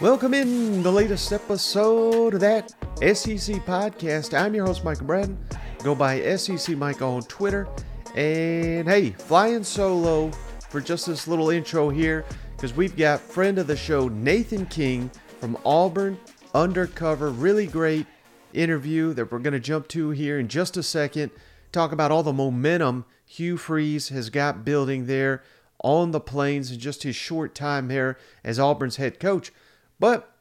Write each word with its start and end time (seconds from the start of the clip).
Welcome 0.00 0.32
in 0.32 0.82
the 0.82 0.90
latest 0.90 1.30
episode 1.30 2.32
of 2.32 2.40
that 2.40 2.70
SEC 3.00 3.56
podcast. 3.66 4.32
I'm 4.32 4.54
your 4.54 4.64
host, 4.64 4.82
Michael 4.82 5.06
Bratton. 5.06 5.38
Go 5.84 5.94
by 5.94 6.36
SEC 6.36 6.74
Mike 6.76 7.02
on 7.02 7.22
Twitter. 7.22 7.68
And 8.14 8.88
hey, 8.88 9.10
flying 9.10 9.62
solo 9.62 10.30
for 10.70 10.80
just 10.80 11.06
this 11.06 11.28
little 11.28 11.50
intro 11.50 11.90
here 11.90 12.24
because 12.56 12.74
we've 12.74 12.96
got 12.96 13.20
friend 13.20 13.58
of 13.58 13.66
the 13.66 13.76
show, 13.76 14.08
Nathan 14.08 14.64
King 14.66 15.10
from 15.38 15.58
Auburn 15.66 16.18
Undercover. 16.54 17.30
Really 17.30 17.66
great 17.66 18.06
interview 18.54 19.12
that 19.14 19.30
we're 19.30 19.38
going 19.38 19.52
to 19.52 19.60
jump 19.60 19.86
to 19.88 20.10
here 20.10 20.38
in 20.38 20.48
just 20.48 20.76
a 20.76 20.82
second. 20.82 21.30
Talk 21.72 21.92
about 21.92 22.10
all 22.10 22.22
the 22.22 22.32
momentum 22.32 23.04
Hugh 23.24 23.56
Freeze 23.56 24.08
has 24.08 24.28
got 24.28 24.64
building 24.64 25.06
there 25.06 25.42
on 25.82 26.10
the 26.10 26.20
plains 26.20 26.70
in 26.70 26.78
just 26.78 27.04
his 27.04 27.16
short 27.16 27.54
time 27.54 27.90
here 27.90 28.18
as 28.44 28.58
Auburn's 28.58 28.96
head 28.96 29.20
coach. 29.20 29.52
But 29.98 30.34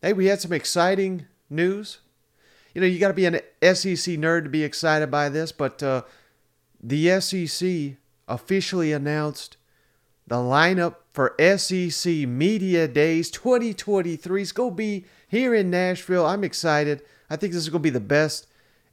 hey, 0.00 0.12
we 0.12 0.26
had 0.26 0.40
some 0.40 0.52
exciting 0.52 1.26
news. 1.50 1.98
You 2.74 2.80
know, 2.80 2.86
you 2.86 2.98
got 2.98 3.08
to 3.08 3.14
be 3.14 3.26
an 3.26 3.40
SEC 3.62 4.16
nerd 4.16 4.44
to 4.44 4.48
be 4.48 4.64
excited 4.64 5.10
by 5.10 5.28
this, 5.28 5.52
but 5.52 5.82
uh, 5.82 6.02
the 6.82 7.20
SEC 7.20 7.96
officially 8.26 8.92
announced 8.92 9.58
the 10.26 10.36
lineup 10.36 10.96
for 11.12 11.36
SEC 11.38 12.26
Media 12.26 12.88
Days 12.88 13.30
2023 13.30 14.42
is 14.42 14.52
going 14.52 14.70
to 14.70 14.76
be 14.76 15.04
here 15.28 15.54
in 15.54 15.70
Nashville. 15.70 16.24
I'm 16.24 16.44
excited. 16.44 17.02
I 17.28 17.36
think 17.36 17.52
this 17.52 17.62
is 17.62 17.68
going 17.68 17.82
to 17.82 17.86
be 17.86 17.90
the 17.90 18.00
best 18.00 18.46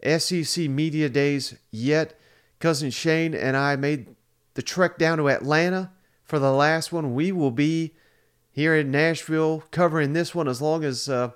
SEC 0.04 0.70
Media 0.70 1.10
Days 1.10 1.56
yet. 1.72 2.20
Cousin 2.60 2.90
Shane 2.90 3.34
and 3.34 3.56
I 3.56 3.76
made 3.76 4.16
the 4.54 4.62
trek 4.62 4.98
down 4.98 5.18
to 5.18 5.30
Atlanta 5.30 5.92
for 6.24 6.40
the 6.40 6.52
last 6.52 6.92
one. 6.92 7.14
We 7.14 7.32
will 7.32 7.52
be 7.52 7.94
here 8.52 8.76
in 8.76 8.92
Nashville 8.92 9.64
covering 9.72 10.14
this 10.14 10.36
one 10.36 10.48
as 10.48 10.62
long 10.62 10.84
as 10.84 11.08
uh, 11.08 11.32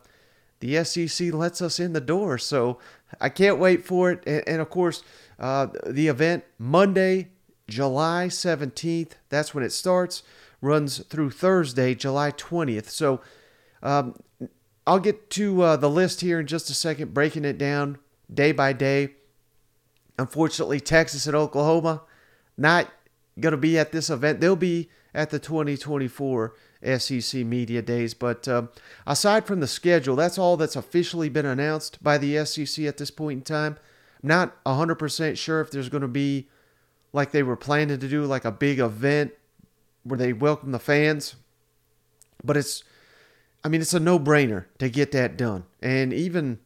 the 0.60 0.84
SEC 0.84 1.34
lets 1.34 1.62
us 1.62 1.80
in 1.80 1.94
the 1.94 2.02
door. 2.02 2.38
So 2.38 2.80
I 3.22 3.30
can't 3.30 3.60
wait 3.60 3.86
for 3.86 4.12
it. 4.12 4.24
And, 4.28 4.44
and 4.48 4.62
of 4.62 4.70
course, 4.70 5.04
uh, 5.40 5.68
the 5.88 6.08
event 6.08 6.44
Monday, 6.58 7.30
July 7.70 8.28
17th, 8.30 9.12
that's 9.30 9.54
when 9.54 9.64
it 9.64 9.72
starts, 9.72 10.24
runs 10.62 11.00
through 11.06 11.32
Thursday, 11.32 11.96
July 11.96 12.32
20th. 12.32 12.90
So 12.90 13.22
um, 13.82 14.16
I'll 14.86 15.00
get 15.00 15.30
to 15.32 15.62
uh, 15.62 15.76
the 15.78 15.90
list 15.90 16.22
here 16.22 16.40
in 16.42 16.48
just 16.48 16.70
a 16.70 16.74
second, 16.74 17.14
breaking 17.14 17.46
it 17.46 17.58
down 17.58 17.98
day 18.34 18.52
by 18.52 18.74
day. 18.74 19.10
Unfortunately, 20.18 20.80
Texas 20.80 21.28
and 21.28 21.36
Oklahoma 21.36 22.02
not 22.58 22.88
going 23.40 23.52
to 23.52 23.58
be 23.58 23.78
at 23.78 23.92
this 23.92 24.10
event. 24.10 24.40
They'll 24.40 24.56
be 24.56 24.90
at 25.14 25.30
the 25.30 25.40
2024 25.40 26.54
SEC 26.98 27.46
Media 27.46 27.82
Days. 27.82 28.14
But 28.14 28.48
uh, 28.48 28.64
aside 29.08 29.46
from 29.46 29.60
the 29.60 29.68
schedule, 29.68 30.16
that's 30.16 30.38
all 30.38 30.58
that's 30.58 30.76
officially 30.76 31.30
been 31.30 31.46
announced 31.46 32.04
by 32.04 32.18
the 32.18 32.46
SEC 32.46 32.86
at 32.86 32.98
this 32.98 33.12
point 33.12 33.38
in 33.40 33.44
time. 33.44 33.78
I'm 34.22 34.30
not 34.30 34.64
100% 34.66 35.38
sure 35.38 35.62
if 35.62 35.72
there's 35.72 35.90
going 35.90 36.02
to 36.02 36.08
be, 36.08 36.48
like 37.12 37.32
they 37.32 37.44
were 37.44 37.56
planning 37.56 38.00
to 38.00 38.08
do, 38.08 38.26
like 38.26 38.46
a 38.46 38.52
big 38.52 38.80
event 38.80 39.34
where 40.04 40.18
they 40.18 40.34
welcome 40.34 40.72
the 40.72 40.80
fans. 40.80 41.36
But 42.44 42.58
it's, 42.58 42.84
I 43.64 43.70
mean, 43.70 43.82
it's 43.82 43.94
a 43.94 44.00
no 44.00 44.20
brainer 44.20 44.66
to 44.80 44.90
get 44.90 45.12
that 45.14 45.38
done. 45.38 45.66
And 45.82 46.12
even, 46.12 46.60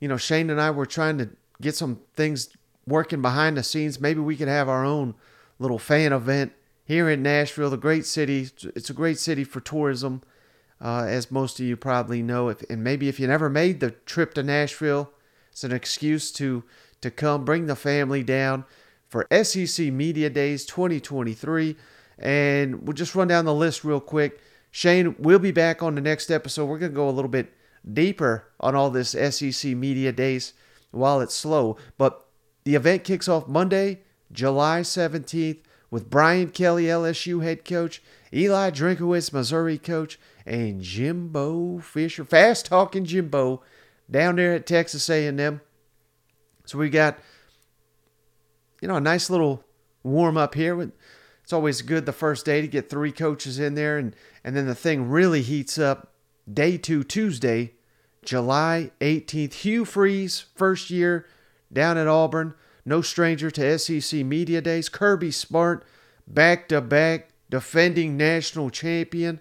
you 0.00 0.08
know, 0.08 0.16
Shane 0.16 0.50
and 0.50 0.60
I 0.60 0.70
were 0.70 0.86
trying 0.86 1.18
to 1.18 1.30
get 1.60 1.76
some 1.76 2.00
things 2.14 2.48
working 2.86 3.22
behind 3.22 3.56
the 3.56 3.62
scenes. 3.62 4.00
Maybe 4.00 4.20
we 4.20 4.36
could 4.36 4.48
have 4.48 4.68
our 4.68 4.84
own 4.84 5.14
little 5.58 5.78
fan 5.78 6.12
event 6.12 6.52
here 6.84 7.08
in 7.08 7.22
Nashville, 7.22 7.70
the 7.70 7.76
great 7.76 8.06
city. 8.06 8.48
It's 8.74 8.90
a 8.90 8.94
great 8.94 9.18
city 9.18 9.44
for 9.44 9.60
tourism, 9.60 10.22
uh, 10.80 11.04
as 11.06 11.30
most 11.30 11.60
of 11.60 11.66
you 11.66 11.76
probably 11.76 12.22
know. 12.22 12.48
If, 12.48 12.62
and 12.68 12.82
maybe 12.82 13.08
if 13.08 13.20
you 13.20 13.28
never 13.28 13.48
made 13.48 13.80
the 13.80 13.90
trip 13.90 14.34
to 14.34 14.42
Nashville, 14.42 15.12
it's 15.52 15.62
an 15.62 15.72
excuse 15.72 16.32
to 16.32 16.64
to 17.02 17.10
come 17.10 17.44
bring 17.44 17.66
the 17.66 17.76
family 17.76 18.22
down 18.22 18.64
for 19.08 19.26
SEC 19.42 19.86
Media 19.86 20.28
Days 20.28 20.66
2023. 20.66 21.76
And 22.18 22.82
we'll 22.82 22.92
just 22.92 23.14
run 23.14 23.28
down 23.28 23.46
the 23.46 23.54
list 23.54 23.84
real 23.84 24.00
quick. 24.00 24.40
Shane, 24.70 25.16
we'll 25.18 25.38
be 25.38 25.50
back 25.50 25.82
on 25.82 25.94
the 25.94 26.00
next 26.00 26.30
episode. 26.30 26.66
We're 26.66 26.78
going 26.78 26.92
to 26.92 26.96
go 26.96 27.08
a 27.08 27.10
little 27.10 27.30
bit 27.30 27.52
deeper 27.90 28.48
on 28.58 28.74
all 28.74 28.90
this 28.90 29.10
SEC 29.10 29.74
Media 29.76 30.12
Days 30.12 30.52
while 30.90 31.20
it's 31.20 31.34
slow. 31.34 31.76
But 31.98 32.26
the 32.64 32.74
event 32.74 33.04
kicks 33.04 33.28
off 33.28 33.48
Monday, 33.48 34.00
July 34.32 34.80
17th 34.80 35.58
with 35.90 36.10
Brian 36.10 36.50
Kelly, 36.50 36.84
LSU 36.84 37.42
head 37.42 37.64
coach, 37.64 38.02
Eli 38.32 38.70
Drinkwitz, 38.70 39.32
Missouri 39.32 39.78
coach, 39.78 40.18
and 40.46 40.80
Jimbo 40.80 41.78
Fisher, 41.80 42.24
fast 42.24 42.66
talking 42.66 43.04
Jimbo, 43.04 43.62
down 44.10 44.36
there 44.36 44.54
at 44.54 44.66
Texas 44.66 45.08
A&M. 45.10 45.60
So 46.64 46.78
we 46.78 46.90
got, 46.90 47.18
you 48.80 48.88
know, 48.88 48.96
a 48.96 49.00
nice 49.00 49.30
little 49.30 49.64
warm 50.02 50.36
up 50.36 50.54
here. 50.54 50.92
It's 51.42 51.52
always 51.52 51.82
good 51.82 52.06
the 52.06 52.12
first 52.12 52.46
day 52.46 52.60
to 52.60 52.68
get 52.68 52.88
three 52.88 53.12
coaches 53.12 53.58
in 53.58 53.74
there, 53.74 53.98
and 53.98 54.14
and 54.44 54.56
then 54.56 54.66
the 54.66 54.74
thing 54.74 55.10
really 55.10 55.42
heats 55.42 55.78
up 55.78 56.09
day 56.52 56.76
two, 56.76 57.04
Tuesday, 57.04 57.72
July 58.24 58.90
18th. 59.00 59.54
Hugh 59.54 59.84
Freeze, 59.84 60.44
first 60.54 60.90
year 60.90 61.26
down 61.72 61.96
at 61.96 62.06
Auburn 62.06 62.54
no 62.84 63.02
stranger 63.02 63.50
to 63.50 63.78
SEC 63.78 64.24
Media 64.24 64.60
Days. 64.60 64.88
Kirby 64.88 65.30
Smart, 65.30 65.84
back 66.26 66.68
to 66.68 66.80
back 66.80 67.30
defending 67.48 68.16
national 68.16 68.70
champion. 68.70 69.40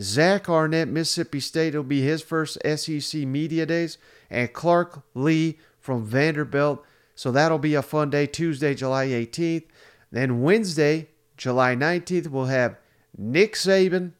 Zach 0.00 0.48
Arnett, 0.48 0.88
Mississippi 0.88 1.40
State, 1.40 1.74
will 1.74 1.82
be 1.82 2.02
his 2.02 2.22
first 2.22 2.58
SEC 2.64 3.22
Media 3.22 3.66
Days. 3.66 3.98
And 4.30 4.52
Clark 4.52 5.02
Lea 5.14 5.58
from 5.80 6.04
Vanderbilt. 6.04 6.84
So 7.14 7.32
that'll 7.32 7.58
be 7.58 7.74
a 7.74 7.82
fun 7.82 8.10
day, 8.10 8.26
Tuesday, 8.26 8.74
July 8.74 9.08
18th. 9.08 9.64
Then 10.12 10.40
Wednesday, 10.40 11.08
July 11.36 11.74
19th, 11.74 12.28
we'll 12.28 12.46
have 12.46 12.76
Nick 13.16 13.54
Saban 13.54 14.12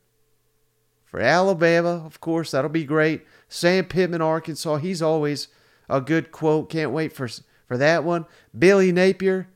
for 1.10 1.20
Alabama. 1.20 2.04
Of 2.04 2.20
course, 2.20 2.50
that'll 2.50 2.70
be 2.70 2.84
great. 2.84 3.26
Sam 3.48 3.84
Pittman, 3.84 4.22
Arkansas. 4.22 4.76
He's 4.76 5.02
always 5.02 5.48
a 5.88 6.00
good 6.00 6.32
quote. 6.32 6.70
Can't 6.70 6.92
wait 6.92 7.12
for 7.12 7.28
for 7.66 7.76
that 7.76 8.04
one. 8.04 8.26
Billy 8.56 8.92
Napier 8.92 9.48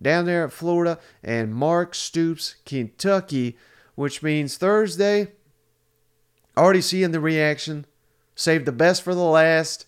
down 0.00 0.24
there 0.24 0.44
at 0.44 0.52
Florida, 0.52 0.98
and 1.22 1.54
Mark 1.54 1.94
Stoops, 1.94 2.56
Kentucky, 2.64 3.56
which 3.94 4.22
means 4.22 4.56
Thursday. 4.56 5.28
Already 6.56 6.80
seeing 6.80 7.10
the 7.10 7.20
reaction. 7.20 7.86
Save 8.34 8.64
the 8.64 8.72
best 8.72 9.02
for 9.02 9.14
the 9.14 9.20
last. 9.20 9.86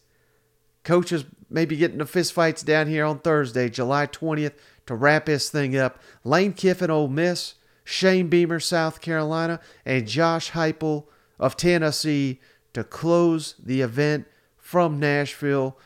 Coaches 0.84 1.24
maybe 1.48 1.76
getting 1.76 1.98
the 1.98 2.04
fistfights 2.04 2.64
down 2.64 2.86
here 2.86 3.04
on 3.04 3.18
Thursday, 3.18 3.68
July 3.68 4.06
20th, 4.06 4.54
to 4.86 4.94
wrap 4.94 5.26
this 5.26 5.48
thing 5.48 5.76
up. 5.76 5.98
Lane 6.24 6.52
Kiffin, 6.52 6.90
Ole 6.90 7.08
Miss, 7.08 7.54
Shane 7.84 8.28
Beamer, 8.28 8.60
South 8.60 9.00
Carolina, 9.00 9.60
and 9.84 10.06
Josh 10.06 10.52
Heupel 10.52 11.04
of 11.38 11.56
Tennessee 11.56 12.40
to 12.74 12.84
close 12.84 13.54
the 13.62 13.80
event 13.80 14.26
from 14.56 14.98
Nashville. 14.98 15.78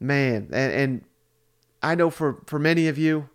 Man, 0.00 0.48
and, 0.52 0.72
and 0.72 1.04
I 1.82 1.94
know 1.94 2.10
for, 2.10 2.42
for 2.46 2.58
many 2.58 2.88
of 2.88 2.98
you, 2.98 3.28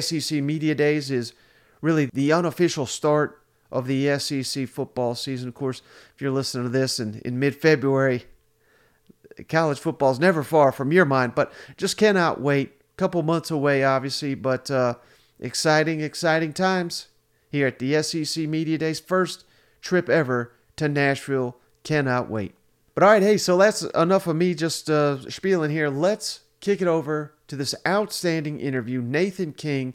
SEC 0.00 0.42
Media 0.42 0.74
Days 0.74 1.10
is 1.10 1.32
really 1.80 2.08
the 2.12 2.32
unofficial 2.32 2.86
start 2.86 3.42
of 3.70 3.86
the 3.86 4.18
SEC 4.18 4.68
football 4.68 5.14
season. 5.14 5.48
Of 5.48 5.54
course, 5.54 5.82
if 6.14 6.22
you're 6.22 6.30
listening 6.30 6.64
to 6.64 6.70
this 6.70 7.00
in, 7.00 7.20
in 7.24 7.38
mid 7.38 7.56
February, 7.56 8.24
college 9.48 9.78
football 9.78 10.12
is 10.12 10.20
never 10.20 10.42
far 10.42 10.72
from 10.72 10.92
your 10.92 11.04
mind, 11.04 11.34
but 11.34 11.52
just 11.76 11.96
cannot 11.96 12.40
wait. 12.40 12.72
A 12.94 12.96
couple 12.96 13.22
months 13.22 13.50
away, 13.50 13.84
obviously, 13.84 14.34
but 14.34 14.70
uh, 14.70 14.94
exciting, 15.38 16.00
exciting 16.00 16.54
times 16.54 17.08
here 17.56 17.66
at 17.66 17.78
the 17.78 18.02
SEC 18.02 18.46
Media 18.46 18.76
Days. 18.78 19.00
First 19.00 19.44
trip 19.80 20.08
ever 20.08 20.52
to 20.76 20.88
Nashville. 20.88 21.56
Cannot 21.82 22.28
wait. 22.28 22.54
But 22.94 23.02
all 23.02 23.10
right, 23.10 23.22
hey, 23.22 23.36
so 23.36 23.56
that's 23.56 23.82
enough 23.82 24.26
of 24.26 24.36
me 24.36 24.54
just 24.54 24.90
uh, 24.90 25.28
spieling 25.30 25.70
here. 25.70 25.88
Let's 25.88 26.40
kick 26.60 26.80
it 26.80 26.88
over 26.88 27.34
to 27.48 27.56
this 27.56 27.74
outstanding 27.86 28.60
interview. 28.60 29.00
Nathan 29.00 29.52
King, 29.52 29.94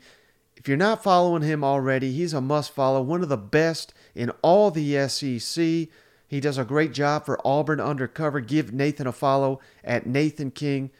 if 0.55 0.67
you're 0.67 0.77
not 0.77 1.03
following 1.03 1.41
him 1.41 1.63
already, 1.63 2.11
he's 2.11 2.33
a 2.33 2.41
must 2.41 2.71
follow, 2.71 3.01
one 3.01 3.23
of 3.23 3.29
the 3.29 3.37
best 3.37 3.93
in 4.15 4.29
all 4.41 4.71
the 4.71 5.07
SEC. 5.07 5.89
He 6.27 6.39
does 6.39 6.57
a 6.57 6.63
great 6.63 6.93
job 6.93 7.25
for 7.25 7.45
Auburn 7.45 7.79
Undercover. 7.79 8.39
Give 8.39 8.71
Nathan 8.71 9.07
a 9.07 9.11
follow 9.11 9.59
at 9.83 10.05
Nathan 10.05 10.51
King 10.51 10.91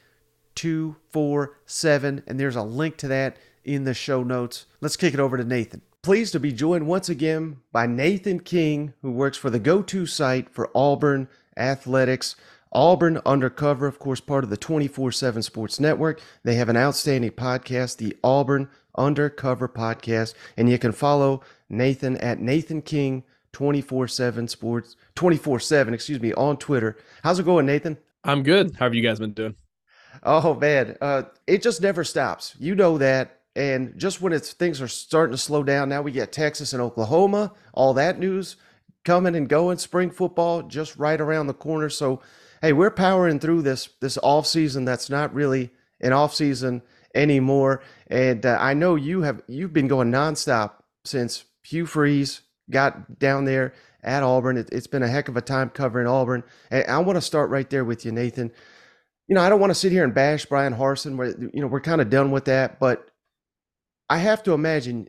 247, 0.55 2.23
and 2.27 2.39
there's 2.39 2.55
a 2.55 2.63
link 2.63 2.97
to 2.97 3.07
that 3.07 3.37
in 3.63 3.83
the 3.83 3.93
show 3.93 4.23
notes. 4.23 4.65
Let's 4.81 4.97
kick 4.97 5.13
it 5.13 5.19
over 5.19 5.37
to 5.37 5.43
Nathan. 5.43 5.81
Pleased 6.03 6.31
to 6.33 6.39
be 6.39 6.51
joined 6.51 6.87
once 6.87 7.09
again 7.09 7.57
by 7.71 7.85
Nathan 7.85 8.39
King, 8.39 8.95
who 9.03 9.11
works 9.11 9.37
for 9.37 9.51
the 9.51 9.59
go 9.59 9.83
to 9.83 10.07
site 10.07 10.49
for 10.49 10.71
Auburn 10.73 11.27
Athletics. 11.55 12.35
Auburn 12.73 13.21
Undercover, 13.23 13.85
of 13.85 13.99
course, 13.99 14.19
part 14.19 14.43
of 14.43 14.49
the 14.49 14.57
24 14.57 15.11
7 15.11 15.43
Sports 15.43 15.79
Network. 15.79 16.19
They 16.43 16.55
have 16.55 16.69
an 16.69 16.77
outstanding 16.77 17.29
podcast, 17.29 17.97
the 17.97 18.17
Auburn 18.23 18.67
Undercover 18.97 19.69
Podcast. 19.69 20.33
And 20.57 20.67
you 20.71 20.79
can 20.79 20.91
follow 20.91 21.41
Nathan 21.69 22.17
at 22.17 22.39
Nathan 22.39 22.81
King 22.81 23.23
24 23.51 24.07
7 24.07 24.47
Sports, 24.47 24.95
24 25.13 25.59
7, 25.59 25.93
excuse 25.93 26.19
me, 26.19 26.33
on 26.33 26.57
Twitter. 26.57 26.97
How's 27.21 27.37
it 27.37 27.43
going, 27.43 27.67
Nathan? 27.67 27.99
I'm 28.23 28.41
good. 28.41 28.75
How 28.75 28.85
have 28.85 28.95
you 28.95 29.03
guys 29.03 29.19
been 29.19 29.33
doing? 29.33 29.53
Oh, 30.23 30.55
man. 30.55 30.97
Uh, 30.99 31.23
it 31.45 31.61
just 31.61 31.79
never 31.79 32.03
stops. 32.03 32.55
You 32.57 32.73
know 32.73 32.97
that. 32.97 33.40
And 33.55 33.97
just 33.97 34.21
when 34.21 34.33
it's 34.33 34.53
things 34.53 34.81
are 34.81 34.87
starting 34.87 35.33
to 35.33 35.37
slow 35.37 35.63
down, 35.63 35.89
now 35.89 36.01
we 36.01 36.11
get 36.11 36.31
Texas 36.31 36.73
and 36.73 36.81
Oklahoma, 36.81 37.53
all 37.73 37.93
that 37.95 38.17
news 38.17 38.55
coming 39.03 39.35
and 39.35 39.49
going, 39.49 39.77
spring 39.77 40.11
football 40.11 40.63
just 40.63 40.95
right 40.97 41.19
around 41.19 41.47
the 41.47 41.53
corner. 41.53 41.89
So, 41.89 42.21
hey, 42.61 42.73
we're 42.73 42.91
powering 42.91 43.39
through 43.39 43.63
this 43.63 43.89
this 43.99 44.17
off 44.23 44.47
season 44.47 44.85
that's 44.85 45.09
not 45.09 45.33
really 45.33 45.71
an 45.99 46.13
off 46.13 46.33
season 46.33 46.81
anymore. 47.13 47.81
And 48.07 48.45
uh, 48.45 48.57
I 48.59 48.73
know 48.73 48.95
you 48.95 49.21
have 49.23 49.41
you've 49.47 49.73
been 49.73 49.87
going 49.87 50.11
nonstop 50.11 50.73
since 51.03 51.45
Hugh 51.63 51.85
Freeze 51.85 52.41
got 52.69 53.19
down 53.19 53.45
there 53.45 53.73
at 54.03 54.23
Auburn. 54.23 54.57
It, 54.57 54.71
has 54.71 54.87
been 54.87 55.03
a 55.03 55.07
heck 55.07 55.27
of 55.27 55.37
a 55.37 55.41
time 55.41 55.69
covering 55.69 56.07
Auburn. 56.07 56.43
And 56.69 56.85
I 56.87 56.99
want 56.99 57.17
to 57.17 57.21
start 57.21 57.49
right 57.49 57.69
there 57.69 57.85
with 57.85 58.05
you, 58.05 58.11
Nathan. 58.11 58.51
You 59.27 59.35
know, 59.35 59.41
I 59.41 59.49
don't 59.49 59.59
want 59.59 59.71
to 59.71 59.75
sit 59.75 59.91
here 59.91 60.03
and 60.03 60.13
bash 60.13 60.45
Brian 60.45 60.73
Harsin. 60.73 61.15
Where 61.15 61.29
you 61.29 61.61
know 61.61 61.67
we're 61.67 61.81
kind 61.81 62.01
of 62.01 62.09
done 62.09 62.31
with 62.31 62.45
that, 62.45 62.79
but 62.79 63.10
I 64.11 64.17
have 64.17 64.43
to 64.43 64.51
imagine 64.51 65.07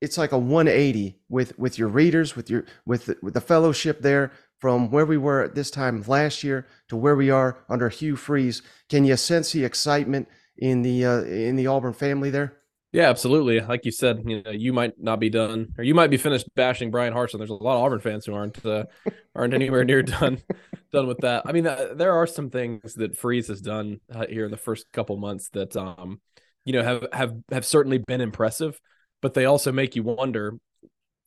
it's 0.00 0.18
like 0.18 0.32
a 0.32 0.38
180 0.38 1.20
with 1.28 1.56
with 1.56 1.78
your 1.78 1.86
readers, 1.86 2.34
with 2.34 2.50
your 2.50 2.64
with 2.84 3.06
the, 3.06 3.16
with 3.22 3.34
the 3.34 3.40
fellowship 3.40 4.00
there 4.00 4.32
from 4.58 4.90
where 4.90 5.06
we 5.06 5.16
were 5.16 5.44
at 5.44 5.54
this 5.54 5.70
time 5.70 6.02
last 6.08 6.42
year 6.42 6.66
to 6.88 6.96
where 6.96 7.14
we 7.14 7.30
are 7.30 7.58
under 7.68 7.88
Hugh 7.88 8.16
Freeze. 8.16 8.60
Can 8.88 9.04
you 9.04 9.16
sense 9.16 9.52
the 9.52 9.64
excitement 9.64 10.26
in 10.58 10.82
the 10.82 11.04
uh, 11.04 11.22
in 11.22 11.54
the 11.54 11.68
Auburn 11.68 11.92
family 11.92 12.28
there? 12.28 12.56
Yeah, 12.90 13.08
absolutely. 13.08 13.60
Like 13.60 13.84
you 13.84 13.92
said, 13.92 14.24
you 14.26 14.42
know, 14.42 14.50
you 14.50 14.72
might 14.72 15.00
not 15.00 15.20
be 15.20 15.30
done, 15.30 15.72
or 15.78 15.84
you 15.84 15.94
might 15.94 16.10
be 16.10 16.16
finished 16.16 16.52
bashing 16.56 16.90
Brian 16.90 17.14
Harsin. 17.14 17.38
There's 17.38 17.50
a 17.50 17.54
lot 17.54 17.76
of 17.76 17.84
Auburn 17.84 18.00
fans 18.00 18.26
who 18.26 18.34
aren't 18.34 18.66
uh, 18.66 18.86
aren't 19.36 19.54
anywhere 19.54 19.84
near 19.84 20.02
done 20.02 20.42
done 20.92 21.06
with 21.06 21.18
that. 21.18 21.44
I 21.46 21.52
mean, 21.52 21.68
uh, 21.68 21.94
there 21.94 22.14
are 22.14 22.26
some 22.26 22.50
things 22.50 22.94
that 22.94 23.16
Freeze 23.16 23.46
has 23.46 23.60
done 23.60 24.00
uh, 24.12 24.26
here 24.28 24.44
in 24.44 24.50
the 24.50 24.56
first 24.56 24.90
couple 24.92 25.16
months 25.18 25.50
that, 25.50 25.76
um, 25.76 26.20
you 26.64 26.72
know, 26.72 26.82
have 26.82 27.06
have 27.12 27.34
have 27.50 27.66
certainly 27.66 27.98
been 27.98 28.20
impressive, 28.20 28.78
but 29.22 29.34
they 29.34 29.44
also 29.44 29.72
make 29.72 29.96
you 29.96 30.02
wonder 30.02 30.58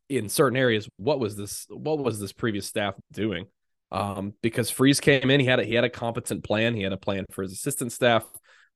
in 0.10 0.30
certain 0.30 0.58
areas 0.58 0.88
what 0.98 1.20
was 1.20 1.36
this 1.36 1.66
what 1.70 2.00
was 2.00 2.20
this 2.20 2.34
previous 2.34 2.68
staff 2.68 2.96
doing? 3.12 3.46
Um, 3.92 4.34
because 4.42 4.70
Freeze 4.70 5.00
came 5.00 5.30
in, 5.30 5.40
he 5.40 5.46
had 5.46 5.60
a, 5.60 5.64
he 5.64 5.76
had 5.76 5.84
a 5.84 5.90
competent 5.90 6.44
plan. 6.44 6.76
He 6.76 6.82
had 6.82 6.94
a 6.94 6.98
plan 6.98 7.26
for 7.32 7.44
his 7.44 7.54
assistant 7.54 7.92
staff. 7.92 8.26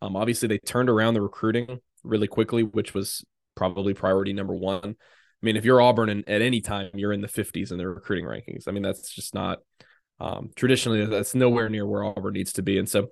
Um, 0.01 0.15
obviously, 0.15 0.47
they 0.47 0.59
turned 0.59 0.89
around 0.89 1.15
the 1.15 1.21
recruiting 1.21 1.79
really 2.03 2.27
quickly, 2.27 2.61
which 2.61 2.93
was 2.93 3.23
probably 3.55 3.95
priority 3.95 4.31
number 4.31 4.53
one. 4.53 4.95
I 4.95 5.45
mean, 5.45 5.57
if 5.57 5.65
you're 5.65 5.81
Auburn 5.81 6.09
and 6.09 6.27
at 6.29 6.41
any 6.41 6.61
time 6.61 6.91
you're 6.93 7.13
in 7.13 7.21
the 7.21 7.27
50s 7.27 7.71
in 7.71 7.77
the 7.77 7.87
recruiting 7.87 8.25
rankings, 8.25 8.67
I 8.67 8.71
mean, 8.71 8.83
that's 8.83 9.13
just 9.13 9.33
not 9.33 9.59
um, 10.19 10.51
traditionally 10.55 11.05
that's 11.05 11.35
nowhere 11.35 11.69
near 11.69 11.85
where 11.85 12.03
Auburn 12.03 12.33
needs 12.33 12.53
to 12.53 12.61
be. 12.61 12.77
And 12.77 12.87
so 12.87 13.09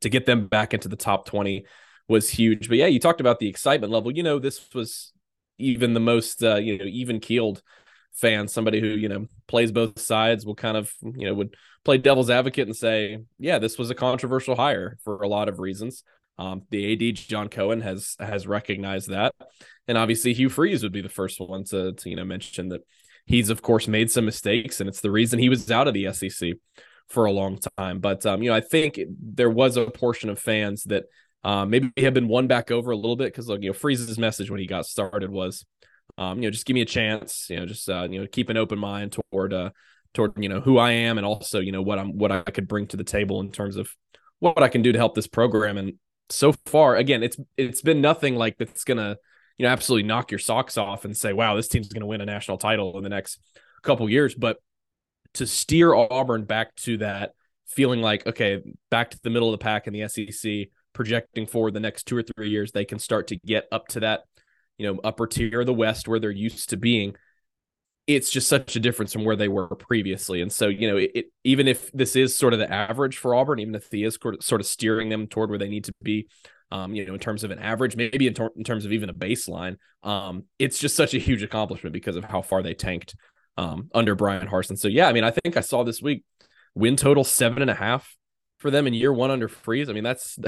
to 0.00 0.08
get 0.08 0.26
them 0.26 0.46
back 0.46 0.74
into 0.74 0.88
the 0.88 0.96
top 0.96 1.26
20 1.26 1.66
was 2.12 2.30
huge. 2.30 2.68
But 2.68 2.78
yeah, 2.78 2.86
you 2.86 3.00
talked 3.00 3.20
about 3.20 3.40
the 3.40 3.48
excitement 3.48 3.92
level. 3.92 4.12
You 4.12 4.22
know, 4.22 4.38
this 4.38 4.68
was 4.74 5.12
even 5.58 5.94
the 5.94 6.00
most, 6.00 6.42
uh, 6.44 6.56
you 6.56 6.78
know, 6.78 6.84
even 6.84 7.18
keeled 7.18 7.62
fan, 8.12 8.46
somebody 8.46 8.80
who, 8.80 8.88
you 8.88 9.08
know, 9.08 9.26
plays 9.48 9.72
both 9.72 9.98
sides 9.98 10.46
will 10.46 10.54
kind 10.54 10.76
of, 10.76 10.92
you 11.02 11.26
know, 11.26 11.34
would 11.34 11.56
play 11.84 11.98
devil's 11.98 12.30
advocate 12.30 12.68
and 12.68 12.76
say, 12.76 13.18
yeah, 13.38 13.58
this 13.58 13.78
was 13.78 13.90
a 13.90 13.94
controversial 13.94 14.54
hire 14.54 14.98
for 15.02 15.22
a 15.22 15.28
lot 15.28 15.48
of 15.48 15.58
reasons. 15.58 16.04
Um, 16.38 16.62
the 16.70 17.10
AD 17.10 17.16
John 17.16 17.48
Cohen 17.48 17.80
has 17.80 18.16
has 18.18 18.46
recognized 18.46 19.10
that, 19.10 19.34
and 19.86 19.98
obviously 19.98 20.32
Hugh 20.32 20.48
Freeze 20.48 20.82
would 20.82 20.92
be 20.92 21.02
the 21.02 21.08
first 21.08 21.38
one 21.40 21.64
to, 21.64 21.92
to 21.92 22.10
you 22.10 22.16
know 22.16 22.24
mention 22.24 22.70
that 22.70 22.80
he's 23.26 23.50
of 23.50 23.60
course 23.60 23.86
made 23.86 24.10
some 24.10 24.24
mistakes, 24.24 24.80
and 24.80 24.88
it's 24.88 25.02
the 25.02 25.10
reason 25.10 25.38
he 25.38 25.50
was 25.50 25.70
out 25.70 25.88
of 25.88 25.94
the 25.94 26.12
SEC 26.12 26.52
for 27.08 27.26
a 27.26 27.32
long 27.32 27.58
time. 27.78 28.00
But 28.00 28.24
um, 28.24 28.42
you 28.42 28.50
know, 28.50 28.56
I 28.56 28.60
think 28.60 28.98
there 29.20 29.50
was 29.50 29.76
a 29.76 29.90
portion 29.90 30.30
of 30.30 30.38
fans 30.38 30.84
that 30.84 31.04
uh, 31.44 31.64
maybe 31.66 31.90
have 31.98 32.14
been 32.14 32.28
won 32.28 32.46
back 32.46 32.70
over 32.70 32.90
a 32.90 32.96
little 32.96 33.16
bit 33.16 33.32
because 33.32 33.48
like 33.48 33.62
you 33.62 33.70
know 33.70 33.74
Freeze's 33.74 34.18
message 34.18 34.50
when 34.50 34.60
he 34.60 34.66
got 34.66 34.86
started 34.86 35.30
was, 35.30 35.64
um, 36.18 36.38
you 36.38 36.44
know, 36.44 36.50
just 36.50 36.66
give 36.66 36.74
me 36.74 36.82
a 36.82 36.86
chance, 36.86 37.46
you 37.50 37.56
know, 37.56 37.66
just 37.66 37.88
uh, 37.88 38.06
you 38.10 38.20
know, 38.20 38.26
keep 38.30 38.48
an 38.48 38.56
open 38.56 38.78
mind 38.78 39.16
toward 39.30 39.52
uh, 39.52 39.70
toward 40.14 40.32
you 40.36 40.48
know 40.48 40.60
who 40.60 40.78
I 40.78 40.92
am 40.92 41.18
and 41.18 41.26
also 41.26 41.60
you 41.60 41.72
know 41.72 41.82
what 41.82 41.98
I'm 41.98 42.18
what 42.18 42.32
I 42.32 42.42
could 42.42 42.68
bring 42.68 42.86
to 42.88 42.96
the 42.96 43.04
table 43.04 43.40
in 43.40 43.50
terms 43.50 43.76
of 43.76 43.90
what 44.38 44.62
I 44.62 44.68
can 44.68 44.82
do 44.82 44.92
to 44.92 44.98
help 44.98 45.14
this 45.14 45.26
program. 45.26 45.78
And 45.78 45.94
so 46.28 46.52
far, 46.66 46.96
again, 46.96 47.22
it's 47.22 47.36
it's 47.56 47.82
been 47.82 48.00
nothing 48.00 48.36
like 48.36 48.58
that's 48.58 48.84
gonna 48.84 49.16
you 49.58 49.64
know 49.64 49.72
absolutely 49.72 50.06
knock 50.06 50.30
your 50.30 50.38
socks 50.38 50.76
off 50.76 51.04
and 51.04 51.16
say, 51.16 51.32
wow, 51.32 51.56
this 51.56 51.68
team's 51.68 51.88
gonna 51.88 52.06
win 52.06 52.20
a 52.20 52.26
national 52.26 52.58
title 52.58 52.96
in 52.96 53.02
the 53.02 53.08
next 53.08 53.40
couple 53.82 54.08
years. 54.08 54.34
But 54.34 54.58
to 55.34 55.46
steer 55.46 55.94
Auburn 55.94 56.44
back 56.44 56.74
to 56.76 56.98
that 56.98 57.32
feeling 57.66 58.00
like 58.00 58.26
okay, 58.26 58.62
back 58.90 59.10
to 59.10 59.18
the 59.22 59.30
middle 59.30 59.52
of 59.52 59.58
the 59.58 59.64
pack 59.64 59.86
in 59.86 59.92
the 59.92 60.08
SEC, 60.08 60.68
projecting 60.92 61.46
forward 61.46 61.74
the 61.74 61.80
next 61.80 62.04
two 62.04 62.16
or 62.16 62.22
three 62.22 62.50
years, 62.50 62.72
they 62.72 62.84
can 62.84 62.98
start 62.98 63.28
to 63.28 63.36
get 63.36 63.66
up 63.72 63.88
to 63.88 64.00
that 64.00 64.22
you 64.78 64.86
know 64.86 65.00
upper 65.04 65.26
tier 65.26 65.60
of 65.60 65.66
the 65.66 65.74
West 65.74 66.08
where 66.08 66.18
they're 66.18 66.30
used 66.30 66.70
to 66.70 66.76
being 66.76 67.14
it's 68.06 68.30
just 68.30 68.48
such 68.48 68.74
a 68.74 68.80
difference 68.80 69.12
from 69.12 69.24
where 69.24 69.36
they 69.36 69.48
were 69.48 69.68
previously. 69.68 70.42
And 70.42 70.52
so, 70.52 70.68
you 70.68 70.90
know, 70.90 70.96
it, 70.96 71.10
it, 71.14 71.26
even 71.44 71.68
if 71.68 71.90
this 71.92 72.16
is 72.16 72.36
sort 72.36 72.52
of 72.52 72.58
the 72.58 72.70
average 72.70 73.16
for 73.16 73.34
Auburn, 73.34 73.60
even 73.60 73.74
if 73.74 73.88
he 73.90 74.04
is 74.04 74.18
sort 74.40 74.60
of 74.60 74.66
steering 74.66 75.08
them 75.08 75.26
toward 75.26 75.50
where 75.50 75.58
they 75.58 75.68
need 75.68 75.84
to 75.84 75.94
be, 76.02 76.26
um, 76.72 76.94
you 76.94 77.06
know, 77.06 77.14
in 77.14 77.20
terms 77.20 77.44
of 77.44 77.50
an 77.50 77.58
average, 77.58 77.96
maybe 77.96 78.26
in, 78.26 78.34
in 78.56 78.64
terms 78.64 78.84
of 78.84 78.92
even 78.92 79.08
a 79.08 79.14
baseline, 79.14 79.76
um, 80.02 80.44
it's 80.58 80.78
just 80.78 80.96
such 80.96 81.14
a 81.14 81.18
huge 81.18 81.42
accomplishment 81.42 81.92
because 81.92 82.16
of 82.16 82.24
how 82.24 82.42
far 82.42 82.62
they 82.62 82.74
tanked 82.74 83.14
um, 83.56 83.88
under 83.94 84.14
Brian 84.14 84.48
Harsin. 84.48 84.78
So, 84.78 84.88
yeah, 84.88 85.06
I 85.06 85.12
mean, 85.12 85.24
I 85.24 85.30
think 85.30 85.56
I 85.56 85.60
saw 85.60 85.84
this 85.84 86.02
week 86.02 86.24
win 86.74 86.96
total 86.96 87.22
seven 87.22 87.62
and 87.62 87.70
a 87.70 87.74
half 87.74 88.16
for 88.58 88.70
them 88.70 88.86
in 88.86 88.94
year 88.94 89.12
one 89.12 89.30
under 89.30 89.48
Freeze. 89.48 89.88
I 89.88 89.92
mean, 89.92 90.04
that's 90.04 90.38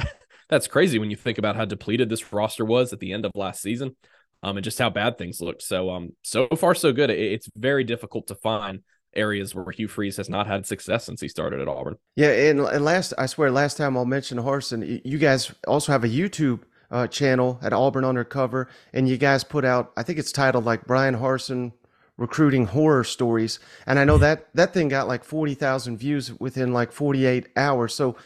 that's 0.54 0.68
crazy 0.68 1.00
when 1.00 1.10
you 1.10 1.16
think 1.16 1.36
about 1.36 1.56
how 1.56 1.64
depleted 1.64 2.08
this 2.08 2.32
roster 2.32 2.64
was 2.64 2.92
at 2.92 3.00
the 3.00 3.12
end 3.12 3.24
of 3.24 3.32
last 3.34 3.60
season 3.60 3.96
um, 4.44 4.56
and 4.56 4.62
just 4.62 4.78
how 4.78 4.88
bad 4.88 5.18
things 5.18 5.40
looked. 5.40 5.62
So 5.62 5.90
um, 5.90 6.10
so 6.22 6.46
far 6.56 6.76
so 6.76 6.92
good. 6.92 7.10
It, 7.10 7.18
it's 7.18 7.48
very 7.56 7.82
difficult 7.82 8.28
to 8.28 8.36
find 8.36 8.80
areas 9.16 9.52
where 9.54 9.68
Hugh 9.72 9.88
Freeze 9.88 10.16
has 10.18 10.28
not 10.28 10.46
had 10.46 10.64
success 10.64 11.04
since 11.04 11.20
he 11.20 11.28
started 11.28 11.60
at 11.60 11.66
Auburn. 11.66 11.96
Yeah, 12.14 12.30
and, 12.30 12.60
and 12.60 12.84
last 12.84 13.12
I 13.18 13.26
swear 13.26 13.50
last 13.50 13.76
time 13.76 13.96
I'll 13.96 14.04
mention 14.04 14.38
Harsin, 14.38 15.00
you 15.04 15.18
guys 15.18 15.52
also 15.66 15.90
have 15.90 16.04
a 16.04 16.08
YouTube 16.08 16.60
uh, 16.90 17.08
channel 17.08 17.58
at 17.60 17.72
Auburn 17.72 18.04
Undercover, 18.04 18.68
and 18.92 19.08
you 19.08 19.16
guys 19.16 19.42
put 19.42 19.64
out 19.64 19.92
I 19.96 20.04
think 20.04 20.20
it's 20.20 20.32
titled 20.32 20.64
like 20.64 20.87
Brian 20.87 21.16
Harsin 21.16 21.73
recruiting 22.16 22.66
horror 22.66 23.02
stories, 23.02 23.58
and 23.88 23.99
I 23.99 24.04
know 24.04 24.18
that 24.26 24.46
that 24.54 24.73
thing 24.73 24.87
got 24.87 25.08
like 25.08 25.25
forty 25.25 25.54
thousand 25.54 25.96
views 25.96 26.32
within 26.38 26.73
like 26.73 26.92
forty 26.92 27.26
eight 27.26 27.49
hours. 27.56 27.92
So 27.92 28.16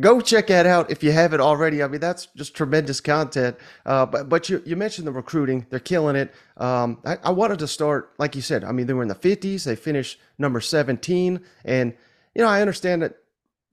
go 0.00 0.20
check 0.20 0.46
that 0.46 0.66
out 0.66 0.90
if 0.90 1.02
you 1.02 1.12
haven't 1.12 1.40
already. 1.40 1.82
I 1.82 1.88
mean, 1.88 2.00
that's 2.00 2.26
just 2.36 2.54
tremendous 2.54 3.00
content. 3.00 3.56
Uh, 3.84 4.06
but 4.06 4.28
but 4.28 4.48
you, 4.48 4.62
you 4.64 4.76
mentioned 4.76 5.06
the 5.06 5.12
recruiting; 5.12 5.66
they're 5.70 5.78
killing 5.78 6.16
it. 6.16 6.34
Um, 6.56 7.00
I, 7.04 7.18
I, 7.24 7.30
wanted 7.30 7.58
to 7.58 7.68
start, 7.68 8.12
like 8.18 8.34
you 8.34 8.42
said. 8.42 8.64
I 8.64 8.72
mean, 8.72 8.86
they 8.86 8.94
were 8.94 9.02
in 9.02 9.08
the 9.08 9.14
50s. 9.14 9.64
They 9.64 9.76
finished 9.76 10.18
number 10.38 10.60
17, 10.60 11.40
and 11.64 11.94
you 12.34 12.42
know, 12.42 12.48
I 12.48 12.60
understand 12.60 13.02
that 13.02 13.16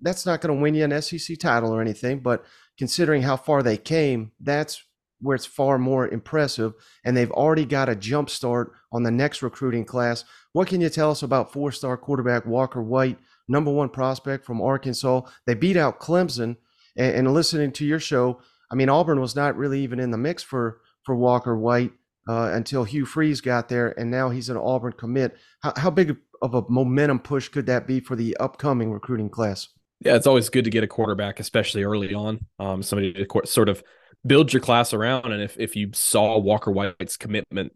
that's 0.02 0.26
not 0.26 0.42
going 0.42 0.56
to 0.56 0.62
win 0.62 0.76
you 0.76 0.84
an 0.84 1.02
SEC 1.02 1.40
title 1.40 1.74
or 1.74 1.82
anything. 1.82 2.20
But 2.20 2.44
considering 2.78 3.22
how 3.22 3.38
far 3.38 3.64
they 3.64 3.78
came, 3.78 4.32
that's 4.40 4.84
where 5.22 5.36
it's 5.36 5.46
far 5.46 5.78
more 5.78 6.08
impressive. 6.08 6.74
And 7.06 7.16
they've 7.16 7.32
already 7.32 7.66
got 7.66 7.90
a 7.90 7.96
jump 7.96 8.30
start 8.30 8.74
on 8.92 9.04
the 9.04 9.12
next 9.12 9.42
recruiting 9.42 9.86
class. 9.86 10.26
What 10.52 10.68
can 10.68 10.82
you 10.82 10.90
tell 10.90 11.10
us 11.10 11.24
about 11.24 11.54
four-star 11.54 11.98
quarterback 11.98 12.46
Walker 12.46 12.84
White? 12.84 13.18
Number 13.48 13.72
one 13.72 13.90
prospect 13.90 14.46
from 14.46 14.62
Arkansas. 14.62 15.22
They 15.46 15.54
beat 15.54 15.78
out 15.78 16.00
Clemson. 16.00 16.58
And, 16.96 17.16
and, 17.16 17.34
listening 17.34 17.72
to 17.74 17.86
your 17.86 18.00
show, 18.00 18.40
I 18.72 18.76
mean, 18.76 18.88
Auburn 18.88 19.20
was 19.20 19.36
not 19.36 19.58
really 19.58 19.82
even 19.82 20.00
in 20.00 20.12
the 20.12 20.18
mix 20.18 20.44
for 20.44 20.82
for 21.04 21.16
Walker 21.16 21.58
White 21.58 21.92
uh, 22.28 22.52
until 22.54 22.84
Hugh 22.84 23.06
Freeze 23.06 23.42
got 23.42 23.68
there, 23.68 23.98
and 24.00 24.10
now 24.10 24.30
he's 24.30 24.50
an 24.50 24.58
Auburn 24.58 24.94
commit. 24.94 25.36
How, 25.62 25.74
how 25.76 25.90
big 25.90 26.16
of 26.42 26.54
a 26.54 26.64
momentum 26.70 27.20
push 27.20 27.48
could 27.50 27.66
that 27.66 27.88
be 27.88 28.00
for 28.00 28.16
the 28.16 28.38
upcoming 28.38 28.92
recruiting 28.92 29.30
class? 29.30 29.70
Yeah, 30.00 30.16
it's 30.16 30.28
always 30.28 30.50
good 30.50 30.66
to 30.66 30.70
get 30.70 30.84
a 30.84 30.88
quarterback, 30.88 31.40
especially 31.40 31.84
early 31.84 32.14
on. 32.14 32.46
Um, 32.60 32.84
somebody 32.84 33.14
to 33.14 33.42
sort 33.46 33.70
of 33.70 33.84
build 34.26 34.54
your 34.54 34.62
class 34.62 34.94
around. 34.94 35.32
And 35.32 35.42
if 35.42 35.58
if 35.58 35.76
you 35.76 35.92
saw 35.94 36.38
Walker 36.38 36.72
White's 36.72 37.18
commitment 37.18 37.74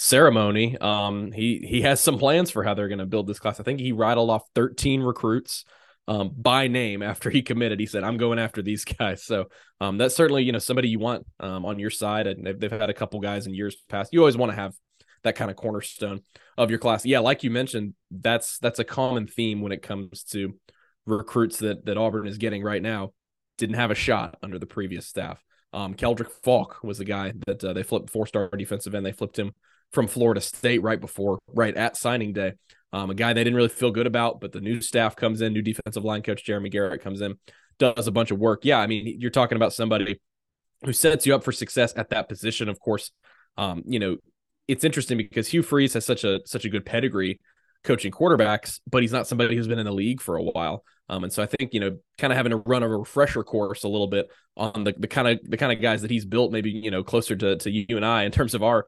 ceremony. 0.00 0.78
Um, 0.78 1.30
he 1.30 1.58
he 1.58 1.82
has 1.82 2.00
some 2.00 2.18
plans 2.18 2.50
for 2.50 2.64
how 2.64 2.72
they're 2.72 2.88
going 2.88 3.00
to 3.00 3.06
build 3.06 3.26
this 3.26 3.38
class. 3.38 3.60
I 3.60 3.62
think 3.62 3.80
he 3.80 3.92
rattled 3.92 4.30
off 4.30 4.42
13 4.54 5.02
recruits 5.02 5.66
um, 6.08 6.32
by 6.34 6.68
name 6.68 7.02
after 7.02 7.28
he 7.28 7.42
committed. 7.42 7.78
He 7.78 7.86
said, 7.86 8.02
"I'm 8.02 8.16
going 8.16 8.38
after 8.38 8.62
these 8.62 8.84
guys." 8.98 9.24
So 9.24 9.46
um, 9.80 9.98
that's 9.98 10.16
certainly 10.16 10.42
you 10.42 10.52
know 10.52 10.58
somebody 10.58 10.88
you 10.88 10.98
want 10.98 11.26
um, 11.38 11.66
on 11.66 11.78
your 11.78 11.90
side. 11.90 12.26
And 12.26 12.46
they've, 12.46 12.58
they've 12.58 12.70
had 12.70 12.88
a 12.88 12.94
couple 12.94 13.20
guys 13.20 13.46
in 13.46 13.54
years 13.54 13.76
past. 13.88 14.12
You 14.12 14.20
always 14.20 14.38
want 14.38 14.50
to 14.50 14.56
have 14.56 14.74
that 15.22 15.36
kind 15.36 15.50
of 15.50 15.56
cornerstone 15.58 16.22
of 16.56 16.70
your 16.70 16.78
class. 16.78 17.04
Yeah, 17.04 17.18
like 17.18 17.44
you 17.44 17.50
mentioned, 17.50 17.94
that's 18.10 18.58
that's 18.58 18.78
a 18.78 18.84
common 18.84 19.26
theme 19.26 19.60
when 19.60 19.72
it 19.72 19.82
comes 19.82 20.24
to 20.30 20.54
recruits 21.04 21.58
that 21.58 21.84
that 21.84 21.98
Auburn 21.98 22.26
is 22.26 22.38
getting 22.38 22.62
right 22.62 22.82
now 22.82 23.12
didn't 23.58 23.76
have 23.76 23.90
a 23.90 23.94
shot 23.94 24.38
under 24.42 24.58
the 24.58 24.66
previous 24.66 25.06
staff. 25.06 25.44
Um, 25.74 25.94
Keldric 25.94 26.30
Faulk 26.42 26.78
was 26.82 26.96
the 26.96 27.04
guy 27.04 27.34
that 27.46 27.62
uh, 27.62 27.74
they 27.74 27.82
flipped 27.82 28.08
four 28.08 28.26
star 28.26 28.48
defensive 28.48 28.94
end. 28.94 29.04
They 29.04 29.12
flipped 29.12 29.38
him 29.38 29.52
from 29.92 30.06
Florida 30.06 30.40
State 30.40 30.82
right 30.82 31.00
before, 31.00 31.38
right 31.48 31.76
at 31.76 31.96
signing 31.96 32.32
day. 32.32 32.52
Um, 32.92 33.10
a 33.10 33.14
guy 33.14 33.32
they 33.32 33.44
didn't 33.44 33.56
really 33.56 33.68
feel 33.68 33.90
good 33.90 34.06
about, 34.06 34.40
but 34.40 34.52
the 34.52 34.60
new 34.60 34.80
staff 34.80 35.14
comes 35.14 35.40
in, 35.40 35.52
new 35.52 35.62
defensive 35.62 36.04
line 36.04 36.22
coach 36.22 36.44
Jeremy 36.44 36.70
Garrett 36.70 37.02
comes 37.02 37.20
in, 37.20 37.36
does 37.78 38.06
a 38.06 38.12
bunch 38.12 38.30
of 38.30 38.38
work. 38.38 38.64
Yeah, 38.64 38.78
I 38.78 38.86
mean, 38.86 39.16
you're 39.20 39.30
talking 39.30 39.56
about 39.56 39.72
somebody 39.72 40.20
who 40.84 40.92
sets 40.92 41.26
you 41.26 41.34
up 41.34 41.44
for 41.44 41.52
success 41.52 41.92
at 41.96 42.10
that 42.10 42.28
position. 42.28 42.68
Of 42.68 42.80
course, 42.80 43.12
um, 43.56 43.82
you 43.86 43.98
know, 43.98 44.16
it's 44.66 44.84
interesting 44.84 45.18
because 45.18 45.48
Hugh 45.48 45.62
Freeze 45.62 45.94
has 45.94 46.04
such 46.04 46.24
a 46.24 46.40
such 46.46 46.64
a 46.64 46.68
good 46.68 46.84
pedigree 46.84 47.40
coaching 47.84 48.12
quarterbacks, 48.12 48.80
but 48.90 49.02
he's 49.02 49.12
not 49.12 49.26
somebody 49.26 49.56
who's 49.56 49.68
been 49.68 49.78
in 49.78 49.86
the 49.86 49.92
league 49.92 50.20
for 50.20 50.36
a 50.36 50.42
while. 50.42 50.84
Um, 51.08 51.24
and 51.24 51.32
so 51.32 51.42
I 51.42 51.46
think 51.46 51.74
you 51.74 51.80
know, 51.80 51.98
kind 52.18 52.32
of 52.32 52.36
having 52.36 52.50
to 52.50 52.58
run 52.58 52.82
a 52.82 52.88
refresher 52.88 53.42
course 53.42 53.84
a 53.84 53.88
little 53.88 54.06
bit 54.06 54.28
on 54.56 54.84
the 54.84 54.94
the 54.96 55.08
kind 55.08 55.28
of 55.28 55.40
the 55.44 55.56
kind 55.56 55.72
of 55.72 55.80
guys 55.80 56.02
that 56.02 56.10
he's 56.10 56.24
built, 56.24 56.52
maybe 56.52 56.70
you 56.70 56.90
know, 56.90 57.02
closer 57.02 57.36
to 57.36 57.56
to 57.56 57.70
you 57.70 57.96
and 57.96 58.04
I 58.04 58.24
in 58.24 58.32
terms 58.32 58.54
of 58.54 58.62
our 58.62 58.86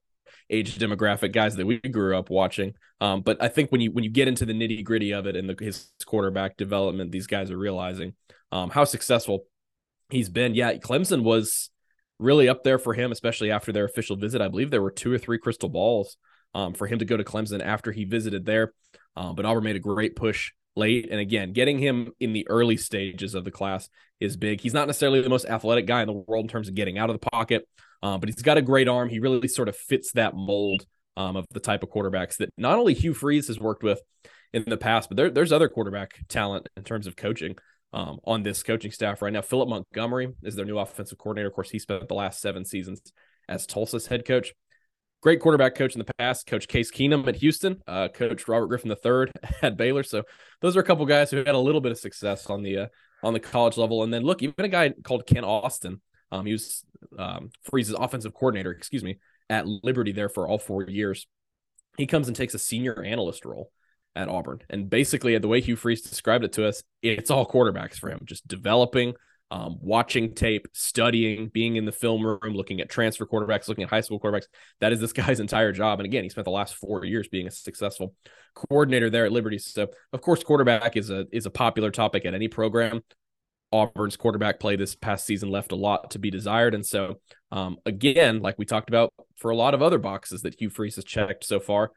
age 0.52 0.78
demographic 0.78 1.32
guys 1.32 1.56
that 1.56 1.66
we 1.66 1.78
grew 1.78 2.16
up 2.16 2.30
watching. 2.30 2.74
Um, 3.00 3.22
but 3.22 3.42
I 3.42 3.48
think 3.48 3.72
when 3.72 3.80
you 3.80 3.90
when 3.90 4.04
you 4.04 4.10
get 4.10 4.28
into 4.28 4.46
the 4.46 4.52
nitty 4.52 4.84
gritty 4.84 5.12
of 5.12 5.26
it 5.26 5.34
and 5.34 5.48
the, 5.48 5.64
his 5.64 5.90
quarterback 6.06 6.56
development, 6.56 7.10
these 7.10 7.26
guys 7.26 7.50
are 7.50 7.58
realizing 7.58 8.14
um, 8.52 8.70
how 8.70 8.84
successful 8.84 9.46
he's 10.10 10.28
been. 10.28 10.54
Yeah, 10.54 10.74
Clemson 10.74 11.22
was 11.22 11.70
really 12.18 12.48
up 12.48 12.62
there 12.62 12.78
for 12.78 12.94
him, 12.94 13.10
especially 13.10 13.50
after 13.50 13.72
their 13.72 13.84
official 13.84 14.16
visit. 14.16 14.40
I 14.40 14.48
believe 14.48 14.70
there 14.70 14.82
were 14.82 14.92
two 14.92 15.12
or 15.12 15.18
three 15.18 15.38
crystal 15.38 15.68
balls 15.68 16.16
um, 16.54 16.74
for 16.74 16.86
him 16.86 16.98
to 17.00 17.04
go 17.04 17.16
to 17.16 17.24
Clemson 17.24 17.64
after 17.64 17.90
he 17.90 18.04
visited 18.04 18.44
there. 18.44 18.72
Uh, 19.16 19.32
but 19.32 19.44
Auburn 19.44 19.64
made 19.64 19.76
a 19.76 19.80
great 19.80 20.14
push 20.14 20.52
late. 20.76 21.08
And 21.10 21.20
again, 21.20 21.52
getting 21.52 21.78
him 21.78 22.12
in 22.20 22.32
the 22.32 22.46
early 22.48 22.76
stages 22.76 23.34
of 23.34 23.44
the 23.44 23.50
class 23.50 23.88
is 24.20 24.36
big. 24.36 24.60
He's 24.60 24.74
not 24.74 24.86
necessarily 24.86 25.20
the 25.20 25.28
most 25.28 25.46
athletic 25.46 25.86
guy 25.86 26.02
in 26.02 26.06
the 26.06 26.12
world 26.12 26.44
in 26.44 26.48
terms 26.48 26.68
of 26.68 26.74
getting 26.74 26.98
out 26.98 27.10
of 27.10 27.18
the 27.18 27.30
pocket, 27.30 27.68
uh, 28.02 28.18
but 28.18 28.28
he's 28.28 28.42
got 28.42 28.58
a 28.58 28.62
great 28.62 28.88
arm. 28.88 29.08
He 29.08 29.20
really 29.20 29.48
sort 29.48 29.68
of 29.68 29.76
fits 29.76 30.12
that 30.12 30.34
mold 30.34 30.86
um, 31.16 31.36
of 31.36 31.46
the 31.50 31.60
type 31.60 31.82
of 31.82 31.90
quarterbacks 31.90 32.36
that 32.38 32.50
not 32.56 32.78
only 32.78 32.94
Hugh 32.94 33.14
Freeze 33.14 33.48
has 33.48 33.60
worked 33.60 33.82
with 33.82 34.00
in 34.52 34.64
the 34.66 34.76
past, 34.76 35.08
but 35.08 35.16
there, 35.16 35.30
there's 35.30 35.52
other 35.52 35.68
quarterback 35.68 36.18
talent 36.28 36.68
in 36.76 36.84
terms 36.84 37.06
of 37.06 37.16
coaching. 37.16 37.56
Um, 37.94 38.20
on 38.24 38.42
this 38.42 38.62
coaching 38.62 38.90
staff 38.90 39.20
right 39.20 39.34
now. 39.34 39.42
Philip 39.42 39.68
Montgomery 39.68 40.32
is 40.42 40.56
their 40.56 40.64
new 40.64 40.78
offensive 40.78 41.18
coordinator. 41.18 41.48
Of 41.48 41.52
course, 41.52 41.68
he 41.68 41.78
spent 41.78 42.08
the 42.08 42.14
last 42.14 42.40
seven 42.40 42.64
seasons 42.64 43.02
as 43.50 43.66
Tulsa's 43.66 44.06
head 44.06 44.24
coach 44.24 44.54
great 45.22 45.40
quarterback 45.40 45.74
coach 45.74 45.94
in 45.94 46.00
the 46.00 46.12
past, 46.18 46.46
Coach 46.46 46.68
Case 46.68 46.90
Keenum 46.90 47.26
at 47.28 47.36
Houston, 47.36 47.80
uh, 47.86 48.08
Coach 48.08 48.48
Robert 48.48 48.66
Griffin 48.66 48.90
III 48.90 49.32
at 49.62 49.76
Baylor. 49.76 50.02
So 50.02 50.24
those 50.60 50.76
are 50.76 50.80
a 50.80 50.84
couple 50.84 51.06
guys 51.06 51.30
who 51.30 51.38
had 51.38 51.48
a 51.48 51.58
little 51.58 51.80
bit 51.80 51.92
of 51.92 51.98
success 51.98 52.50
on 52.50 52.62
the 52.62 52.78
uh, 52.78 52.86
on 53.22 53.32
the 53.32 53.40
college 53.40 53.78
level. 53.78 54.02
And 54.02 54.12
then 54.12 54.22
look, 54.22 54.42
even 54.42 54.64
a 54.64 54.68
guy 54.68 54.90
called 55.04 55.26
Kent 55.26 55.46
Austin, 55.46 56.02
um, 56.32 56.46
he 56.46 56.52
was 56.52 56.84
um, 57.18 57.50
Freeze's 57.70 57.94
offensive 57.94 58.34
coordinator, 58.34 58.72
excuse 58.72 59.04
me, 59.04 59.18
at 59.48 59.66
Liberty 59.66 60.12
there 60.12 60.28
for 60.28 60.48
all 60.48 60.58
four 60.58 60.82
years. 60.82 61.26
He 61.96 62.06
comes 62.06 62.26
and 62.26 62.36
takes 62.36 62.54
a 62.54 62.58
senior 62.58 63.02
analyst 63.02 63.44
role 63.44 63.70
at 64.16 64.28
Auburn, 64.28 64.62
and 64.70 64.90
basically 64.90 65.36
the 65.38 65.48
way 65.48 65.60
Hugh 65.60 65.76
Freeze 65.76 66.02
described 66.02 66.44
it 66.44 66.52
to 66.54 66.66
us, 66.66 66.82
it's 67.02 67.30
all 67.30 67.46
quarterbacks 67.46 67.96
for 67.96 68.10
him, 68.10 68.20
just 68.24 68.48
developing 68.48 69.14
um, 69.52 69.76
watching 69.82 70.34
tape, 70.34 70.66
studying, 70.72 71.48
being 71.48 71.76
in 71.76 71.84
the 71.84 71.92
film 71.92 72.24
room, 72.24 72.54
looking 72.54 72.80
at 72.80 72.88
transfer 72.88 73.26
quarterbacks, 73.26 73.68
looking 73.68 73.84
at 73.84 73.90
high 73.90 74.00
school 74.00 74.18
quarterbacks. 74.18 74.46
That 74.80 74.94
is 74.94 75.00
this 75.00 75.12
guy's 75.12 75.40
entire 75.40 75.72
job. 75.72 76.00
And 76.00 76.06
again, 76.06 76.22
he 76.22 76.30
spent 76.30 76.46
the 76.46 76.50
last 76.50 76.74
four 76.76 77.04
years 77.04 77.28
being 77.28 77.46
a 77.46 77.50
successful 77.50 78.14
coordinator 78.54 79.10
there 79.10 79.26
at 79.26 79.32
Liberty. 79.32 79.58
So, 79.58 79.88
of 80.14 80.22
course, 80.22 80.42
quarterback 80.42 80.96
is 80.96 81.10
a 81.10 81.26
is 81.32 81.44
a 81.44 81.50
popular 81.50 81.90
topic 81.90 82.24
at 82.24 82.32
any 82.32 82.48
program. 82.48 83.02
Auburn's 83.72 84.16
quarterback 84.16 84.60
play 84.60 84.76
this 84.76 84.94
past 84.94 85.26
season 85.26 85.50
left 85.50 85.72
a 85.72 85.76
lot 85.76 86.10
to 86.10 86.18
be 86.18 86.30
desired. 86.30 86.74
And 86.74 86.84
so, 86.84 87.20
um, 87.50 87.78
again, 87.86 88.40
like 88.40 88.58
we 88.58 88.64
talked 88.64 88.88
about 88.88 89.12
for 89.36 89.50
a 89.50 89.56
lot 89.56 89.74
of 89.74 89.82
other 89.82 89.98
boxes 89.98 90.42
that 90.42 90.60
Hugh 90.60 90.70
Freeze 90.70 90.96
has 90.96 91.04
checked 91.04 91.44
so 91.44 91.58
far, 91.58 91.90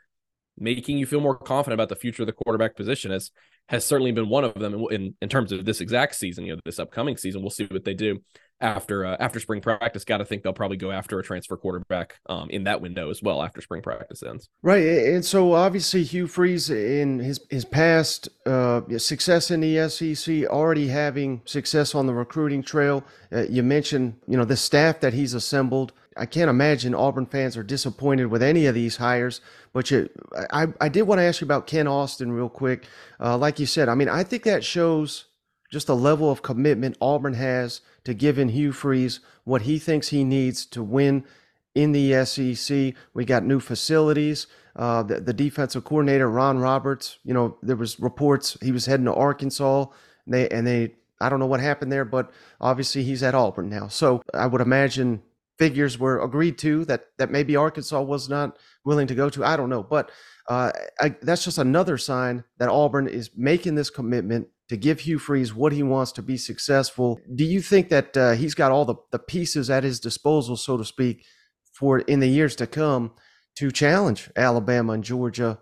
making 0.58 0.98
you 0.98 1.05
feel 1.05 1.22
more 1.22 1.38
confident 1.38 1.74
about 1.74 1.89
the 1.89 1.96
future 1.96 2.24
of 2.24 2.27
the 2.27 2.34
quarterback 2.34 2.75
position 2.75 3.12
as 3.12 3.32
has 3.67 3.84
certainly 3.84 4.12
been 4.12 4.29
one 4.29 4.44
of 4.44 4.53
them 4.53 4.86
in, 4.91 5.15
in 5.22 5.29
terms 5.29 5.51
of 5.51 5.65
this 5.65 5.82
exact 5.82 6.15
season. 6.15 6.46
You 6.46 6.55
know, 6.55 6.62
this 6.65 6.79
upcoming 6.79 7.17
season, 7.17 7.41
we'll 7.41 7.50
see 7.50 7.65
what 7.65 7.84
they 7.84 7.96
do 7.96 8.22
after 8.62 9.05
uh, 9.05 9.17
after 9.19 9.39
spring 9.39 9.62
practice. 9.62 10.03
Got 10.03 10.17
to 10.17 10.25
think 10.25 10.43
they'll 10.43 10.53
probably 10.53 10.77
go 10.77 10.91
after 10.91 11.19
a 11.19 11.24
transfer 11.24 11.57
quarterback 11.57 12.15
um, 12.27 12.50
in 12.50 12.63
that 12.65 12.81
window 12.81 13.09
as 13.09 13.21
well 13.21 13.41
after 13.41 13.62
spring 13.62 13.81
practice 13.81 14.24
ends. 14.24 14.50
Right, 14.62 14.85
and 14.85 15.25
so 15.25 15.53
obviously 15.53 16.03
Hugh 16.03 16.27
Freeze 16.27 16.69
in 16.69 17.19
his 17.19 17.39
his 17.50 17.65
past 17.65 18.29
uh, 18.45 18.81
success 18.97 19.51
in 19.51 19.62
the 19.62 19.89
SEC, 19.89 20.45
already 20.45 20.88
having 20.88 21.41
success 21.45 21.95
on 21.95 22.07
the 22.07 22.13
recruiting 22.13 22.63
trail. 22.63 23.03
Uh, 23.31 23.43
you 23.50 23.63
mentioned 23.63 24.15
you 24.27 24.38
know 24.38 24.45
the 24.45 24.57
staff 24.57 25.00
that 25.01 25.13
he's 25.13 25.33
assembled. 25.33 25.93
I 26.17 26.25
can't 26.25 26.50
imagine 26.50 26.95
Auburn 26.95 27.25
fans 27.25 27.57
are 27.57 27.63
disappointed 27.63 28.27
with 28.27 28.41
any 28.41 28.67
of 28.67 28.75
these 28.75 28.97
hires. 28.97 29.41
But 29.74 29.91
you, 29.91 30.09
I, 30.50 30.67
I 30.79 30.88
did 30.88 31.01
want 31.01 31.19
to 31.19 31.24
ask 31.24 31.41
you 31.41 31.45
about 31.45 31.67
Kent 31.67 31.89
Austin 31.89 32.31
real 32.31 32.47
quick. 32.47 32.88
Uh, 33.19 33.38
like 33.38 33.59
you 33.59 33.65
said, 33.65 33.89
I 33.89 33.95
mean, 33.95 34.07
I 34.07 34.24
think 34.24 34.43
that 34.43 34.63
shows 34.63 35.25
just 35.72 35.88
the 35.88 35.95
level 35.95 36.31
of 36.31 36.41
commitment 36.41 36.98
Auburn 37.01 37.34
has 37.34 37.81
to 38.03 38.13
giving 38.13 38.50
Hugh 38.50 38.72
Freeze 38.72 39.19
what 39.43 39.63
he 39.63 39.79
thinks 39.79 40.10
he 40.10 40.24
needs 40.24 40.65
to 40.67 40.84
win 40.84 41.25
in 41.74 41.91
the 41.91 42.25
SEC. 42.25 42.93
We 43.13 43.25
got 43.25 43.43
new 43.43 43.60
facilities. 43.60 44.48
Uh, 44.75 45.03
the, 45.03 45.22
the, 45.22 45.34
defensive 45.34 45.86
coordinator 45.86 46.29
Ron 46.29 46.60
Roberts, 46.60 47.17
you 47.24 47.34
know, 47.34 47.57
there 47.62 47.77
was 47.77 47.98
reports 48.00 48.57
he 48.62 48.74
was 48.74 48.86
heading 48.86 49.05
to 49.05 49.13
Arkansas. 49.13 49.86
And 50.25 50.34
they 50.34 50.50
and 50.50 50.67
they, 50.67 50.95
I 51.22 51.29
don't 51.29 51.39
know 51.39 51.45
what 51.45 51.62
happened 51.62 51.91
there, 51.91 52.03
but 52.03 52.31
obviously 52.60 53.03
he's 53.03 53.24
at 53.24 53.36
Auburn 53.36 53.69
now. 53.69 53.88
So 53.88 54.22
I 54.34 54.48
would 54.48 54.60
imagine 54.60 55.22
figures 55.57 55.98
were 55.98 56.22
agreed 56.22 56.57
to 56.57 56.84
that 56.86 57.05
that 57.17 57.31
maybe 57.31 57.55
Arkansas 57.55 58.01
was 58.01 58.27
not 58.27 58.57
willing 58.84 59.07
to 59.07 59.15
go 59.15 59.29
to. 59.29 59.45
I 59.45 59.55
don't 59.55 59.69
know, 59.69 59.84
but 59.84 60.12
uh, 60.47 60.71
I, 60.99 61.15
that's 61.21 61.43
just 61.43 61.57
another 61.57 61.97
sign 61.97 62.43
that 62.57 62.69
Auburn 62.69 63.07
is 63.07 63.31
making 63.35 63.75
this 63.75 63.89
commitment 63.89 64.47
to 64.69 64.77
give 64.77 64.99
Hugh 64.99 65.19
Freeze 65.19 65.53
what 65.53 65.73
he 65.73 65.83
wants 65.83 66.11
to 66.13 66.21
be 66.21 66.37
successful. 66.37 67.19
Do 67.35 67.43
you 67.43 67.61
think 67.61 67.89
that 67.89 68.17
uh, 68.17 68.31
he's 68.33 68.55
got 68.55 68.71
all 68.71 68.85
the, 68.85 68.95
the 69.11 69.19
pieces 69.19 69.69
at 69.69 69.83
his 69.83 69.99
disposal, 69.99 70.57
so 70.57 70.77
to 70.77 70.85
speak, 70.85 71.25
for 71.73 71.99
in 71.99 72.19
the 72.19 72.27
years 72.27 72.55
to 72.57 72.67
come 72.67 73.11
to 73.57 73.71
challenge 73.71 74.29
Alabama 74.35 74.93
and 74.93 75.03
Georgia? 75.03 75.59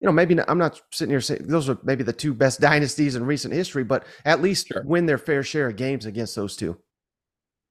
You 0.00 0.06
know, 0.06 0.12
maybe 0.12 0.34
not, 0.34 0.48
I'm 0.48 0.58
not 0.58 0.80
sitting 0.92 1.10
here 1.10 1.20
saying 1.20 1.46
those 1.46 1.68
are 1.68 1.78
maybe 1.82 2.04
the 2.04 2.12
two 2.12 2.34
best 2.34 2.60
dynasties 2.68 3.16
in 3.16 3.24
recent 3.24 3.54
history, 3.54 3.84
but 3.84 4.04
at 4.24 4.42
least 4.42 4.68
sure. 4.68 4.82
win 4.84 5.06
their 5.06 5.18
fair 5.18 5.42
share 5.42 5.68
of 5.68 5.76
games 5.76 6.06
against 6.06 6.36
those 6.36 6.56
two. 6.56 6.78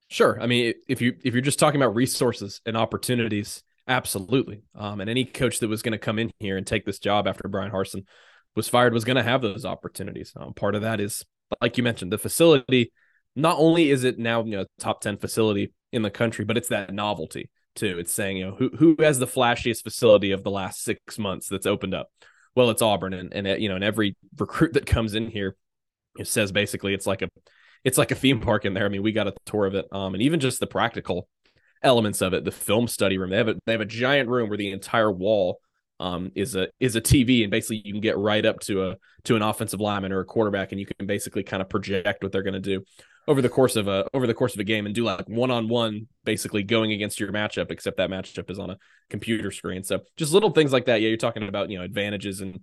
Sure. 0.08 0.40
I 0.40 0.46
mean, 0.46 0.74
if 0.88 1.00
you 1.00 1.16
if 1.24 1.34
you're 1.34 1.40
just 1.40 1.58
talking 1.58 1.82
about 1.82 1.96
resources 1.96 2.60
and 2.64 2.76
opportunities, 2.76 3.64
absolutely. 3.88 4.62
Um, 4.74 5.00
and 5.00 5.10
any 5.10 5.24
coach 5.24 5.60
that 5.60 5.68
was 5.68 5.82
going 5.82 5.92
to 5.92 5.98
come 5.98 6.18
in 6.18 6.30
here 6.38 6.56
and 6.56 6.66
take 6.66 6.84
this 6.84 6.98
job 6.98 7.26
after 7.26 7.48
Brian 7.48 7.70
Harsin 7.70 8.04
was 8.54 8.68
fired 8.68 8.92
was 8.92 9.04
going 9.04 9.16
to 9.16 9.22
have 9.22 9.42
those 9.42 9.64
opportunities. 9.64 10.32
Um, 10.36 10.54
part 10.54 10.74
of 10.74 10.82
that 10.82 11.00
is, 11.00 11.24
like 11.60 11.76
you 11.76 11.82
mentioned, 11.82 12.12
the 12.12 12.18
facility. 12.18 12.92
Not 13.34 13.58
only 13.58 13.90
is 13.90 14.04
it 14.04 14.18
now 14.18 14.42
you 14.44 14.56
know 14.56 14.64
top 14.78 15.00
ten 15.00 15.18
facility 15.18 15.72
in 15.92 16.02
the 16.02 16.10
country, 16.10 16.44
but 16.44 16.56
it's 16.56 16.68
that 16.68 16.92
novelty 16.92 17.50
too. 17.74 17.98
It's 17.98 18.12
saying 18.12 18.38
you 18.38 18.46
know 18.46 18.54
who 18.56 18.70
who 18.70 18.96
has 19.00 19.18
the 19.18 19.26
flashiest 19.26 19.82
facility 19.82 20.32
of 20.32 20.42
the 20.42 20.50
last 20.50 20.82
six 20.82 21.18
months 21.18 21.48
that's 21.48 21.66
opened 21.66 21.94
up. 21.94 22.08
Well, 22.54 22.70
it's 22.70 22.82
Auburn, 22.82 23.12
and 23.12 23.32
and 23.34 23.62
you 23.62 23.68
know, 23.68 23.74
and 23.74 23.84
every 23.84 24.16
recruit 24.38 24.72
that 24.72 24.86
comes 24.86 25.14
in 25.14 25.30
here, 25.30 25.56
it 26.18 26.26
says 26.26 26.50
basically 26.50 26.94
it's 26.94 27.06
like 27.06 27.22
a 27.22 27.28
it's 27.84 27.98
like 27.98 28.10
a 28.10 28.16
theme 28.16 28.40
park 28.40 28.64
in 28.64 28.74
there. 28.74 28.86
I 28.86 28.88
mean, 28.88 29.02
we 29.02 29.12
got 29.12 29.28
a 29.28 29.34
tour 29.44 29.66
of 29.66 29.74
it, 29.74 29.86
um, 29.92 30.14
and 30.14 30.22
even 30.22 30.40
just 30.40 30.58
the 30.58 30.66
practical 30.66 31.28
elements 31.82 32.22
of 32.22 32.34
it. 32.34 32.44
The 32.44 32.52
film 32.52 32.88
study 32.88 33.18
room. 33.18 33.30
They 33.30 33.36
have 33.36 33.48
a 33.48 33.56
they 33.66 33.72
have 33.72 33.80
a 33.80 33.86
giant 33.86 34.28
room 34.28 34.48
where 34.48 34.58
the 34.58 34.72
entire 34.72 35.10
wall 35.10 35.60
um, 36.00 36.32
is 36.34 36.54
a 36.54 36.68
is 36.80 36.96
a 36.96 37.00
TV, 37.00 37.42
and 37.42 37.50
basically 37.50 37.82
you 37.84 37.92
can 37.92 38.00
get 38.00 38.18
right 38.18 38.44
up 38.44 38.60
to 38.60 38.88
a 38.88 38.96
to 39.24 39.36
an 39.36 39.42
offensive 39.42 39.80
lineman 39.80 40.12
or 40.12 40.20
a 40.20 40.24
quarterback, 40.24 40.72
and 40.72 40.80
you 40.80 40.86
can 40.86 41.06
basically 41.06 41.42
kind 41.42 41.62
of 41.62 41.68
project 41.68 42.22
what 42.22 42.32
they're 42.32 42.42
going 42.42 42.54
to 42.54 42.60
do 42.60 42.84
over 43.28 43.42
the 43.42 43.48
course 43.48 43.76
of 43.76 43.88
a 43.88 44.06
over 44.14 44.26
the 44.26 44.34
course 44.34 44.54
of 44.54 44.60
a 44.60 44.64
game 44.64 44.86
and 44.86 44.94
do 44.94 45.04
like 45.04 45.28
one 45.28 45.50
on 45.50 45.68
one, 45.68 46.06
basically 46.24 46.62
going 46.62 46.92
against 46.92 47.18
your 47.18 47.32
matchup, 47.32 47.70
except 47.70 47.96
that 47.96 48.10
matchup 48.10 48.50
is 48.50 48.58
on 48.58 48.70
a 48.70 48.78
computer 49.10 49.50
screen. 49.50 49.82
So 49.82 50.00
just 50.16 50.32
little 50.32 50.50
things 50.50 50.72
like 50.72 50.86
that. 50.86 51.00
Yeah, 51.00 51.08
you're 51.08 51.16
talking 51.16 51.48
about 51.48 51.70
you 51.70 51.78
know 51.78 51.84
advantages 51.84 52.40
and 52.40 52.60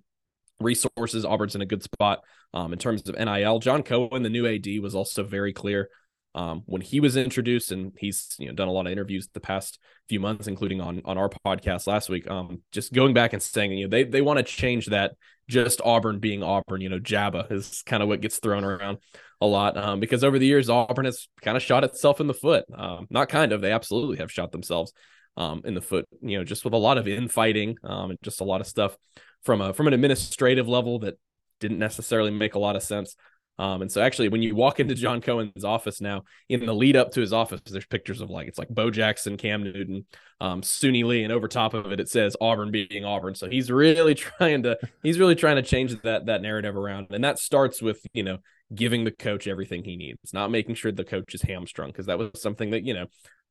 resources. 0.60 1.24
Auburn's 1.24 1.54
in 1.54 1.60
a 1.60 1.66
good 1.66 1.82
spot 1.82 2.20
um, 2.52 2.72
in 2.72 2.78
terms 2.78 3.08
of 3.08 3.16
NIL. 3.18 3.58
John 3.58 3.82
Cohen, 3.82 4.22
the 4.22 4.30
new 4.30 4.46
AD, 4.46 4.66
was 4.80 4.94
also 4.94 5.24
very 5.24 5.52
clear 5.52 5.88
um, 6.34 6.62
when 6.66 6.82
he 6.82 7.00
was 7.00 7.16
introduced, 7.16 7.70
and 7.70 7.92
he's 7.98 8.34
you 8.38 8.48
know 8.48 8.54
done 8.54 8.68
a 8.68 8.72
lot 8.72 8.86
of 8.86 8.92
interviews 8.92 9.28
the 9.32 9.40
past 9.40 9.78
few 10.08 10.20
months, 10.20 10.46
including 10.46 10.80
on 10.80 11.02
on 11.04 11.18
our 11.18 11.30
podcast 11.46 11.86
last 11.86 12.08
week. 12.08 12.28
Um, 12.30 12.62
just 12.72 12.92
going 12.92 13.14
back 13.14 13.32
and 13.32 13.42
saying, 13.42 13.72
you 13.72 13.84
know, 13.84 13.90
they 13.90 14.04
they 14.04 14.22
want 14.22 14.38
to 14.38 14.42
change 14.42 14.86
that. 14.86 15.12
Just 15.48 15.82
Auburn 15.84 16.20
being 16.20 16.42
Auburn, 16.42 16.80
you 16.80 16.88
know, 16.88 16.98
Jabba 16.98 17.52
is 17.52 17.82
kind 17.84 18.02
of 18.02 18.08
what 18.08 18.22
gets 18.22 18.38
thrown 18.38 18.64
around 18.64 18.98
a 19.42 19.46
lot 19.46 19.76
um, 19.76 20.00
because 20.00 20.24
over 20.24 20.38
the 20.38 20.46
years 20.46 20.70
Auburn 20.70 21.04
has 21.04 21.28
kind 21.42 21.54
of 21.54 21.62
shot 21.62 21.84
itself 21.84 22.18
in 22.18 22.26
the 22.26 22.34
foot. 22.34 22.64
Um, 22.74 23.06
not 23.10 23.28
kind 23.28 23.52
of, 23.52 23.60
they 23.60 23.70
absolutely 23.70 24.16
have 24.16 24.32
shot 24.32 24.52
themselves 24.52 24.94
um, 25.36 25.60
in 25.66 25.74
the 25.74 25.82
foot. 25.82 26.06
You 26.22 26.38
know, 26.38 26.44
just 26.44 26.64
with 26.64 26.72
a 26.72 26.78
lot 26.78 26.96
of 26.96 27.06
infighting 27.06 27.76
um, 27.84 28.10
and 28.10 28.18
just 28.22 28.40
a 28.40 28.44
lot 28.44 28.62
of 28.62 28.66
stuff 28.66 28.96
from 29.42 29.60
a 29.60 29.74
from 29.74 29.86
an 29.86 29.92
administrative 29.92 30.66
level 30.66 31.00
that 31.00 31.18
didn't 31.60 31.78
necessarily 31.78 32.30
make 32.30 32.54
a 32.54 32.58
lot 32.58 32.76
of 32.76 32.82
sense. 32.82 33.16
Um, 33.58 33.82
and 33.82 33.92
so 33.92 34.02
actually, 34.02 34.28
when 34.28 34.42
you 34.42 34.54
walk 34.54 34.80
into 34.80 34.94
John 34.94 35.20
Cohen's 35.20 35.64
office 35.64 36.00
now, 36.00 36.22
in 36.48 36.66
the 36.66 36.74
lead 36.74 36.96
up 36.96 37.12
to 37.12 37.20
his 37.20 37.32
office, 37.32 37.60
there's 37.66 37.86
pictures 37.86 38.20
of 38.20 38.30
like 38.30 38.48
it's 38.48 38.58
like 38.58 38.68
Bo 38.68 38.90
Jackson, 38.90 39.36
Cam 39.36 39.62
Newton, 39.62 40.06
um, 40.40 40.62
Suni 40.62 41.04
Lee, 41.04 41.22
and 41.22 41.32
over 41.32 41.46
top 41.46 41.74
of 41.74 41.92
it, 41.92 42.00
it 42.00 42.08
says 42.08 42.36
Auburn 42.40 42.70
being 42.70 43.04
Auburn. 43.04 43.34
So 43.34 43.48
he's 43.48 43.70
really 43.70 44.14
trying 44.16 44.64
to 44.64 44.78
he's 45.02 45.18
really 45.18 45.36
trying 45.36 45.56
to 45.56 45.62
change 45.62 46.00
that 46.02 46.26
that 46.26 46.42
narrative 46.42 46.76
around, 46.76 47.08
and 47.10 47.22
that 47.22 47.38
starts 47.38 47.80
with 47.80 48.00
you 48.12 48.24
know 48.24 48.38
giving 48.74 49.04
the 49.04 49.12
coach 49.12 49.46
everything 49.46 49.84
he 49.84 49.96
needs, 49.96 50.32
not 50.32 50.50
making 50.50 50.74
sure 50.74 50.90
the 50.90 51.04
coach 51.04 51.34
is 51.34 51.42
hamstrung 51.42 51.90
because 51.90 52.06
that 52.06 52.18
was 52.18 52.30
something 52.34 52.70
that 52.70 52.82
you 52.82 52.94
know 52.94 53.06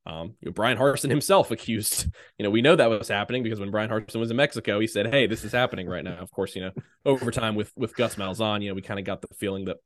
um, 0.05 0.36
you 0.41 0.48
know, 0.48 0.51
Brian 0.51 0.77
Harsin 0.77 1.10
himself 1.10 1.51
accused, 1.51 2.07
you 2.38 2.43
know, 2.43 2.50
we 2.50 2.62
know 2.62 2.75
that 2.75 2.89
was 2.89 3.07
happening 3.07 3.43
because 3.43 3.60
when 3.60 3.72
Brian 3.72 3.89
Harsin 3.89 4.19
was 4.19 4.31
in 4.31 4.38
Mexico, 4.38 4.79
he 4.79 4.88
said, 4.88 5.07
Hey, 5.07 5.27
this 5.27 5.43
is 5.43 5.51
happening 5.51 5.88
right 5.88 6.03
now. 6.03 6.17
Of 6.17 6.29
course, 6.31 6.55
you 6.55 6.62
know, 6.63 6.72
over 7.05 7.31
time 7.31 7.55
with, 7.55 7.72
with 7.77 7.95
Gus 7.95 8.15
Malzahn, 8.15 8.62
you 8.62 8.69
know, 8.69 8.75
we 8.75 8.81
kind 8.81 9.00
of 9.00 9.05
got 9.05 9.22
the 9.22 9.33
feeling 9.36 9.65
that 9.65 9.77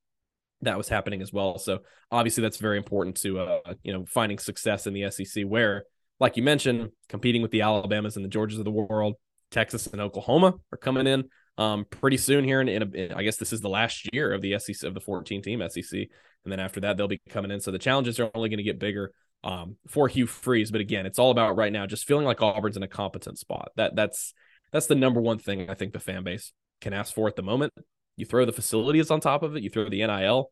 that 0.62 0.78
was 0.78 0.90
happening 0.90 1.22
as 1.22 1.32
well. 1.32 1.58
So 1.60 1.80
obviously 2.12 2.42
that's 2.42 2.58
very 2.58 2.78
important 2.78 3.18
to, 3.18 3.40
uh, 3.40 3.74
you 3.84 3.94
know, 3.94 4.06
finding 4.06 4.40
success 4.40 4.88
in 4.88 4.94
the 4.94 5.10
SEC 5.12 5.44
where, 5.44 5.84
like 6.20 6.38
you 6.38 6.44
mentioned, 6.44 6.90
competing 7.10 7.42
with 7.42 7.52
the 7.52 7.62
Alabamas 7.62 8.16
and 8.16 8.26
the 8.26 8.30
Georgias 8.30 8.58
of 8.58 8.66
the 8.66 8.72
world, 8.72 9.16
Texas 9.52 9.88
and 9.88 10.02
Oklahoma 10.02 10.56
are 10.72 10.78
coming 10.78 11.08
in 11.08 11.26
um, 11.58 11.86
pretty 11.90 12.18
soon 12.18 12.44
here. 12.44 12.60
In, 12.60 12.68
in, 12.68 12.82
a, 12.82 12.86
in, 12.86 13.14
I 13.14 13.24
guess 13.24 13.38
this 13.38 13.54
is 13.54 13.62
the 13.62 13.70
last 13.70 14.10
year 14.14 14.34
of 14.34 14.42
the 14.42 14.58
SEC 14.60 14.88
of 14.88 14.94
the 14.94 15.00
14 15.00 15.42
team 15.42 15.62
SEC. 15.70 16.08
And 16.44 16.52
then 16.52 16.60
after 16.60 16.80
that, 16.82 16.98
they'll 16.98 17.08
be 17.08 17.22
coming 17.30 17.52
in. 17.52 17.60
So 17.60 17.72
the 17.72 17.80
challenges 17.80 18.20
are 18.20 18.32
only 18.34 18.50
going 18.50 18.58
to 18.58 18.64
get 18.64 18.80
bigger 18.80 19.12
um, 19.44 19.76
for 19.88 20.08
Hugh 20.08 20.28
Freeze. 20.28 20.72
But 20.72 20.82
again, 20.82 21.06
it's 21.06 21.20
all 21.20 21.32
about 21.32 21.56
right 21.56 21.72
now 21.72 21.86
just 21.86 22.06
feeling 22.06 22.26
like 22.26 22.42
Auburn's 22.42 22.78
in 22.78 22.84
a 22.84 22.88
competent 22.88 23.38
spot. 23.38 23.72
That 23.76 23.96
that's 23.96 24.34
that's 24.72 24.88
the 24.88 24.96
number 24.96 25.22
one 25.22 25.40
thing 25.40 25.70
I 25.70 25.74
think 25.74 25.94
the 25.94 26.00
fan 26.00 26.24
base 26.24 26.52
can 26.82 26.94
ask 26.94 27.14
for 27.14 27.28
at 27.28 27.36
the 27.36 27.44
moment. 27.44 27.74
You 28.18 28.26
throw 28.26 28.46
the 28.46 28.52
facilities 28.52 29.10
on 29.12 29.20
top 29.20 29.44
of 29.44 29.56
it, 29.56 29.64
you 29.64 29.70
throw 29.70 29.90
the 29.90 30.06
NIL 30.06 30.52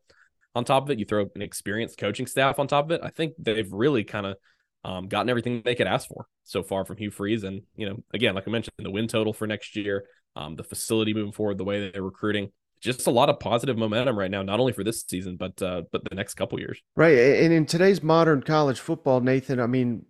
on 0.54 0.64
top 0.64 0.84
of 0.84 0.90
it, 0.90 0.98
you 0.98 1.04
throw 1.04 1.28
an 1.34 1.42
experienced 1.42 1.98
coaching 1.98 2.26
staff 2.26 2.58
on 2.58 2.66
top 2.66 2.86
of 2.86 2.90
it. 2.92 3.00
I 3.02 3.10
think 3.10 3.34
they've 3.38 3.70
really 3.70 4.04
kind 4.04 4.26
of 4.26 4.36
um, 4.84 5.08
gotten 5.08 5.28
everything 5.28 5.62
they 5.64 5.74
could 5.74 5.86
ask 5.86 6.08
for 6.08 6.26
so 6.44 6.62
far 6.62 6.84
from 6.84 6.96
Hugh 6.96 7.10
Freeze. 7.10 7.44
And, 7.44 7.62
you 7.76 7.88
know, 7.88 8.02
again, 8.14 8.34
like 8.34 8.48
I 8.48 8.50
mentioned, 8.50 8.74
the 8.78 8.90
win 8.90 9.08
total 9.08 9.32
for 9.32 9.46
next 9.46 9.76
year, 9.76 10.04
um, 10.36 10.56
the 10.56 10.64
facility 10.64 11.12
moving 11.12 11.32
forward, 11.32 11.58
the 11.58 11.64
way 11.64 11.90
they're 11.90 12.02
recruiting, 12.02 12.52
just 12.80 13.06
a 13.06 13.10
lot 13.10 13.28
of 13.28 13.40
positive 13.40 13.76
momentum 13.76 14.18
right 14.18 14.30
now, 14.30 14.42
not 14.42 14.60
only 14.60 14.72
for 14.72 14.84
this 14.84 15.04
season, 15.06 15.36
but 15.36 15.60
uh, 15.60 15.82
but 15.92 16.08
the 16.08 16.14
next 16.14 16.34
couple 16.34 16.58
years. 16.60 16.80
Right, 16.94 17.18
and 17.18 17.52
in 17.52 17.66
today's 17.66 18.02
modern 18.02 18.42
college 18.42 18.80
football, 18.80 19.20
Nathan, 19.20 19.60
I 19.60 19.66
mean, 19.66 20.04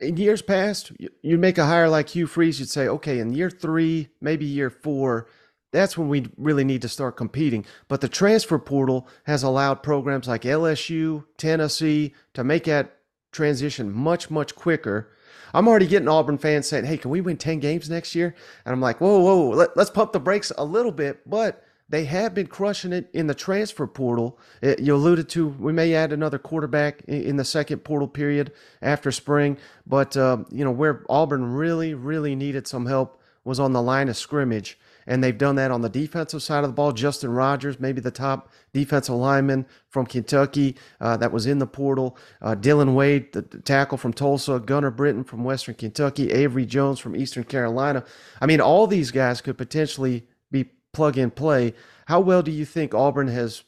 in 0.00 0.16
years 0.16 0.42
past, 0.42 0.92
you'd 1.22 1.40
make 1.40 1.58
a 1.58 1.66
hire 1.66 1.88
like 1.88 2.08
Hugh 2.08 2.26
Freeze, 2.26 2.58
you'd 2.58 2.70
say, 2.70 2.88
okay, 2.88 3.18
in 3.20 3.32
year 3.32 3.50
three, 3.50 4.08
maybe 4.20 4.44
year 4.44 4.70
four, 4.70 5.28
that's 5.74 5.98
when 5.98 6.08
we 6.08 6.28
really 6.36 6.64
need 6.64 6.82
to 6.82 6.88
start 6.88 7.16
competing. 7.16 7.66
But 7.88 8.00
the 8.00 8.08
transfer 8.08 8.58
portal 8.58 9.08
has 9.24 9.42
allowed 9.42 9.82
programs 9.82 10.28
like 10.28 10.42
LSU, 10.42 11.24
Tennessee 11.36 12.14
to 12.34 12.44
make 12.44 12.64
that 12.64 12.98
transition 13.32 13.92
much, 13.92 14.30
much 14.30 14.54
quicker. 14.54 15.10
I'm 15.52 15.66
already 15.66 15.88
getting 15.88 16.08
Auburn 16.08 16.38
fans 16.38 16.68
saying, 16.68 16.84
hey, 16.84 16.96
can 16.96 17.10
we 17.10 17.20
win 17.20 17.36
10 17.36 17.58
games 17.58 17.90
next 17.90 18.14
year? 18.14 18.34
And 18.64 18.72
I'm 18.72 18.80
like, 18.80 19.00
whoa, 19.00 19.18
whoa, 19.18 19.50
let, 19.50 19.76
us 19.76 19.90
pump 19.90 20.12
the 20.12 20.20
brakes 20.20 20.52
a 20.56 20.64
little 20.64 20.92
bit. 20.92 21.28
But 21.28 21.64
they 21.88 22.04
have 22.04 22.34
been 22.34 22.46
crushing 22.46 22.92
it 22.92 23.10
in 23.12 23.26
the 23.26 23.34
transfer 23.34 23.86
portal. 23.86 24.38
It, 24.62 24.80
you 24.80 24.94
alluded 24.94 25.28
to 25.30 25.48
we 25.48 25.72
may 25.72 25.94
add 25.94 26.12
another 26.12 26.38
quarterback 26.38 27.02
in, 27.02 27.22
in 27.22 27.36
the 27.36 27.44
second 27.44 27.80
portal 27.80 28.08
period 28.08 28.52
after 28.80 29.12
spring, 29.12 29.58
but 29.86 30.16
uh, 30.16 30.38
you 30.50 30.64
know 30.64 30.70
where 30.70 31.04
Auburn 31.08 31.44
really, 31.52 31.94
really 31.94 32.34
needed 32.34 32.66
some 32.66 32.86
help 32.86 33.20
was 33.44 33.60
on 33.60 33.74
the 33.74 33.82
line 33.82 34.08
of 34.08 34.16
scrimmage, 34.16 34.78
and 35.06 35.22
they've 35.22 35.36
done 35.36 35.56
that 35.56 35.70
on 35.70 35.80
the 35.80 35.88
defensive 35.88 36.42
side 36.42 36.64
of 36.64 36.70
the 36.70 36.74
ball. 36.74 36.92
Justin 36.92 37.30
Rogers, 37.30 37.80
maybe 37.80 38.00
the 38.00 38.10
top 38.10 38.50
defensive 38.72 39.14
lineman 39.14 39.66
from 39.90 40.06
Kentucky 40.06 40.76
uh, 41.00 41.16
that 41.16 41.32
was 41.32 41.46
in 41.46 41.58
the 41.58 41.66
portal. 41.66 42.16
Uh, 42.42 42.54
Dillon 42.54 42.94
Wade, 42.94 43.32
the 43.32 43.42
tackle 43.42 43.98
from 43.98 44.12
Tulsa. 44.12 44.58
Gunnar 44.58 44.90
Britton 44.90 45.24
from 45.24 45.44
Western 45.44 45.74
Kentucky. 45.74 46.30
Avery 46.32 46.66
Jones 46.66 46.98
from 46.98 47.16
Eastern 47.16 47.44
Carolina. 47.44 48.04
I 48.40 48.46
mean, 48.46 48.60
all 48.60 48.86
these 48.86 49.10
guys 49.10 49.40
could 49.40 49.58
potentially 49.58 50.26
be 50.50 50.70
plug 50.92 51.18
and 51.18 51.34
play. 51.34 51.74
How 52.06 52.20
well 52.20 52.42
do 52.42 52.50
you 52.50 52.64
think 52.64 52.94
Auburn 52.94 53.28
has 53.28 53.62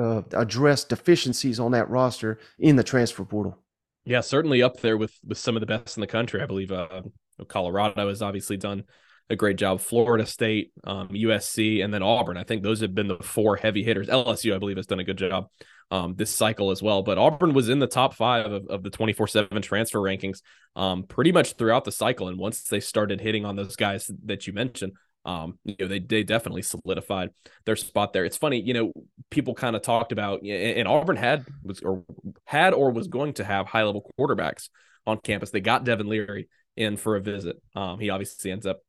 uh, 0.00 0.22
addressed 0.32 0.88
deficiencies 0.88 1.60
on 1.60 1.72
that 1.72 1.90
roster 1.90 2.38
in 2.58 2.76
the 2.76 2.84
transfer 2.84 3.24
portal? 3.24 3.58
Yeah, 4.04 4.20
certainly 4.20 4.62
up 4.62 4.80
there 4.80 4.96
with 4.96 5.18
with 5.24 5.38
some 5.38 5.56
of 5.56 5.60
the 5.60 5.66
best 5.66 5.96
in 5.96 6.00
the 6.00 6.06
country. 6.08 6.42
I 6.42 6.46
believe 6.46 6.72
uh, 6.72 7.02
Colorado 7.48 8.08
has 8.08 8.20
obviously 8.20 8.56
done 8.56 8.84
a 9.30 9.36
great 9.36 9.56
job. 9.56 9.80
Florida 9.80 10.26
State, 10.26 10.72
um, 10.84 11.08
USC, 11.08 11.84
and 11.84 11.92
then 11.92 12.02
Auburn. 12.02 12.36
I 12.36 12.44
think 12.44 12.62
those 12.62 12.80
have 12.80 12.94
been 12.94 13.08
the 13.08 13.18
four 13.18 13.56
heavy 13.56 13.82
hitters. 13.82 14.08
LSU, 14.08 14.54
I 14.54 14.58
believe, 14.58 14.76
has 14.76 14.86
done 14.86 15.00
a 15.00 15.04
good 15.04 15.18
job 15.18 15.48
um, 15.92 16.14
this 16.16 16.30
cycle 16.30 16.70
as 16.70 16.82
well. 16.82 17.02
But 17.02 17.18
Auburn 17.18 17.52
was 17.52 17.68
in 17.68 17.78
the 17.78 17.86
top 17.86 18.14
five 18.14 18.50
of, 18.50 18.66
of 18.68 18.82
the 18.82 18.90
24 18.90 19.28
7 19.28 19.62
transfer 19.62 19.98
rankings 19.98 20.40
um, 20.74 21.04
pretty 21.04 21.32
much 21.32 21.52
throughout 21.52 21.84
the 21.84 21.92
cycle. 21.92 22.28
And 22.28 22.38
once 22.38 22.62
they 22.64 22.80
started 22.80 23.20
hitting 23.20 23.44
on 23.44 23.56
those 23.56 23.76
guys 23.76 24.10
that 24.24 24.46
you 24.46 24.54
mentioned, 24.54 24.94
um, 25.26 25.58
you 25.64 25.76
know, 25.78 25.86
they 25.86 26.00
they 26.00 26.24
definitely 26.24 26.62
solidified 26.62 27.30
their 27.66 27.76
spot 27.76 28.12
there. 28.12 28.24
It's 28.24 28.38
funny, 28.38 28.60
you 28.60 28.74
know, 28.74 28.92
people 29.30 29.54
kind 29.54 29.76
of 29.76 29.82
talked 29.82 30.10
about, 30.10 30.42
and 30.42 30.88
Auburn 30.88 31.16
had 31.16 31.44
was 31.62 31.80
or 31.80 32.04
had 32.44 32.74
or 32.74 32.90
was 32.90 33.06
going 33.06 33.34
to 33.34 33.44
have 33.44 33.66
high 33.66 33.84
level 33.84 34.10
quarterbacks 34.18 34.68
on 35.06 35.18
campus. 35.18 35.50
They 35.50 35.60
got 35.60 35.84
Devin 35.84 36.08
Leary 36.08 36.48
in 36.76 36.96
for 36.96 37.16
a 37.16 37.20
visit. 37.20 37.62
Um, 37.76 38.00
he 38.00 38.10
obviously 38.10 38.50
ends 38.50 38.66
up 38.66 38.80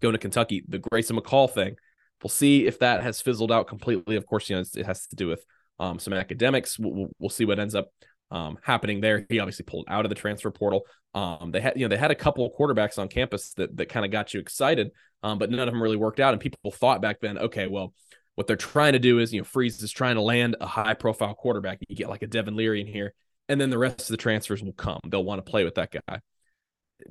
going 0.00 0.12
to 0.12 0.18
Kentucky. 0.18 0.64
The 0.68 0.78
Grayson 0.78 1.16
McCall 1.16 1.50
thing, 1.50 1.76
we'll 2.22 2.30
see 2.30 2.66
if 2.66 2.78
that 2.80 3.02
has 3.02 3.20
fizzled 3.20 3.52
out 3.52 3.66
completely. 3.66 4.16
Of 4.16 4.26
course, 4.26 4.50
you 4.50 4.56
know, 4.56 4.64
it 4.74 4.86
has 4.86 5.06
to 5.08 5.16
do 5.16 5.28
with 5.28 5.44
um, 5.78 5.98
some 5.98 6.12
academics. 6.12 6.78
We'll, 6.78 7.08
we'll 7.18 7.30
see 7.30 7.44
what 7.44 7.58
ends 7.58 7.74
up 7.74 7.88
um, 8.30 8.58
happening 8.62 9.00
there. 9.00 9.26
He 9.28 9.38
obviously 9.38 9.64
pulled 9.64 9.86
out 9.88 10.04
of 10.04 10.08
the 10.08 10.14
transfer 10.14 10.50
portal. 10.50 10.82
Um, 11.14 11.50
they 11.50 11.60
had, 11.60 11.74
you 11.76 11.86
know, 11.86 11.88
they 11.88 11.98
had 11.98 12.10
a 12.10 12.16
couple 12.16 12.44
of 12.44 12.52
quarterbacks 12.58 12.98
on 12.98 13.08
campus 13.08 13.54
that 13.54 13.76
that 13.76 13.88
kind 13.88 14.04
of 14.04 14.12
got 14.12 14.34
you 14.34 14.40
excited, 14.40 14.90
um, 15.22 15.38
but 15.38 15.50
none 15.50 15.60
of 15.60 15.72
them 15.72 15.82
really 15.82 15.96
worked 15.96 16.20
out. 16.20 16.34
And 16.34 16.40
people 16.40 16.70
thought 16.70 17.00
back 17.00 17.20
then, 17.20 17.38
okay, 17.38 17.66
well, 17.66 17.94
what 18.34 18.46
they're 18.46 18.56
trying 18.56 18.92
to 18.92 18.98
do 18.98 19.18
is, 19.18 19.32
you 19.32 19.40
know, 19.40 19.44
Freeze 19.44 19.82
is 19.82 19.90
trying 19.90 20.16
to 20.16 20.20
land 20.20 20.56
a 20.60 20.66
high 20.66 20.94
profile 20.94 21.34
quarterback. 21.34 21.78
You 21.88 21.96
get 21.96 22.10
like 22.10 22.22
a 22.22 22.26
Devin 22.26 22.54
Leary 22.54 22.82
in 22.82 22.86
here, 22.86 23.14
and 23.48 23.58
then 23.58 23.70
the 23.70 23.78
rest 23.78 24.02
of 24.02 24.08
the 24.08 24.18
transfers 24.18 24.62
will 24.62 24.74
come. 24.74 25.00
They'll 25.06 25.24
want 25.24 25.44
to 25.44 25.50
play 25.50 25.64
with 25.64 25.76
that 25.76 25.90
guy. 25.90 26.20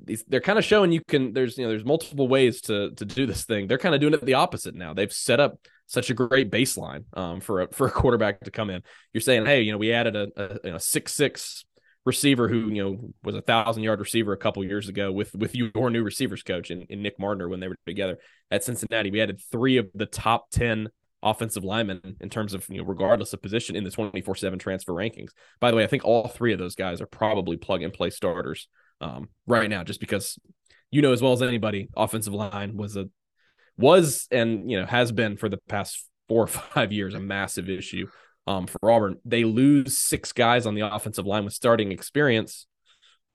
These, 0.04 0.24
they're 0.28 0.42
kind 0.42 0.58
of 0.58 0.66
showing 0.66 0.92
you 0.92 1.02
can. 1.08 1.34
There's 1.34 1.58
you 1.58 1.66
know 1.66 1.70
there's 1.70 1.86
multiple 1.86 2.28
ways 2.28 2.62
to 2.62 2.92
to 2.92 3.06
do 3.06 3.26
this 3.26 3.46
thing. 3.46 3.68
They're 3.68 3.78
kind 3.78 3.96
of 3.96 4.02
doing 4.02 4.14
it 4.14 4.26
the 4.26 4.34
opposite 4.36 4.76
now. 4.76 4.94
They've 4.94 5.12
set 5.12 5.40
up 5.40 5.60
such 5.88 6.10
a 6.10 6.14
great 6.14 6.52
baseline 6.52 7.04
um, 7.14 7.40
for 7.40 7.62
a 7.62 7.68
for 7.72 7.88
a 7.88 7.92
quarterback 7.92 8.42
to 8.42 8.52
come 8.52 8.70
in. 8.70 8.82
You're 9.14 9.22
saying, 9.22 9.46
hey, 9.46 9.62
you 9.62 9.72
know, 9.72 9.78
we 9.78 9.94
added 9.94 10.16
a, 10.16 10.28
a 10.36 10.60
you 10.64 10.72
know 10.72 10.78
six 10.78 11.14
six 11.14 11.66
receiver 12.06 12.48
who 12.48 12.70
you 12.70 12.84
know 12.84 13.14
was 13.24 13.36
a 13.36 13.42
thousand 13.42 13.84
yard 13.84 14.00
receiver 14.00 14.32
a 14.32 14.38
couple 14.38 14.64
years 14.64 14.90
ago 14.90 15.12
with 15.12 15.34
with 15.36 15.56
your 15.56 15.90
new 15.90 16.04
receivers 16.04 16.44
coach 16.44 16.70
and, 16.70 16.86
and 16.90 17.02
Nick 17.02 17.20
Mardner 17.20 17.50
when 17.50 17.60
they 17.60 17.68
were 17.68 17.78
together 17.86 18.18
at 18.52 18.64
Cincinnati. 18.64 19.12
We 19.12 19.22
added 19.22 19.42
three 19.52 19.78
of 19.78 19.90
the 19.94 20.06
top 20.06 20.50
ten 20.52 20.90
offensive 21.24 21.64
linemen 21.64 22.18
in 22.22 22.30
terms 22.30 22.54
of 22.54 22.68
you 22.70 22.78
know 22.78 22.84
regardless 22.84 23.34
of 23.34 23.42
position 23.42 23.76
in 23.76 23.84
the 23.84 23.90
24/7 23.90 24.60
transfer 24.60 24.94
rankings. 24.94 25.30
By 25.60 25.72
the 25.72 25.78
way, 25.78 25.84
I 25.84 25.88
think 25.88 26.06
all 26.06 26.28
three 26.28 26.54
of 26.54 26.60
those 26.60 26.76
guys 26.76 27.02
are 27.02 27.08
probably 27.08 27.58
plug 27.58 27.82
and 27.82 27.94
play 27.94 28.12
starters 28.12 28.68
um, 29.02 29.30
right 29.48 29.70
now 29.70 29.84
just 29.84 30.00
because 30.00 30.38
you 30.92 31.02
know 31.02 31.12
as 31.12 31.22
well 31.22 31.34
as 31.34 31.42
anybody 31.42 31.90
offensive 31.96 32.34
line 32.34 32.78
was 32.78 32.96
a 32.96 33.06
was 33.78 34.28
and 34.32 34.70
you 34.70 34.80
know 34.80 34.86
has 34.86 35.12
been 35.12 35.38
for 35.38 35.50
the 35.50 35.60
past 35.68 36.08
four 36.28 36.44
or 36.44 36.48
five 36.48 36.92
years 36.92 37.14
a 37.14 37.20
massive 37.20 37.70
issue 37.70 38.08
um, 38.48 38.68
for 38.68 38.92
Auburn. 38.92 39.18
They 39.26 39.44
lose 39.44 39.98
six 39.98 40.32
guys 40.32 40.66
on 40.66 40.76
the 40.76 40.94
offensive 40.94 41.26
line 41.26 41.46
with 41.46 41.54
starting 41.54 41.92
experience, 41.92 42.68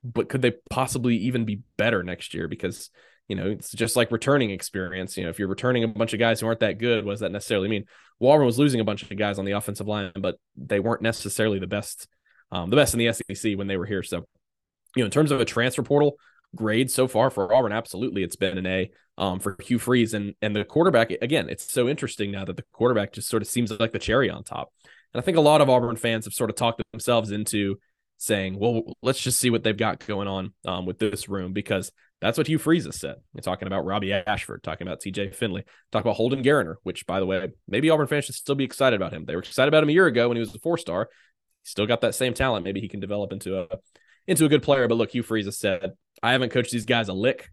but 0.05 0.29
could 0.29 0.43
they 0.43 0.55
possibly 0.71 1.17
even 1.17 1.45
be 1.45 1.63
better 1.77 2.03
next 2.03 2.35
year? 2.35 2.49
Because 2.49 2.91
you 3.29 3.37
know 3.37 3.49
it's 3.49 3.73
just 3.73 3.97
like 3.97 4.13
returning 4.13 4.51
experience. 4.51 5.17
You 5.17 5.25
know, 5.25 5.31
if 5.31 5.39
you're 5.39 5.49
returning 5.49 5.85
a 5.85 5.89
bunch 5.89 6.13
of 6.13 6.19
guys 6.19 6.41
who 6.41 6.47
aren't 6.47 6.61
that 6.61 6.79
good, 6.79 7.05
what 7.05 7.13
does 7.13 7.21
that 7.21 7.33
necessarily 7.33 7.69
mean? 7.69 7.85
Well, 8.19 8.33
Auburn 8.33 8.47
was 8.47 8.59
losing 8.59 8.81
a 8.81 8.85
bunch 8.85 9.03
of 9.03 9.17
guys 9.17 9.39
on 9.39 9.45
the 9.45 9.53
offensive 9.53 9.87
line, 9.87 10.13
but 10.21 10.37
they 10.57 10.79
weren't 10.79 11.03
necessarily 11.03 11.59
the 11.59 11.67
best, 11.67 12.07
um, 12.53 12.69
the 12.69 12.77
best 12.77 12.95
in 12.95 12.99
the 13.01 13.13
SEC 13.13 13.57
when 13.57 13.67
they 13.67 13.79
were 13.79 13.87
here. 13.87 14.03
So, 14.03 14.27
you 14.97 15.03
know, 15.03 15.07
in 15.07 15.11
terms 15.11 15.31
of 15.31 15.41
a 15.41 15.45
transfer 15.45 15.83
portal, 15.83 16.17
grade 16.55 16.91
so 16.91 17.07
far 17.07 17.31
for 17.31 17.55
Auburn, 17.55 17.73
absolutely, 17.73 18.23
it's 18.23 18.37
been 18.37 18.59
an 18.59 18.67
A 18.67 18.91
um, 19.19 19.39
for 19.39 19.57
Hugh 19.63 19.79
Freeze 19.79 20.15
and 20.15 20.35
and 20.43 20.55
the 20.55 20.65
quarterback. 20.65 21.11
Again, 21.23 21.49
it's 21.49 21.71
so 21.71 21.89
interesting 21.89 22.31
now 22.31 22.45
that 22.45 22.57
the 22.57 22.65
quarterback 22.73 23.13
just 23.13 23.29
sort 23.29 23.43
of 23.43 23.49
seems 23.49 23.71
like 23.79 23.93
the 23.93 23.99
cherry 23.99 24.31
on 24.31 24.45
top. 24.45 24.73
And 25.13 25.21
I 25.21 25.25
think 25.25 25.37
a 25.37 25.43
lot 25.43 25.61
of 25.61 25.69
Auburn 25.69 25.97
fans 25.97 26.25
have 26.25 26.35
sort 26.35 26.51
of 26.51 26.57
talked 26.57 26.83
themselves 26.93 27.31
into 27.31 27.79
saying, 28.17 28.59
"Well, 28.59 28.97
let's 29.03 29.21
just 29.21 29.39
see 29.39 29.51
what 29.51 29.63
they've 29.63 29.77
got 29.77 30.07
going 30.07 30.29
on 30.29 30.53
um, 30.65 30.87
with 30.87 30.99
this 30.99 31.29
room," 31.29 31.53
because 31.53 31.93
that's 32.21 32.37
what 32.37 32.47
Hugh 32.47 32.59
Freeze 32.59 32.85
has 32.85 32.97
said. 32.97 33.17
You're 33.35 33.43
talking 33.43 33.67
about 33.67 33.85
Robbie 33.85 34.13
Ashford, 34.13 34.63
talking 34.63 34.87
about 34.87 35.01
T.J. 35.01 35.31
Finley, 35.31 35.65
talking 35.91 36.07
about 36.07 36.17
Holden 36.17 36.43
Geriner, 36.43 36.75
which, 36.83 37.07
by 37.07 37.19
the 37.19 37.27
way, 37.27 37.49
maybe 37.67 37.89
Auburn 37.89 38.07
fans 38.07 38.27
should 38.27 38.35
still 38.35 38.55
be 38.55 38.65
excited 38.65 38.97
about 38.97 39.13
him. 39.13 39.25
They 39.25 39.35
were 39.35 39.41
excited 39.41 39.69
about 39.69 39.83
him 39.83 39.89
a 39.89 39.93
year 39.93 40.07
ago 40.07 40.29
when 40.29 40.37
he 40.37 40.41
was 40.41 40.55
a 40.55 40.59
four 40.59 40.77
star. 40.77 41.09
Still 41.63 41.87
got 41.87 42.03
that 42.03 42.15
same 42.15 42.35
talent. 42.35 42.65
Maybe 42.65 42.81
he 42.81 42.89
can 42.89 43.01
develop 43.01 43.33
into 43.33 43.59
a 43.59 43.67
into 44.27 44.45
a 44.45 44.49
good 44.49 44.63
player. 44.63 44.89
But 44.89 44.97
look, 44.97 45.13
Hugh 45.13 45.23
Freeze 45.23 45.47
has 45.47 45.59
said, 45.59 45.93
I 46.23 46.33
haven't 46.33 46.51
coached 46.51 46.73
these 46.73 46.87
guys 46.87 47.09
a 47.09 47.13
lick. 47.13 47.51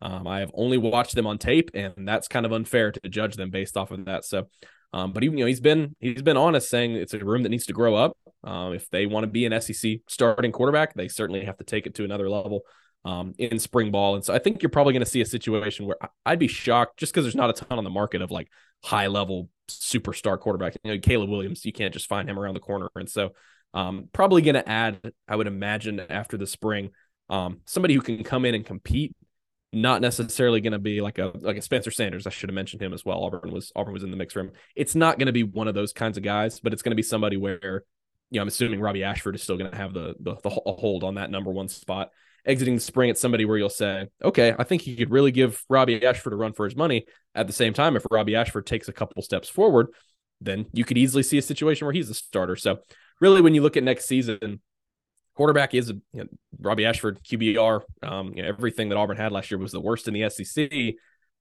Um, 0.00 0.26
I 0.26 0.40
have 0.40 0.50
only 0.54 0.78
watched 0.78 1.14
them 1.14 1.26
on 1.26 1.38
tape, 1.38 1.70
and 1.74 2.06
that's 2.06 2.28
kind 2.28 2.46
of 2.46 2.52
unfair 2.52 2.92
to 2.92 3.08
judge 3.08 3.36
them 3.36 3.50
based 3.50 3.76
off 3.76 3.90
of 3.90 4.04
that. 4.04 4.24
So 4.24 4.48
Um, 4.92 5.12
but 5.12 5.22
he, 5.22 5.28
you 5.28 5.36
know, 5.36 5.46
he's 5.46 5.60
been 5.60 5.94
he's 6.00 6.22
been 6.22 6.36
honest, 6.36 6.70
saying 6.70 6.92
it's 6.92 7.14
a 7.14 7.18
room 7.18 7.42
that 7.42 7.50
needs 7.50 7.66
to 7.66 7.72
grow 7.72 7.94
up. 7.94 8.16
Um, 8.44 8.72
if 8.72 8.88
they 8.90 9.06
want 9.06 9.24
to 9.24 9.28
be 9.28 9.44
an 9.44 9.60
SEC 9.60 10.00
starting 10.08 10.52
quarterback, 10.52 10.94
they 10.94 11.08
certainly 11.08 11.44
have 11.44 11.58
to 11.58 11.64
take 11.64 11.86
it 11.86 11.94
to 11.96 12.04
another 12.04 12.30
level 12.30 12.62
um, 13.04 13.34
in 13.38 13.58
spring 13.58 13.90
ball. 13.90 14.14
And 14.14 14.24
so 14.24 14.32
I 14.32 14.38
think 14.38 14.62
you're 14.62 14.70
probably 14.70 14.92
going 14.94 15.04
to 15.04 15.10
see 15.10 15.20
a 15.20 15.26
situation 15.26 15.86
where 15.86 15.96
I'd 16.24 16.38
be 16.38 16.48
shocked 16.48 16.98
just 16.98 17.12
because 17.12 17.24
there's 17.24 17.34
not 17.34 17.50
a 17.50 17.52
ton 17.52 17.78
on 17.78 17.84
the 17.84 17.90
market 17.90 18.22
of 18.22 18.30
like 18.30 18.48
high 18.82 19.08
level 19.08 19.50
superstar 19.68 20.38
quarterback. 20.38 20.76
You 20.84 20.94
know, 20.94 21.00
Caleb 21.00 21.28
Williams, 21.28 21.64
you 21.64 21.72
can't 21.72 21.92
just 21.92 22.08
find 22.08 22.28
him 22.28 22.38
around 22.38 22.54
the 22.54 22.60
corner. 22.60 22.88
And 22.94 23.10
so 23.10 23.30
um, 23.74 24.08
probably 24.12 24.42
going 24.42 24.54
to 24.54 24.68
add, 24.68 25.00
I 25.26 25.36
would 25.36 25.46
imagine 25.46 26.00
after 26.00 26.36
the 26.36 26.46
spring, 26.46 26.90
um, 27.28 27.60
somebody 27.66 27.94
who 27.94 28.00
can 28.00 28.24
come 28.24 28.44
in 28.44 28.54
and 28.54 28.64
compete. 28.64 29.14
Not 29.70 30.00
necessarily 30.00 30.62
going 30.62 30.72
to 30.72 30.78
be 30.78 31.02
like 31.02 31.18
a 31.18 31.30
like 31.40 31.58
a 31.58 31.62
Spencer 31.62 31.90
Sanders. 31.90 32.26
I 32.26 32.30
should 32.30 32.48
have 32.48 32.54
mentioned 32.54 32.80
him 32.80 32.94
as 32.94 33.04
well. 33.04 33.22
Auburn 33.22 33.52
was 33.52 33.70
Auburn 33.76 33.92
was 33.92 34.02
in 34.02 34.10
the 34.10 34.16
mix 34.16 34.32
for 34.32 34.40
him. 34.40 34.52
It's 34.74 34.94
not 34.94 35.18
going 35.18 35.26
to 35.26 35.32
be 35.32 35.42
one 35.42 35.68
of 35.68 35.74
those 35.74 35.92
kinds 35.92 36.16
of 36.16 36.22
guys, 36.22 36.58
but 36.58 36.72
it's 36.72 36.80
going 36.80 36.92
to 36.92 36.96
be 36.96 37.02
somebody 37.02 37.36
where, 37.36 37.84
you 38.30 38.38
know, 38.38 38.40
I'm 38.40 38.48
assuming 38.48 38.80
Robbie 38.80 39.04
Ashford 39.04 39.34
is 39.34 39.42
still 39.42 39.58
going 39.58 39.70
to 39.70 39.76
have 39.76 39.92
the, 39.92 40.14
the 40.20 40.36
the 40.36 40.48
hold 40.48 41.04
on 41.04 41.16
that 41.16 41.30
number 41.30 41.50
one 41.50 41.68
spot 41.68 42.08
exiting 42.48 42.76
the 42.76 42.80
spring 42.80 43.10
at 43.10 43.18
somebody 43.18 43.44
where 43.44 43.58
you'll 43.58 43.68
say, 43.68 44.08
okay, 44.24 44.54
I 44.58 44.64
think 44.64 44.82
he 44.82 44.96
could 44.96 45.10
really 45.10 45.30
give 45.30 45.62
Robbie 45.68 46.04
Ashford 46.04 46.32
a 46.32 46.36
run 46.36 46.54
for 46.54 46.64
his 46.64 46.74
money. 46.74 47.04
At 47.34 47.46
the 47.46 47.52
same 47.52 47.74
time, 47.74 47.94
if 47.94 48.06
Robbie 48.10 48.36
Ashford 48.36 48.66
takes 48.66 48.88
a 48.88 48.92
couple 48.92 49.22
steps 49.22 49.48
forward, 49.48 49.88
then 50.40 50.66
you 50.72 50.84
could 50.84 50.98
easily 50.98 51.22
see 51.22 51.36
a 51.36 51.42
situation 51.42 51.84
where 51.84 51.92
he's 51.92 52.08
a 52.08 52.14
starter. 52.14 52.56
So, 52.56 52.78
really, 53.20 53.40
when 53.40 53.54
you 53.54 53.62
look 53.62 53.76
at 53.76 53.82
next 53.82 54.06
season, 54.06 54.60
quarterback 55.34 55.74
is 55.74 55.90
you 55.90 56.02
know, 56.12 56.26
Robbie 56.60 56.84
Ashford, 56.84 57.20
QBR. 57.22 57.82
Um, 58.02 58.32
you 58.34 58.42
know, 58.42 58.48
everything 58.48 58.88
that 58.88 58.96
Auburn 58.96 59.16
had 59.16 59.32
last 59.32 59.50
year 59.50 59.58
was 59.58 59.72
the 59.72 59.80
worst 59.80 60.08
in 60.08 60.14
the 60.14 60.28
SEC. 60.30 60.94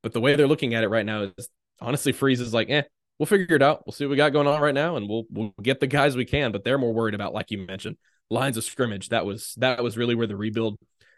But 0.03 0.13
the 0.13 0.21
way 0.21 0.35
they're 0.35 0.47
looking 0.47 0.75
at 0.75 0.83
it 0.83 0.89
right 0.89 1.05
now 1.05 1.31
is 1.37 1.49
honestly, 1.81 2.11
Freeze 2.11 2.39
is 2.39 2.53
like, 2.53 2.69
eh, 2.69 2.83
we'll 3.17 3.25
figure 3.25 3.55
it 3.55 3.61
out. 3.61 3.85
We'll 3.85 3.93
see 3.93 4.05
what 4.05 4.11
we 4.11 4.17
got 4.17 4.33
going 4.33 4.47
on 4.47 4.61
right 4.61 4.73
now, 4.73 4.95
and 4.95 5.09
we'll 5.09 5.25
we'll 5.31 5.53
get 5.61 5.79
the 5.79 5.87
guys 5.87 6.15
we 6.15 6.25
can. 6.25 6.51
But 6.51 6.63
they're 6.63 6.77
more 6.77 6.93
worried 6.93 7.15
about, 7.15 7.33
like 7.33 7.51
you 7.51 7.59
mentioned, 7.65 7.97
lines 8.29 8.57
of 8.57 8.63
scrimmage. 8.63 9.09
That 9.09 9.25
was 9.25 9.53
that 9.57 9.83
was 9.83 9.97
really 9.97 10.15
where 10.15 10.27
the 10.27 10.37
rebuild 10.37 10.77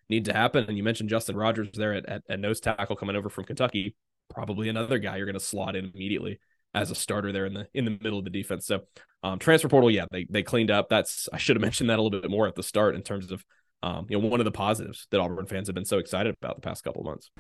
need 0.09 0.25
to 0.25 0.33
happen. 0.33 0.65
And 0.67 0.77
you 0.77 0.83
mentioned 0.83 1.09
Justin 1.09 1.35
Rogers 1.35 1.69
there 1.73 1.93
at, 1.93 2.05
at, 2.07 2.23
at 2.29 2.39
nose 2.39 2.59
tackle 2.59 2.95
coming 2.95 3.15
over 3.15 3.29
from 3.29 3.43
Kentucky. 3.43 3.95
Probably 4.29 4.69
another 4.69 4.99
guy 4.99 5.17
you're 5.17 5.25
going 5.25 5.33
to 5.33 5.39
slot 5.39 5.75
in 5.75 5.91
immediately 5.93 6.39
as 6.73 6.91
a 6.91 6.95
starter 6.95 7.31
there 7.31 7.45
in 7.45 7.53
the 7.53 7.67
in 7.73 7.85
the 7.85 7.91
middle 7.91 8.19
of 8.19 8.25
the 8.25 8.29
defense. 8.29 8.65
So 8.65 8.81
um, 9.23 9.39
transfer 9.39 9.67
portal, 9.67 9.91
yeah, 9.91 10.05
they 10.11 10.25
they 10.29 10.43
cleaned 10.43 10.71
up. 10.71 10.89
That's 10.89 11.27
I 11.33 11.37
should 11.37 11.55
have 11.55 11.61
mentioned 11.69 11.89
that 11.89 11.99
a 11.99 12.01
little 12.01 12.21
bit 12.21 12.29
more 12.29 12.47
at 12.47 12.55
the 12.55 12.63
start 12.63 12.95
in 12.95 13.01
terms 13.01 13.31
of 13.31 13.43
um, 13.81 14.07
you 14.09 14.19
know 14.19 14.27
one 14.27 14.39
of 14.39 14.45
the 14.45 14.51
positives 14.51 15.07
that 15.11 15.19
Auburn 15.19 15.45
fans 15.45 15.67
have 15.67 15.75
been 15.75 15.85
so 15.85 15.97
excited 15.97 16.35
about 16.41 16.55
the 16.55 16.61
past 16.61 16.83
couple 16.83 17.01
of 17.01 17.05
months. 17.05 17.31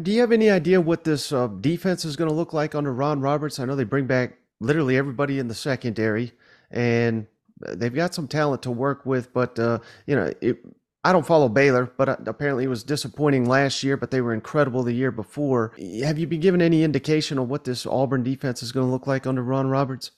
Do 0.00 0.10
you 0.10 0.20
have 0.20 0.32
any 0.32 0.48
idea 0.48 0.80
what 0.80 1.04
this 1.04 1.32
uh, 1.32 1.48
defense 1.48 2.04
is 2.04 2.16
going 2.16 2.30
to 2.30 2.34
look 2.34 2.52
like 2.52 2.74
under 2.74 2.92
Ron 2.92 3.20
Roberts? 3.20 3.60
I 3.60 3.66
know 3.66 3.76
they 3.76 3.84
bring 3.84 4.06
back 4.06 4.38
literally 4.58 4.96
everybody 4.96 5.38
in 5.38 5.48
the 5.48 5.54
secondary, 5.54 6.32
and 6.70 7.26
they've 7.60 7.94
got 7.94 8.14
some 8.14 8.26
talent 8.26 8.62
to 8.62 8.70
work 8.70 9.04
with, 9.04 9.32
but 9.32 9.58
uh, 9.58 9.78
you 10.06 10.16
know, 10.16 10.32
it, 10.40 10.58
I 11.04 11.12
don't 11.12 11.26
follow 11.26 11.48
Baylor, 11.48 11.92
but 11.96 12.08
uh, 12.08 12.16
apparently 12.26 12.64
it 12.64 12.68
was 12.68 12.84
disappointing 12.84 13.48
last 13.48 13.82
year, 13.82 13.96
but 13.96 14.12
they 14.12 14.20
were 14.20 14.34
incredible 14.34 14.84
the 14.84 14.92
year 14.92 15.10
before. 15.10 15.72
Have 16.04 16.18
you 16.18 16.28
been 16.28 16.40
given 16.40 16.62
any 16.62 16.84
indication 16.84 17.38
of 17.38 17.48
what 17.48 17.64
this 17.64 17.86
Auburn 17.86 18.22
defense 18.22 18.62
is 18.62 18.70
going 18.70 18.86
to 18.86 18.92
look 18.92 19.06
like 19.06 19.26
under 19.26 19.42
Ron 19.42 19.66
Roberts? 19.66 20.12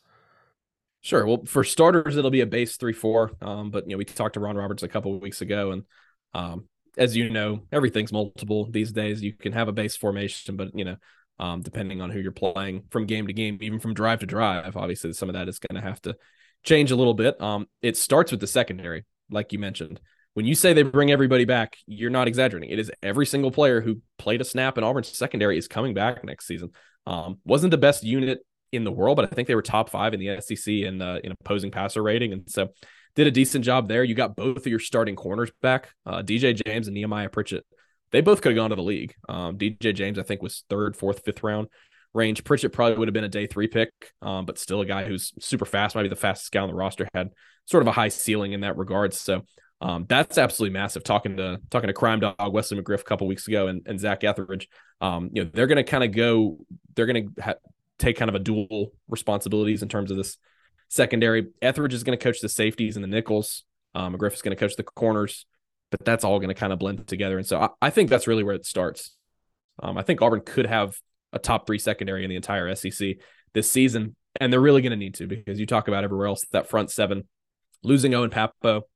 Sure. 1.00 1.26
Well, 1.26 1.44
for 1.46 1.64
starters, 1.64 2.16
it'll 2.16 2.30
be 2.30 2.42
a 2.42 2.46
base 2.46 2.76
three 2.76 2.92
four. 2.92 3.32
Um, 3.40 3.70
but 3.70 3.84
you 3.84 3.90
know, 3.90 3.98
we 3.98 4.04
talked 4.04 4.34
to 4.34 4.40
Ron 4.40 4.56
Roberts 4.56 4.82
a 4.82 4.88
couple 4.88 5.14
of 5.14 5.22
weeks 5.22 5.40
ago, 5.40 5.72
and 5.72 5.82
um, 6.34 6.68
as 6.96 7.16
you 7.16 7.30
know, 7.30 7.62
everything's 7.72 8.12
multiple 8.12 8.70
these 8.70 8.92
days. 8.92 9.22
You 9.22 9.32
can 9.32 9.52
have 9.52 9.68
a 9.68 9.72
base 9.72 9.96
formation, 9.96 10.56
but 10.56 10.70
you 10.74 10.84
know, 10.84 10.96
um, 11.38 11.62
depending 11.62 12.00
on 12.00 12.10
who 12.10 12.20
you're 12.20 12.32
playing 12.32 12.84
from 12.90 13.06
game 13.06 13.26
to 13.26 13.32
game, 13.32 13.58
even 13.60 13.80
from 13.80 13.94
drive 13.94 14.20
to 14.20 14.26
drive, 14.26 14.76
obviously 14.76 15.12
some 15.12 15.28
of 15.28 15.34
that 15.34 15.48
is 15.48 15.58
going 15.58 15.80
to 15.80 15.86
have 15.86 16.00
to 16.02 16.16
change 16.62 16.90
a 16.90 16.96
little 16.96 17.14
bit. 17.14 17.40
Um, 17.40 17.68
it 17.82 17.96
starts 17.96 18.30
with 18.30 18.40
the 18.40 18.46
secondary, 18.46 19.04
like 19.30 19.52
you 19.52 19.58
mentioned. 19.58 20.00
When 20.34 20.46
you 20.46 20.54
say 20.54 20.72
they 20.72 20.82
bring 20.82 21.10
everybody 21.10 21.44
back, 21.44 21.76
you're 21.86 22.10
not 22.10 22.28
exaggerating. 22.28 22.70
It 22.70 22.78
is 22.78 22.90
every 23.02 23.24
single 23.24 23.50
player 23.50 23.80
who 23.80 24.00
played 24.18 24.40
a 24.40 24.44
snap 24.44 24.76
in 24.76 24.84
Auburn's 24.84 25.16
secondary 25.16 25.56
is 25.56 25.68
coming 25.68 25.94
back 25.94 26.24
next 26.24 26.46
season. 26.46 26.70
Um, 27.06 27.38
wasn't 27.44 27.70
the 27.70 27.78
best 27.78 28.02
unit 28.02 28.40
in 28.72 28.84
the 28.84 28.90
world, 28.90 29.16
but 29.16 29.24
I 29.24 29.28
think 29.28 29.46
they 29.46 29.54
were 29.54 29.62
top 29.62 29.90
five 29.90 30.12
in 30.12 30.20
the 30.20 30.40
SEC 30.40 30.66
in 30.66 31.00
uh, 31.00 31.20
in 31.22 31.32
opposing 31.32 31.70
passer 31.70 32.02
rating, 32.02 32.32
and 32.32 32.50
so 32.50 32.68
did 33.14 33.26
a 33.28 33.30
decent 33.30 33.64
job 33.64 33.88
there. 33.88 34.02
You 34.02 34.14
got 34.14 34.34
both 34.34 34.58
of 34.58 34.66
your 34.66 34.80
starting 34.80 35.14
corners 35.14 35.50
back, 35.62 35.90
uh, 36.04 36.22
DJ 36.22 36.60
James 36.66 36.88
and 36.88 36.94
Nehemiah 36.94 37.28
Pritchett. 37.28 37.64
They 38.10 38.20
both 38.20 38.42
could 38.42 38.50
have 38.50 38.56
gone 38.56 38.70
to 38.70 38.76
the 38.76 38.82
league. 38.82 39.14
Um, 39.28 39.56
DJ 39.56 39.94
James, 39.94 40.18
I 40.18 40.22
think, 40.22 40.42
was 40.42 40.64
third, 40.68 40.96
fourth, 40.96 41.24
fifth 41.24 41.42
round 41.42 41.68
range. 42.12 42.44
Pritchett 42.44 42.72
probably 42.72 42.98
would 42.98 43.08
have 43.08 43.14
been 43.14 43.24
a 43.24 43.28
day 43.28 43.46
three 43.46 43.68
pick, 43.68 43.90
um, 44.22 44.46
but 44.46 44.58
still 44.58 44.80
a 44.80 44.86
guy 44.86 45.04
who's 45.04 45.32
super 45.38 45.64
fast, 45.64 45.94
might 45.94 46.02
be 46.02 46.08
the 46.08 46.16
fastest 46.16 46.52
guy 46.52 46.60
on 46.60 46.68
the 46.68 46.74
roster, 46.74 47.08
had 47.14 47.30
sort 47.66 47.82
of 47.82 47.88
a 47.88 47.92
high 47.92 48.08
ceiling 48.08 48.52
in 48.52 48.60
that 48.60 48.76
regard. 48.76 49.14
So 49.14 49.42
um, 49.84 50.06
that's 50.08 50.38
absolutely 50.38 50.72
massive. 50.72 51.04
Talking 51.04 51.36
to 51.36 51.60
talking 51.70 51.88
to 51.88 51.92
Crime 51.92 52.18
Dog 52.18 52.54
Wesley 52.54 52.80
McGriff 52.80 53.02
a 53.02 53.04
couple 53.04 53.26
weeks 53.26 53.46
ago 53.46 53.66
and, 53.66 53.82
and 53.86 54.00
Zac 54.00 54.24
Etheridge, 54.24 54.66
um, 55.02 55.28
you 55.34 55.44
know, 55.44 55.50
they're 55.52 55.66
going 55.66 55.76
to 55.76 55.84
kind 55.84 56.02
of 56.02 56.12
go, 56.12 56.56
they're 56.94 57.04
going 57.04 57.34
to 57.34 57.42
ha- 57.42 57.54
take 57.98 58.16
kind 58.16 58.30
of 58.30 58.34
a 58.34 58.38
dual 58.38 58.92
responsibilities 59.08 59.82
in 59.82 59.90
terms 59.90 60.10
of 60.10 60.16
this 60.16 60.38
secondary. 60.88 61.48
Etheridge 61.60 61.92
is 61.92 62.02
going 62.02 62.18
to 62.18 62.22
coach 62.22 62.40
the 62.40 62.48
safeties 62.48 62.96
and 62.96 63.04
the 63.04 63.08
nickels. 63.08 63.64
Um, 63.94 64.14
McGriff 64.14 64.32
is 64.32 64.40
going 64.40 64.56
to 64.56 64.58
coach 64.60 64.74
the 64.74 64.84
corners, 64.84 65.44
but 65.90 66.02
that's 66.02 66.24
all 66.24 66.38
going 66.38 66.48
to 66.48 66.54
kind 66.54 66.72
of 66.72 66.78
blend 66.78 67.06
together. 67.06 67.36
And 67.36 67.46
so 67.46 67.60
I, 67.60 67.68
I 67.82 67.90
think 67.90 68.08
that's 68.08 68.26
really 68.26 68.42
where 68.42 68.54
it 68.54 68.64
starts. 68.64 69.14
Um, 69.82 69.98
I 69.98 70.02
think 70.02 70.22
Auburn 70.22 70.40
could 70.46 70.66
have 70.66 70.96
a 71.34 71.38
top 71.38 71.66
three 71.66 71.78
secondary 71.78 72.24
in 72.24 72.30
the 72.30 72.36
entire 72.36 72.74
SEC 72.74 73.16
this 73.52 73.70
season. 73.70 74.16
And 74.40 74.50
they're 74.50 74.60
really 74.60 74.80
going 74.80 74.92
to 74.92 74.96
need 74.96 75.14
to 75.16 75.26
because 75.26 75.60
you 75.60 75.66
talk 75.66 75.88
about 75.88 76.04
everywhere 76.04 76.26
else 76.26 76.46
that 76.52 76.70
front 76.70 76.90
seven 76.90 77.24
losing 77.82 78.14
Owen 78.14 78.30
Pappoe, 78.30 78.86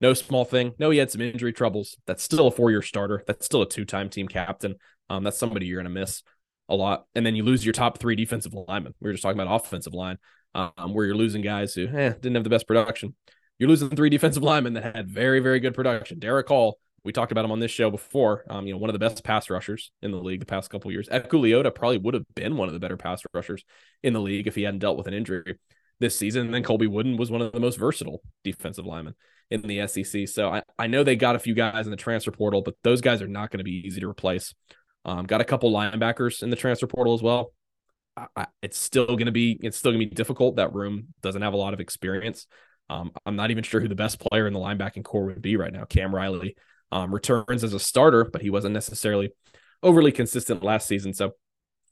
no 0.00 0.14
small 0.14 0.44
thing. 0.44 0.72
No, 0.78 0.90
he 0.90 0.98
had 0.98 1.10
some 1.10 1.20
injury 1.20 1.52
troubles. 1.52 1.96
That's 2.06 2.22
still 2.22 2.46
a 2.48 2.50
four 2.50 2.70
year 2.70 2.82
starter. 2.82 3.22
That's 3.26 3.46
still 3.46 3.62
a 3.62 3.68
two 3.68 3.84
time 3.84 4.08
team 4.08 4.28
captain. 4.28 4.76
Um, 5.08 5.24
that's 5.24 5.38
somebody 5.38 5.66
you're 5.66 5.82
going 5.82 5.92
to 5.92 6.00
miss 6.00 6.22
a 6.68 6.74
lot. 6.74 7.04
And 7.14 7.24
then 7.24 7.36
you 7.36 7.42
lose 7.42 7.64
your 7.64 7.72
top 7.72 7.98
three 7.98 8.16
defensive 8.16 8.54
linemen. 8.54 8.94
We 9.00 9.08
were 9.08 9.12
just 9.12 9.22
talking 9.22 9.40
about 9.40 9.54
offensive 9.54 9.94
line, 9.94 10.18
um, 10.54 10.94
where 10.94 11.06
you're 11.06 11.14
losing 11.14 11.42
guys 11.42 11.74
who 11.74 11.86
eh, 11.86 12.10
didn't 12.10 12.34
have 12.34 12.44
the 12.44 12.50
best 12.50 12.66
production. 12.66 13.14
You're 13.58 13.68
losing 13.68 13.88
three 13.90 14.10
defensive 14.10 14.42
linemen 14.42 14.74
that 14.74 14.96
had 14.96 15.08
very, 15.08 15.40
very 15.40 15.60
good 15.60 15.74
production. 15.74 16.18
Derick 16.18 16.48
Hall 16.48 16.78
we 17.06 17.12
talked 17.12 17.30
about 17.30 17.44
him 17.44 17.52
on 17.52 17.60
this 17.60 17.70
show 17.70 17.88
before. 17.88 18.44
Um, 18.50 18.66
you 18.66 18.72
know, 18.72 18.78
one 18.78 18.90
of 18.90 18.92
the 18.92 18.98
best 18.98 19.22
pass 19.22 19.48
rushers 19.48 19.92
in 20.02 20.10
the 20.10 20.18
league 20.18 20.40
the 20.40 20.46
past 20.46 20.70
couple 20.70 20.90
years. 20.90 21.08
Eku 21.08 21.40
Leota 21.40 21.72
probably 21.72 21.98
would 21.98 22.14
have 22.14 22.24
been 22.34 22.56
one 22.56 22.66
of 22.66 22.74
the 22.74 22.80
better 22.80 22.96
pass 22.96 23.22
rushers 23.32 23.64
in 24.02 24.12
the 24.12 24.20
league 24.20 24.48
if 24.48 24.56
he 24.56 24.64
hadn't 24.64 24.80
dealt 24.80 24.98
with 24.98 25.06
an 25.06 25.14
injury 25.14 25.56
this 26.00 26.18
season. 26.18 26.46
And 26.46 26.54
then 26.54 26.64
Colby 26.64 26.88
Wooden 26.88 27.16
was 27.16 27.30
one 27.30 27.42
of 27.42 27.52
the 27.52 27.60
most 27.60 27.78
versatile 27.78 28.22
defensive 28.42 28.86
linemen 28.86 29.14
in 29.50 29.62
the 29.62 29.86
SEC. 29.86 30.28
So 30.28 30.48
I, 30.48 30.62
I 30.78 30.86
know 30.86 31.04
they 31.04 31.16
got 31.16 31.36
a 31.36 31.40
few 31.40 31.54
guys 31.54 31.86
in 31.86 31.90
the 31.90 31.96
transfer 31.96 32.30
portal, 32.30 32.62
but 32.62 32.74
those 32.82 33.00
guys 33.00 33.22
are 33.22 33.28
not 33.28 33.50
going 33.50 33.58
to 33.58 33.64
be 33.64 33.82
easy 33.86 34.00
to 34.00 34.08
replace. 34.08 34.54
Um, 35.04 35.24
got 35.24 35.40
a 35.40 35.44
couple 35.44 35.72
linebackers 35.72 36.42
in 36.42 36.50
the 36.50 36.56
transfer 36.56 36.86
portal 36.86 37.14
as 37.14 37.22
well. 37.22 37.52
I, 38.34 38.46
it's 38.62 38.78
still 38.78 39.06
going 39.06 39.26
to 39.26 39.32
be 39.32 39.58
it's 39.62 39.76
still 39.76 39.92
going 39.92 40.00
to 40.00 40.06
be 40.06 40.14
difficult. 40.14 40.56
That 40.56 40.72
room 40.74 41.08
doesn't 41.22 41.42
have 41.42 41.52
a 41.52 41.58
lot 41.58 41.74
of 41.74 41.80
experience. 41.80 42.46
Um, 42.88 43.12
I'm 43.26 43.36
not 43.36 43.50
even 43.50 43.62
sure 43.62 43.80
who 43.80 43.88
the 43.88 43.94
best 43.94 44.18
player 44.20 44.46
in 44.46 44.52
the 44.52 44.58
linebacking 44.58 45.04
core 45.04 45.26
would 45.26 45.42
be 45.42 45.56
right 45.56 45.72
now. 45.72 45.84
Cam 45.84 46.14
Riley 46.14 46.56
um, 46.92 47.12
returns 47.12 47.62
as 47.62 47.74
a 47.74 47.80
starter, 47.80 48.24
but 48.24 48.42
he 48.42 48.50
wasn't 48.50 48.74
necessarily 48.74 49.32
overly 49.82 50.12
consistent 50.12 50.62
last 50.62 50.86
season. 50.86 51.12
So 51.12 51.32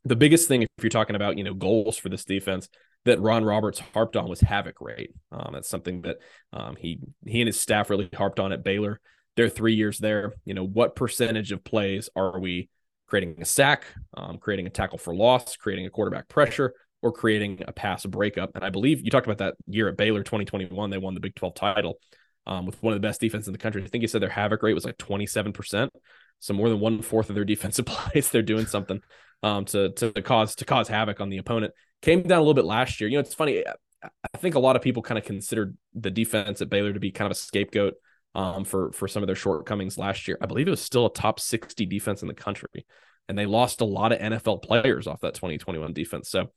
the 0.05 0.17
biggest 0.17 0.49
thing, 0.49 0.62
if 0.62 0.69
you're 0.83 0.90
talking 0.90 1.17
about 1.17 1.37
you 1.37 1.45
know 1.45 1.55
goals 1.55 1.99
for 1.99 2.09
this 2.09 2.25
defense, 2.25 2.69
that 3.05 3.21
Ron 3.21 3.45
Roberts 3.45 3.79
harped 3.79 4.17
on 4.17 4.29
was 4.29 4.40
havoc 4.40 4.81
rate. 4.81 5.12
Um, 5.31 5.51
that's 5.53 5.69
something 5.69 6.03
that 6.03 6.19
um, 6.53 6.77
he 6.77 7.01
he 7.27 7.40
and 7.40 7.49
his 7.49 7.61
staff 7.61 7.90
really 7.90 8.09
harped 8.14 8.40
on 8.40 8.53
at 8.53 8.64
Baylor. 8.64 9.01
Their 9.37 9.49
three 9.49 9.75
years 9.75 9.99
there, 9.99 10.33
you 10.45 10.55
know, 10.55 10.64
what 10.64 10.97
percentage 10.97 11.53
of 11.53 11.64
plays 11.64 12.09
are 12.14 12.38
we 12.38 12.69
creating 13.07 13.43
a 13.43 13.45
sack, 13.45 13.85
um, 14.17 14.38
creating 14.38 14.67
a 14.67 14.71
tackle 14.71 14.99
for 14.99 15.14
loss, 15.14 15.57
creating 15.57 15.87
a 15.87 15.90
quarterback 15.90 16.29
pressure, 16.29 16.73
or 17.03 17.12
creating 17.12 17.62
a 17.67 17.73
pass 17.73 18.07
breakup? 18.07 18.53
And 18.55 18.64
I 18.64 18.71
believe 18.71 19.03
you 19.03 19.11
talked 19.11 19.27
about 19.27 19.38
that 19.38 19.55
year 19.67 19.88
at 19.88 19.97
Baylor, 19.97 20.23
2021. 20.23 20.90
They 20.90 20.99
won 20.99 21.14
the 21.14 21.21
Big 21.21 21.35
12 21.35 21.55
title 21.55 21.99
um, 22.47 22.64
with 22.64 22.83
one 22.83 22.93
of 22.93 23.01
the 23.01 23.07
best 23.07 23.21
defense 23.21 23.47
in 23.47 23.53
the 23.53 23.59
country. 23.59 23.83
I 23.83 23.88
think 23.88 24.03
you 24.03 24.09
said 24.09 24.23
their 24.23 24.31
havoc 24.31 24.62
rate 24.62 24.75
was 24.75 24.85
like 24.85 24.99
27%. 24.99 25.88
So 26.40 26.55
more 26.55 26.68
than 26.68 26.81
one 26.81 27.03
fourth 27.03 27.29
of 27.29 27.35
their 27.35 27.44
defensive 27.44 27.87
plays, 27.87 28.31
they're 28.31 28.42
doing 28.42 28.66
something 28.66 29.01
um, 29.42 29.64
to, 29.66 29.90
to 29.90 30.11
cause 30.23 30.55
to 30.57 30.64
cause 30.64 30.88
havoc 30.88 31.20
on 31.20 31.29
the 31.29 31.38
opponent. 31.38 31.73
Came 32.03 32.23
down 32.23 32.38
a 32.38 32.42
little 32.42 32.55
bit 32.55 32.64
last 32.64 33.01
year. 33.01 33.09
You 33.09 33.16
know, 33.16 33.20
it's 33.20 33.35
funny. 33.35 33.64
I 34.03 34.38
think 34.38 34.55
a 34.55 34.61
lot 34.61 34.77
of 34.77 34.83
people 34.83 35.03
kind 35.03 35.18
of 35.18 35.25
considered 35.25 35.77
the 35.94 36.11
defense 36.11 36.61
at 36.61 36.68
Baylor 36.68 36.92
to 36.92 37.01
be 37.01 37.11
kind 37.11 37.27
of 37.27 37.33
a 37.33 37.40
scapegoat 37.40 37.94
um, 38.35 38.64
for 38.64 38.92
for 38.92 39.09
some 39.09 39.23
of 39.23 39.27
their 39.27 39.37
shortcomings 39.37 39.97
last 39.97 40.29
year. 40.29 40.37
I 40.40 40.47
believe 40.47 40.66
it 40.66 40.73
was 40.73 40.83
still 40.83 41.07
a 41.07 41.12
top 41.12 41.40
60 41.40 41.87
defense 41.87 42.23
in 42.23 42.29
the 42.29 42.35
country, 42.35 42.87
and 43.29 43.38
they 43.38 43.47
lost 43.47 43.81
a 43.81 43.87
lot 43.87 44.12
of 44.12 44.18
NFL 44.18 44.62
players 44.62 45.07
off 45.07 45.20
that 45.20 45.35
2021 45.35 45.92
defense. 45.92 46.29
So 46.29 46.51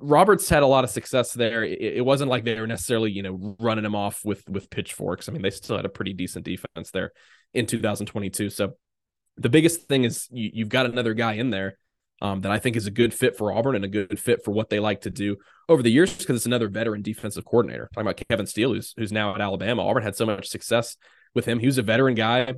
Roberts 0.00 0.48
had 0.48 0.62
a 0.62 0.66
lot 0.66 0.84
of 0.84 0.90
success 0.90 1.32
there. 1.32 1.64
It, 1.64 1.80
it, 1.80 2.04
wasn't 2.04 2.30
like 2.30 2.44
they 2.44 2.60
were 2.60 2.66
necessarily, 2.66 3.10
you 3.10 3.22
know, 3.22 3.56
running 3.58 3.84
him 3.84 3.94
off 3.94 4.20
with 4.24 4.46
with 4.48 4.68
pitchforks. 4.68 5.28
I 5.28 5.32
mean, 5.32 5.42
they 5.42 5.50
still 5.50 5.76
had 5.76 5.86
a 5.86 5.90
pretty 5.90 6.12
decent 6.12 6.44
defense 6.44 6.90
there 6.90 7.12
in 7.54 7.66
2022. 7.66 8.50
So 8.50 8.74
the 9.36 9.48
biggest 9.48 9.88
thing 9.88 10.04
is 10.04 10.28
you, 10.30 10.50
you've 10.52 10.68
got 10.68 10.86
another 10.86 11.14
guy 11.14 11.34
in 11.34 11.50
there 11.50 11.78
um, 12.20 12.42
that 12.42 12.52
I 12.52 12.58
think 12.58 12.76
is 12.76 12.86
a 12.86 12.90
good 12.90 13.14
fit 13.14 13.36
for 13.36 13.52
Auburn 13.52 13.74
and 13.74 13.84
a 13.84 13.88
good 13.88 14.18
fit 14.18 14.44
for 14.44 14.52
what 14.52 14.68
they 14.68 14.78
like 14.78 15.02
to 15.02 15.10
do 15.10 15.36
over 15.68 15.82
the 15.82 15.90
years 15.90 16.16
because 16.16 16.36
it's 16.36 16.46
another 16.46 16.68
veteran 16.68 17.02
defensive 17.02 17.44
coordinator. 17.44 17.88
Talking 17.94 18.08
about 18.08 18.22
Kevin 18.28 18.46
Steele, 18.46 18.74
who's 18.74 18.94
who's 18.96 19.10
now 19.10 19.34
at 19.34 19.40
Alabama. 19.40 19.82
Auburn 19.82 20.02
had 20.02 20.16
so 20.16 20.26
much 20.26 20.48
success 20.48 20.96
with 21.34 21.46
him. 21.46 21.58
He 21.58 21.66
was 21.66 21.78
a 21.78 21.82
veteran 21.82 22.14
guy. 22.14 22.54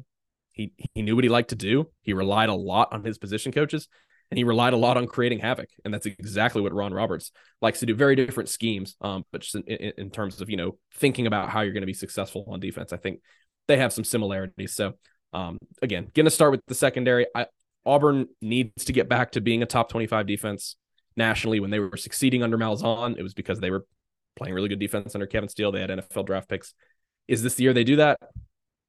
He 0.53 0.73
he 0.95 1.03
knew 1.03 1.15
what 1.15 1.25
he 1.25 1.31
liked 1.31 1.51
to 1.51 1.57
do. 1.57 1.91
He 2.03 2.13
relied 2.13 2.49
a 2.49 2.55
lot 2.55 2.93
on 2.93 3.05
his 3.05 3.19
position 3.19 3.53
coaches, 3.53 3.89
and 4.35 4.39
he 4.39 4.43
relied 4.43 4.73
a 4.73 4.77
lot 4.77 4.97
on 4.97 5.07
creating 5.07 5.39
havoc. 5.39 5.69
And 5.85 5.95
that's 5.95 6.07
exactly 6.07 6.61
what 6.61 6.73
Ron 6.73 6.93
Roberts 6.93 7.31
likes 7.63 7.79
to 7.79 7.87
do. 7.87 7.95
Very 7.95 8.17
different 8.17 8.49
schemes, 8.49 8.97
um, 9.01 9.25
but 9.31 9.43
just 9.43 9.55
in, 9.55 9.93
in, 9.97 10.11
terms 10.11 10.41
of 10.41 10.51
you 10.51 10.57
know 10.57 10.77
thinking 10.97 11.29
about 11.29 11.51
how 11.51 11.61
you're 11.61 11.73
going 11.73 11.83
to 11.83 11.87
be 11.87 11.95
successful 11.95 12.45
on 12.49 12.59
defense, 12.59 12.93
I 12.93 12.97
think 12.97 13.21
they 13.69 13.77
have 13.77 13.93
some 13.93 14.03
similarities. 14.03 14.75
So 14.75 14.95
um, 15.33 15.57
again, 15.83 16.09
going 16.15 16.25
to 16.25 16.33
start 16.33 16.51
with 16.51 16.63
the 16.67 16.75
secondary. 16.75 17.29
I, 17.33 17.47
Auburn 17.87 18.27
needs 18.43 18.87
to 18.87 18.93
get 18.93 19.09
back 19.09 19.31
to 19.33 19.41
being 19.41 19.63
a 19.63 19.67
top 19.67 19.89
25 19.89 20.27
defense 20.27 20.75
nationally. 21.17 21.61
When 21.61 21.71
they 21.71 21.79
were 21.79 21.97
succeeding 21.97 22.43
under 22.43 22.59
Malzahn, 22.59 23.17
it 23.17 23.23
was 23.23 23.35
because 23.35 23.61
they 23.61 23.71
were 23.71 23.87
playing 24.35 24.53
really 24.53 24.69
good 24.69 24.81
defense 24.81 25.15
under 25.15 25.29
Kevin 25.29 25.49
Steele. 25.49 25.71
They 25.71 25.81
had 25.81 25.91
NFL 25.91 26.27
draft 26.27 26.49
picks. 26.49 26.75
Is 27.29 27.45
this 27.45 27.55
the 27.55 27.63
year 27.63 27.73
they 27.73 27.85
do 27.85 27.97
that? 27.97 28.19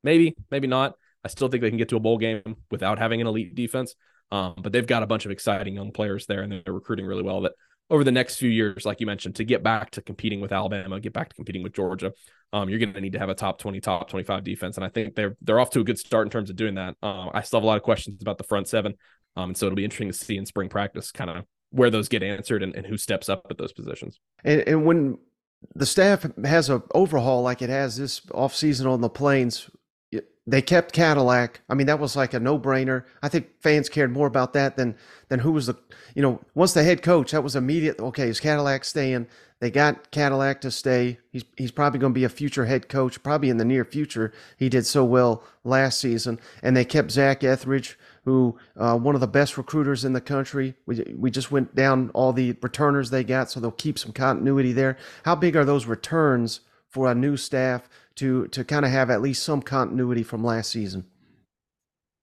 Maybe, 0.04 0.36
maybe 0.50 0.66
not. 0.66 0.96
I 1.24 1.28
still 1.28 1.50
think 1.50 1.62
they 1.62 1.70
can 1.70 1.78
get 1.78 1.90
to 1.90 1.98
a 1.98 2.00
bowl 2.00 2.18
game 2.18 2.58
without 2.72 2.98
having 2.98 3.22
an 3.22 3.28
elite 3.28 3.54
defense. 3.54 3.94
Um, 4.32 4.56
but 4.62 4.72
they've 4.72 4.88
got 4.88 5.04
a 5.04 5.08
bunch 5.08 5.26
of 5.26 5.32
exciting 5.32 5.76
young 5.76 5.92
players 5.92 6.26
there, 6.26 6.42
and 6.42 6.52
they're 6.52 6.74
recruiting 6.74 7.06
really 7.06 7.24
well. 7.24 7.42
That 7.42 7.54
over 7.90 8.04
the 8.04 8.12
next 8.12 8.38
few 8.38 8.50
years, 8.50 8.86
like 8.86 9.00
you 9.00 9.06
mentioned, 9.06 9.36
to 9.36 9.44
get 9.44 9.64
back 9.64 9.92
to 9.92 10.02
competing 10.02 10.42
with 10.42 10.52
Alabama, 10.52 11.00
get 11.00 11.14
back 11.14 11.30
to 11.30 11.36
competing 11.36 11.62
with 11.62 11.74
Georgia, 11.74 12.12
um, 12.52 12.70
you're 12.70 12.80
going 12.80 12.94
to 12.94 13.02
need 13.02 13.14
to 13.14 13.20
have 13.20 13.30
a 13.30 13.36
top 13.36 13.60
20, 13.60 13.80
top 13.80 14.10
25 14.10 14.44
defense. 14.44 14.78
And 14.78 14.86
I 14.86 14.90
think 14.90 15.16
they're 15.16 15.36
they're 15.42 15.60
off 15.60 15.70
to 15.72 15.82
a 15.82 15.84
good 15.84 16.00
start 16.00 16.26
in 16.26 16.32
terms 16.32 16.50
of 16.50 16.56
doing 16.56 16.76
that. 16.76 16.96
Um, 17.04 17.30
I 17.34 17.42
still 17.42 17.60
have 17.60 17.64
a 17.64 17.68
lot 17.68 17.78
of 17.78 17.84
questions 17.84 18.22
about 18.22 18.38
the 18.38 18.44
front 18.44 18.68
seven. 18.68 18.96
Um, 19.36 19.50
and 19.50 19.58
so 19.58 19.66
it'll 19.66 19.76
be 19.76 19.84
interesting 19.84 20.12
to 20.12 20.18
see 20.18 20.38
in 20.38 20.46
spring 20.46 20.70
practice 20.70 21.12
kind 21.12 21.30
of 21.30 21.46
where 21.72 21.90
those 21.90 22.08
get 22.08 22.24
answered 22.24 22.64
and, 22.64 22.74
and 22.76 22.86
who 22.86 22.98
steps 22.98 23.28
up 23.28 23.46
at 23.50 23.58
those 23.58 23.74
positions. 23.74 24.20
And, 24.44 24.62
and 24.62 24.86
when 24.86 25.18
the 25.74 25.86
staff 25.86 26.26
has 26.44 26.70
an 26.70 26.84
overhaul 26.94 27.42
like 27.42 27.62
it 27.62 27.70
has 27.70 27.98
this 27.98 28.22
offseason 28.28 28.90
on 28.90 29.02
the 29.02 29.10
plains, 29.10 29.70
they 30.48 30.62
kept 30.62 30.94
Cadillac. 30.94 31.62
I 31.68 31.74
mean, 31.74 31.88
that 31.88 32.00
was 32.00 32.16
like 32.16 32.34
a 32.34 32.40
no-brainer. 32.40 33.04
I 33.24 33.30
think 33.30 33.48
fans 33.62 33.90
cared 33.90 34.12
more 34.12 34.28
about 34.28 34.54
that 34.54 34.78
than 34.78 34.96
than 35.28 35.40
who 35.40 35.52
was 35.52 35.66
the, 35.66 35.76
you 36.14 36.22
know, 36.22 36.40
once 36.54 36.74
the 36.74 36.84
head 36.84 37.02
coach, 37.02 37.32
that 37.32 37.44
was 37.44 37.56
immediate. 37.56 38.00
Okay, 38.00 38.30
is 38.30 38.40
Cadillac 38.40 38.84
staying? 38.84 39.28
They 39.60 39.72
got 39.72 40.12
Cadillac 40.12 40.62
to 40.62 40.70
stay. 40.70 41.18
He's 41.32 41.46
he's 41.58 41.72
probably 41.72 42.00
going 42.00 42.14
to 42.14 42.20
be 42.20 42.26
a 42.26 42.30
future 42.30 42.66
head 42.66 42.90
coach, 42.90 43.24
probably 43.24 43.50
in 43.50 43.58
the 43.58 43.66
near 43.66 43.86
future. 43.86 44.32
He 44.58 44.70
did 44.70 44.86
so 44.86 45.04
well 45.04 45.44
last 45.64 46.00
season, 46.00 46.40
and 46.62 46.78
they 46.78 46.86
kept 46.86 47.10
Zac 47.10 47.44
Etheridge, 47.44 47.98
who 48.26 48.58
uh, 48.78 48.98
one 48.98 49.16
of 49.16 49.22
the 49.22 49.28
best 49.28 49.58
recruiters 49.58 50.06
in 50.06 50.14
the 50.14 50.22
country. 50.22 50.76
We 50.86 51.16
we 51.18 51.32
just 51.32 51.52
went 51.52 51.74
down 51.74 52.12
all 52.14 52.34
the 52.34 52.56
returners 52.62 53.10
they 53.10 53.24
got, 53.24 53.50
so 53.50 53.60
they'll 53.60 53.72
keep 53.72 53.98
some 53.98 54.12
continuity 54.12 54.74
there. 54.74 54.98
How 55.24 55.34
big 55.34 55.56
are 55.56 55.66
those 55.66 55.88
returns 55.88 56.60
for 56.90 57.10
a 57.10 57.16
new 57.16 57.36
staff? 57.36 57.90
To 58.16 58.48
to 58.48 58.64
kind 58.64 58.86
of 58.86 58.92
have 58.92 59.10
at 59.10 59.22
least 59.22 59.44
some 59.44 59.62
continuity 59.62 60.24
from 60.24 60.44
last 60.44 60.72
season. 60.72 61.06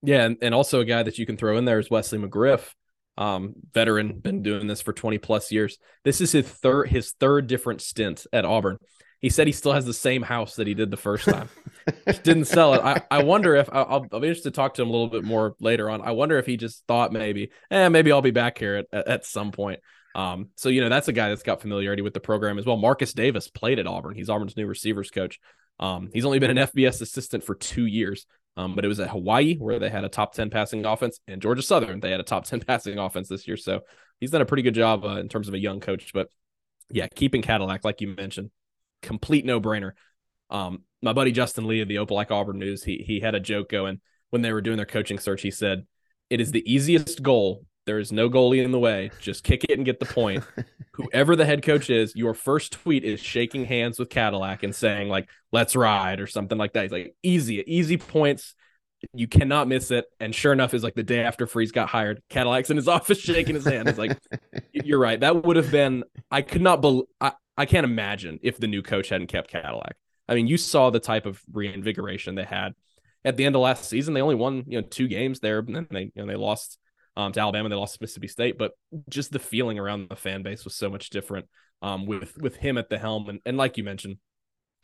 Yeah, 0.03 0.25
and, 0.25 0.37
and 0.43 0.55
also 0.55 0.81
a 0.81 0.85
guy 0.85 1.03
that 1.03 1.19
you 1.19 1.27
can 1.27 1.37
throw 1.37 1.57
in 1.57 1.65
there 1.65 1.79
is 1.79 1.91
Wesley 1.91 2.19
McGriff, 2.19 2.73
um, 3.17 3.55
veteran, 3.73 4.19
been 4.19 4.43
doing 4.43 4.67
this 4.67 4.83
for 4.83 4.93
20 4.93 5.19
plus 5.19 5.53
years. 5.53 5.79
This 6.05 6.21
is 6.21 6.33
his 6.33 6.47
third 6.47 6.89
his 6.89 7.13
third 7.13 7.47
different 7.47 7.81
stint 7.81 8.27
at 8.33 8.45
Auburn. 8.45 8.79
He 9.21 9.31
said 9.31 9.47
he 9.47 9.53
still 9.53 9.73
has 9.73 9.85
the 9.85 9.95
same 9.95 10.23
house 10.23 10.57
that 10.57 10.67
he 10.67 10.75
did 10.75 10.91
the 10.91 10.97
first 10.97 11.27
time. 11.27 11.49
didn't 12.25 12.47
sell 12.47 12.75
it. 12.75 12.81
I, 12.83 13.03
I 13.09 13.23
wonder 13.23 13.55
if 13.55 13.69
I'll, 13.73 14.05
I'll 14.13 14.21
be 14.21 14.27
interested 14.27 14.53
to 14.53 14.57
talk 14.57 14.75
to 14.75 14.83
him 14.83 14.89
a 14.89 14.91
little 14.91 15.07
bit 15.07 15.23
more 15.23 15.55
later 15.61 15.89
on. 15.89 16.03
I 16.03 16.11
wonder 16.11 16.39
if 16.39 16.47
he 16.47 16.57
just 16.57 16.85
thought 16.89 17.13
maybe, 17.13 17.53
eh, 17.71 17.89
maybe 17.89 18.11
I'll 18.11 18.21
be 18.21 18.33
back 18.33 18.59
here 18.59 18.77
at, 18.77 18.87
at, 18.93 19.07
at 19.07 19.25
some 19.25 19.53
point. 19.53 19.79
Um, 20.15 20.51
so 20.57 20.69
you 20.69 20.81
know 20.81 20.89
that's 20.89 21.09
a 21.09 21.13
guy 21.13 21.29
that's 21.29 21.43
got 21.43 21.63
familiarity 21.63 22.03
with 22.03 22.15
the 22.15 22.21
program 22.21 22.59
as 22.59 22.67
well. 22.67 22.77
Marcus 22.77 23.13
Davis 23.13 23.49
played 23.49 23.79
at 23.79 23.87
Auburn. 23.87 24.15
He's 24.15 24.29
Auburn's 24.29 24.57
new 24.57 24.67
receivers 24.67 25.11
coach. 25.11 25.39
Um, 25.81 26.11
he's 26.13 26.25
only 26.25 26.39
been 26.39 26.57
an 26.57 26.69
FBS 26.69 27.01
assistant 27.01 27.45
for 27.45 27.55
two 27.55 27.87
years, 27.87 28.27
um, 28.57 28.75
but 28.75 28.85
it 28.85 28.89
was 28.89 29.01
at 29.01 29.11
Hawaii 29.11 29.57
where 29.57 29.79
they 29.79 29.89
had 29.89 30.05
a 30.05 30.09
top 30.09 30.35
10 30.35 30.51
passing 30.51 30.85
offense, 30.85 31.19
and 31.27 31.43
Georgia 31.43 31.63
Southern, 31.63 32.01
they 32.01 32.11
had 32.11 32.21
a 32.21 32.25
top 32.25 32.45
10 32.47 32.61
passing 32.61 32.99
offense 32.99 33.29
this 33.29 33.47
year. 33.47 33.57
So 33.57 33.81
he's 34.21 34.31
done 34.31 34.43
a 34.43 34.47
pretty 34.47 34.63
good 34.63 34.75
job 34.75 35.05
uh, 35.05 35.17
in 35.17 35.29
terms 35.29 35.49
of 35.49 35.55
a 35.55 35.59
young 35.59 35.81
coach. 35.81 36.13
But 36.13 36.29
yeah, 36.91 37.09
keeping 37.09 37.43
Cadillac, 37.43 37.85
like 37.85 38.01
you 38.01 38.09
mentioned, 38.09 38.51
complete 39.01 39.45
no 39.45 39.61
brainer. 39.61 39.93
Um, 40.51 40.85
my 41.01 41.13
buddy 41.13 41.33
Justin 41.33 41.67
Lee 41.67 41.81
of 41.81 41.89
the 41.89 41.97
Opelika 41.97 42.33
Auburn 42.33 42.59
News, 42.59 42.85
he 42.85 43.03
he 43.07 43.21
had 43.21 43.35
a 43.35 43.41
joke 43.41 43.71
going 43.71 44.01
when 44.31 44.43
they 44.43 44.53
were 44.53 44.61
doing 44.61 44.77
their 44.77 44.87
coaching 44.87 45.19
search. 45.19 45.43
He 45.43 45.51
said, 45.51 45.87
"It 46.29 46.41
is 46.41 46.53
the 46.53 46.73
easiest 46.73 47.23
goal 47.23 47.65
there 47.85 47.99
is 47.99 48.13
no 48.13 48.31
goalie 48.31 48.65
in 48.65 48.71
the 48.71 48.79
way. 48.79 49.11
Just 49.21 49.45
kick 49.45 49.65
it 49.65 49.77
and 49.77 49.85
get 49.85 50.01
the 50.01 50.07
point. 50.07 50.45
Whoever 50.95 51.37
the 51.37 51.45
head 51.45 51.63
coach 51.63 51.91
is, 51.91 52.15
your 52.15 52.35
first 52.35 52.73
tweet 52.73 53.05
is 53.05 53.21
shaking 53.21 53.65
hands 53.65 53.99
with 53.99 54.11
Cadillac 54.11 54.63
and 54.63 54.75
saying 54.75 55.09
like 55.09 55.29
"Let's 55.51 55.75
ride" 55.75 56.21
or 56.21 56.27
something 56.27 56.59
like 56.59 56.75
that. 56.75 56.83
He's 56.83 56.93
like 56.93 57.17
easy, 57.23 57.63
easy 57.67 57.97
points. 57.97 58.55
You 59.13 59.27
cannot 59.27 59.67
miss 59.67 59.91
it. 59.91 60.05
And 60.21 60.35
sure 60.35 60.53
enough, 60.53 60.75
is 60.75 60.85
like 60.85 60.95
the 60.95 61.03
day 61.03 61.25
after 61.25 61.47
Freeze 61.47 61.73
got 61.73 61.89
hired, 61.89 62.23
Cadillac's 62.29 62.71
in 62.71 62.77
his 62.77 62.89
office 62.97 63.19
shaking 63.19 63.55
his 63.55 63.65
hand. 63.65 63.89
It's 63.89 63.99
like, 63.99 64.17
you're 64.73 65.01
right. 65.01 65.19
That 65.19 65.45
would 65.45 65.57
have 65.57 65.71
been. 65.71 66.05
I 66.31 66.43
could 66.43 66.63
not 66.63 66.81
believe. 66.81 67.07
I, 67.21 67.33
I 67.57 67.67
can't 67.67 67.85
imagine 67.85 68.39
if 68.43 68.59
the 68.59 68.69
new 68.69 68.83
coach 68.83 69.09
hadn't 69.09 69.27
kept 69.27 69.51
Cadillac. 69.51 69.97
I 70.29 70.35
mean, 70.35 70.47
you 70.47 70.57
saw 70.57 70.91
the 70.91 71.01
type 71.01 71.27
of 71.27 71.43
reinvigoration 71.53 72.35
they 72.35 72.45
had 72.45 72.75
at 73.25 73.37
the 73.37 73.45
end 73.45 73.57
of 73.57 73.63
last 73.63 73.89
season. 73.89 74.15
They 74.15 74.23
only 74.23 74.35
won 74.35 74.65
you 74.67 74.81
know 74.81 74.87
two 74.87 75.09
games 75.09 75.41
there, 75.41 75.59
and 75.59 75.75
then 75.75 75.87
they 75.91 76.03
you 76.03 76.13
know 76.17 76.27
they 76.27 76.37
lost 76.37 76.79
um, 77.17 77.33
to 77.33 77.41
Alabama. 77.41 77.69
They 77.69 77.75
lost 77.75 77.95
to 77.95 77.99
Mississippi 78.03 78.29
State, 78.29 78.59
but 78.59 78.73
just 79.09 79.33
the 79.33 79.39
feeling 79.39 79.79
around 79.79 80.09
the 80.09 80.17
fan 80.17 80.43
base 80.43 80.65
was 80.65 80.75
so 80.75 80.91
much 80.91 81.11
different 81.11 81.47
um, 81.83 82.07
with 82.07 82.37
with 82.39 82.57
him 82.57 82.79
at 82.79 82.89
the 82.89 82.99
helm. 82.99 83.29
And, 83.29 83.41
and 83.45 83.57
like 83.57 83.77
you 83.77 83.85
mentioned, 83.85 84.17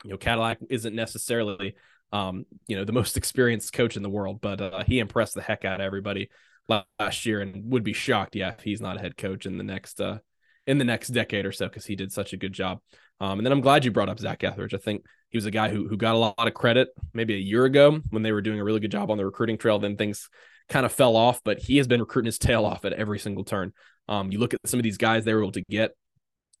you 0.03 0.11
know, 0.11 0.17
Cadillac 0.17 0.59
isn't 0.69 0.95
necessarily 0.95 1.75
um, 2.11 2.45
you 2.67 2.75
know 2.75 2.85
the 2.85 2.91
most 2.91 3.17
experienced 3.17 3.73
coach 3.73 3.97
in 3.97 4.03
the 4.03 4.09
world, 4.09 4.41
but 4.41 4.61
uh, 4.61 4.83
he 4.83 4.99
impressed 4.99 5.35
the 5.35 5.41
heck 5.41 5.65
out 5.65 5.79
of 5.79 5.85
everybody 5.85 6.29
last 6.67 7.25
year, 7.25 7.41
and 7.41 7.71
would 7.71 7.83
be 7.83 7.93
shocked, 7.93 8.35
yeah, 8.35 8.49
if 8.49 8.61
he's 8.61 8.81
not 8.81 8.97
a 8.97 8.99
head 8.99 9.17
coach 9.17 9.45
in 9.45 9.57
the 9.57 9.63
next 9.63 9.99
uh, 9.99 10.19
in 10.67 10.77
the 10.77 10.85
next 10.85 11.09
decade 11.09 11.45
or 11.45 11.51
so 11.51 11.67
because 11.67 11.85
he 11.85 11.95
did 11.95 12.11
such 12.11 12.33
a 12.33 12.37
good 12.37 12.53
job. 12.53 12.79
Um, 13.19 13.39
and 13.39 13.45
then 13.45 13.51
I'm 13.51 13.61
glad 13.61 13.83
you 13.83 13.91
brought 13.91 14.07
up 14.07 14.19
Zac 14.19 14.43
Etheridge. 14.43 14.73
I 14.73 14.77
think 14.77 15.03
he 15.29 15.37
was 15.37 15.45
a 15.45 15.51
guy 15.51 15.69
who 15.69 15.87
who 15.87 15.97
got 15.97 16.15
a 16.15 16.17
lot 16.17 16.47
of 16.47 16.53
credit 16.53 16.89
maybe 17.13 17.33
a 17.35 17.39
year 17.39 17.65
ago 17.65 17.99
when 18.09 18.23
they 18.23 18.31
were 18.31 18.41
doing 18.41 18.59
a 18.59 18.63
really 18.63 18.79
good 18.79 18.91
job 18.91 19.11
on 19.11 19.17
the 19.17 19.25
recruiting 19.25 19.57
trail. 19.57 19.79
Then 19.79 19.97
things 19.97 20.29
kind 20.69 20.85
of 20.85 20.91
fell 20.91 21.15
off, 21.15 21.41
but 21.43 21.59
he 21.59 21.77
has 21.77 21.87
been 21.87 21.99
recruiting 21.99 22.27
his 22.27 22.37
tail 22.37 22.65
off 22.65 22.85
at 22.85 22.93
every 22.93 23.19
single 23.19 23.43
turn. 23.43 23.73
Um, 24.07 24.31
you 24.31 24.39
look 24.39 24.53
at 24.53 24.59
some 24.65 24.79
of 24.79 24.83
these 24.83 24.97
guys 24.97 25.25
they 25.25 25.33
were 25.33 25.41
able 25.41 25.51
to 25.53 25.63
get 25.69 25.91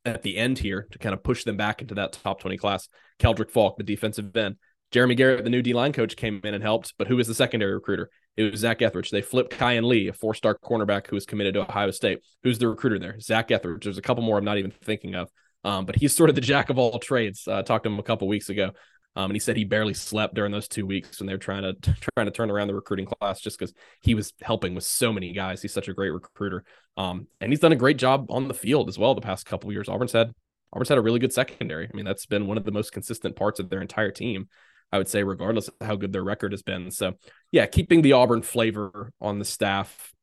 at 0.05 0.23
the 0.23 0.37
end 0.37 0.57
here 0.59 0.87
to 0.91 0.99
kind 0.99 1.13
of 1.13 1.23
push 1.23 1.43
them 1.43 1.57
back 1.57 1.81
into 1.81 1.95
that 1.95 2.13
top 2.13 2.39
20 2.41 2.57
class. 2.57 2.87
Keldric 3.19 3.51
Faulk, 3.51 3.77
the 3.77 3.83
defensive 3.83 4.35
end. 4.35 4.55
Jeremy 4.91 5.15
Garrett, 5.15 5.43
the 5.43 5.49
new 5.49 5.61
D 5.61 5.73
line 5.73 5.93
coach, 5.93 6.15
came 6.15 6.41
in 6.43 6.53
and 6.53 6.63
helped, 6.63 6.93
but 6.97 7.07
who 7.07 7.15
was 7.15 7.27
the 7.27 7.35
secondary 7.35 7.73
recruiter? 7.73 8.09
It 8.37 8.51
was 8.51 8.61
Zac 8.61 8.81
Etheridge. 8.81 9.11
They 9.11 9.21
flipped 9.21 9.53
Kayin 9.53 9.83
Lee, 9.83 10.07
a 10.07 10.13
four 10.13 10.33
star 10.33 10.57
cornerback 10.57 11.07
who 11.07 11.15
was 11.15 11.25
committed 11.25 11.53
to 11.55 11.61
Ohio 11.61 11.91
State. 11.91 12.21
Who's 12.43 12.57
the 12.57 12.67
recruiter 12.67 12.97
there? 12.97 13.19
Zac 13.19 13.51
Etheridge. 13.51 13.83
There's 13.83 13.97
a 13.97 14.01
couple 14.01 14.23
more 14.23 14.37
I'm 14.37 14.45
not 14.45 14.57
even 14.57 14.71
thinking 14.71 15.15
of. 15.15 15.29
Um, 15.63 15.85
but 15.85 15.97
he's 15.97 16.15
sort 16.15 16.29
of 16.29 16.35
the 16.35 16.41
jack 16.41 16.69
of 16.69 16.77
all 16.77 16.97
trades. 16.99 17.47
Uh, 17.47 17.61
talked 17.61 17.83
to 17.83 17.89
him 17.89 17.99
a 17.99 18.03
couple 18.03 18.27
weeks 18.27 18.49
ago. 18.49 18.71
Um, 19.15 19.25
and 19.25 19.35
he 19.35 19.39
said 19.39 19.57
he 19.57 19.65
barely 19.65 19.93
slept 19.93 20.35
during 20.35 20.51
those 20.51 20.67
two 20.67 20.85
weeks 20.85 21.19
when 21.19 21.27
they 21.27 21.33
were 21.33 21.39
trying 21.39 21.63
to 21.63 21.73
trying 22.15 22.27
to 22.27 22.31
turn 22.31 22.51
around 22.51 22.67
the 22.67 22.75
recruiting 22.75 23.05
class 23.05 23.41
just 23.41 23.59
because 23.59 23.73
he 24.01 24.15
was 24.15 24.33
helping 24.41 24.75
with 24.75 24.83
so 24.83 25.11
many 25.11 25.33
guys. 25.33 25.61
He's 25.61 25.73
such 25.73 25.87
a 25.87 25.93
great 25.93 26.11
recruiter. 26.11 26.63
Um, 26.97 27.27
and 27.41 27.51
he's 27.51 27.59
done 27.59 27.71
a 27.71 27.77
great 27.77 27.97
job 27.97 28.27
on 28.29 28.47
the 28.47 28.53
field 28.53 28.89
as 28.89 28.97
well 28.97 29.15
the 29.15 29.21
past 29.21 29.45
couple 29.45 29.71
years. 29.71 29.89
Auburn's 29.89 30.11
had 30.11 30.33
Auburn's 30.73 30.89
had 30.89 30.97
a 30.97 31.01
really 31.01 31.19
good 31.19 31.33
secondary. 31.33 31.89
I 31.91 31.95
mean, 31.95 32.05
that's 32.05 32.25
been 32.25 32.47
one 32.47 32.57
of 32.57 32.65
the 32.65 32.71
most 32.71 32.91
consistent 32.91 33.35
parts 33.35 33.59
of 33.59 33.69
their 33.69 33.81
entire 33.81 34.11
team. 34.11 34.47
I 34.91 34.97
would 34.97 35.07
say, 35.07 35.21
regardless 35.21 35.67
of 35.67 35.75
how 35.81 35.95
good 35.95 36.13
their 36.13 36.23
record 36.23 36.51
has 36.51 36.63
been. 36.63 36.89
So, 36.89 37.13
yeah, 37.51 37.67
keeping 37.67 38.01
the 38.01 38.13
Auburn 38.13 38.41
flavor 38.41 39.11
on 39.21 39.37
the 39.37 39.45
staff, 39.45 40.13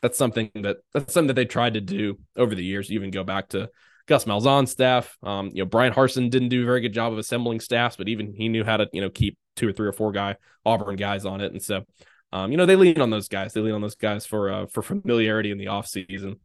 that's 0.00 0.16
something 0.16 0.50
that 0.54 0.78
that's 0.92 1.12
something 1.12 1.28
that 1.28 1.34
they 1.34 1.44
tried 1.44 1.74
to 1.74 1.80
do 1.80 2.18
over 2.36 2.54
the 2.54 2.64
years. 2.64 2.88
You 2.88 2.98
even 2.98 3.10
go 3.10 3.24
back 3.24 3.48
to 3.48 3.70
Gus 4.06 4.24
Malzahn's 4.24 4.70
staff. 4.70 5.16
Um, 5.22 5.50
you 5.52 5.62
know, 5.62 5.66
Brian 5.66 5.92
Harsin 5.92 6.30
didn't 6.30 6.48
do 6.48 6.62
a 6.62 6.66
very 6.66 6.80
good 6.80 6.92
job 6.92 7.12
of 7.12 7.18
assembling 7.18 7.60
staffs, 7.60 7.96
but 7.96 8.08
even 8.08 8.32
he 8.32 8.48
knew 8.48 8.64
how 8.64 8.76
to, 8.76 8.88
you 8.92 9.00
know, 9.00 9.10
keep 9.10 9.38
two 9.56 9.68
or 9.68 9.72
three 9.72 9.88
or 9.88 9.92
four 9.92 10.12
guy 10.12 10.36
Auburn 10.64 10.96
guys 10.96 11.24
on 11.24 11.40
it. 11.40 11.52
And 11.52 11.62
so, 11.62 11.82
um, 12.32 12.50
you 12.50 12.56
know, 12.56 12.66
they 12.66 12.76
lean 12.76 13.00
on 13.00 13.10
those 13.10 13.28
guys. 13.28 13.52
They 13.52 13.60
lean 13.60 13.74
on 13.74 13.82
those 13.82 13.94
guys 13.94 14.26
for 14.26 14.50
uh, 14.50 14.66
for 14.66 14.82
familiarity 14.82 15.50
in 15.50 15.58
the 15.58 15.66
offseason, 15.66 16.38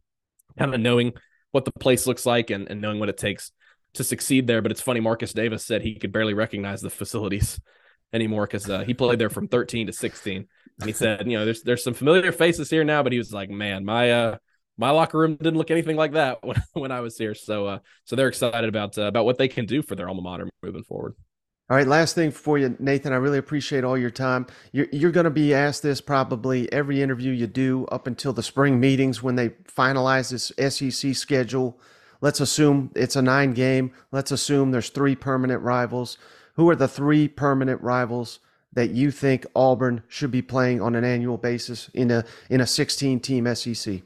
kind 0.58 0.74
of 0.74 0.80
knowing 0.80 1.14
what 1.50 1.64
the 1.64 1.72
place 1.72 2.06
looks 2.06 2.26
like 2.26 2.50
and, 2.50 2.68
and 2.68 2.80
knowing 2.80 3.00
what 3.00 3.08
it 3.08 3.16
takes 3.16 3.52
to 3.94 4.04
succeed 4.04 4.46
there. 4.46 4.62
But 4.62 4.70
it's 4.70 4.82
funny, 4.82 5.00
Marcus 5.00 5.32
Davis 5.32 5.64
said 5.64 5.82
he 5.82 5.94
could 5.94 6.12
barely 6.12 6.34
recognize 6.34 6.80
the 6.82 6.90
facilities 6.90 7.60
anymore 8.12 8.46
because 8.46 8.68
uh, 8.68 8.80
he 8.84 8.94
played 8.94 9.18
there 9.18 9.30
from 9.30 9.48
13 9.48 9.86
to 9.86 9.92
16. 9.92 10.46
And 10.80 10.86
he 10.86 10.92
said, 10.92 11.26
you 11.26 11.38
know, 11.38 11.44
there's 11.44 11.62
there's 11.62 11.82
some 11.82 11.94
familiar 11.94 12.32
faces 12.32 12.70
here 12.70 12.84
now, 12.84 13.02
but 13.02 13.12
he 13.12 13.18
was 13.18 13.32
like, 13.32 13.50
man, 13.50 13.84
my 13.84 14.12
uh 14.12 14.36
my 14.78 14.90
locker 14.90 15.18
room 15.18 15.36
didn't 15.36 15.58
look 15.58 15.70
anything 15.70 15.96
like 15.96 16.12
that 16.12 16.38
when, 16.42 16.62
when 16.72 16.92
I 16.92 17.00
was 17.00 17.18
here. 17.18 17.34
So 17.34 17.66
uh, 17.66 17.78
so 18.04 18.16
they're 18.16 18.28
excited 18.28 18.68
about 18.68 18.96
uh, 18.96 19.02
about 19.02 19.26
what 19.26 19.36
they 19.36 19.48
can 19.48 19.66
do 19.66 19.82
for 19.82 19.94
their 19.94 20.08
alma 20.08 20.22
mater 20.22 20.48
moving 20.62 20.84
forward. 20.84 21.14
All 21.70 21.76
right, 21.76 21.86
last 21.86 22.14
thing 22.14 22.30
for 22.30 22.56
you, 22.56 22.74
Nathan. 22.78 23.12
I 23.12 23.16
really 23.16 23.36
appreciate 23.36 23.84
all 23.84 23.98
your 23.98 24.08
time. 24.08 24.46
You're, 24.72 24.86
you're 24.90 25.10
going 25.10 25.24
to 25.24 25.30
be 25.30 25.52
asked 25.52 25.82
this 25.82 26.00
probably 26.00 26.72
every 26.72 27.02
interview 27.02 27.30
you 27.30 27.46
do 27.46 27.84
up 27.92 28.06
until 28.06 28.32
the 28.32 28.42
spring 28.42 28.80
meetings 28.80 29.22
when 29.22 29.36
they 29.36 29.50
finalize 29.50 30.30
this 30.30 30.50
SEC 30.74 31.14
schedule. 31.14 31.78
Let's 32.22 32.40
assume 32.40 32.90
it's 32.94 33.16
a 33.16 33.22
nine 33.22 33.52
game. 33.52 33.92
Let's 34.10 34.30
assume 34.32 34.70
there's 34.70 34.88
three 34.88 35.14
permanent 35.14 35.62
rivals. 35.62 36.16
Who 36.54 36.70
are 36.70 36.74
the 36.74 36.88
three 36.88 37.28
permanent 37.28 37.82
rivals 37.82 38.40
that 38.72 38.90
you 38.90 39.10
think 39.10 39.44
Auburn 39.54 40.02
should 40.08 40.30
be 40.30 40.40
playing 40.40 40.80
on 40.80 40.94
an 40.94 41.04
annual 41.04 41.36
basis 41.36 41.90
in 41.92 42.10
a 42.10 42.24
in 42.48 42.62
a 42.62 42.66
16 42.66 43.20
team 43.20 43.54
SEC? 43.54 44.00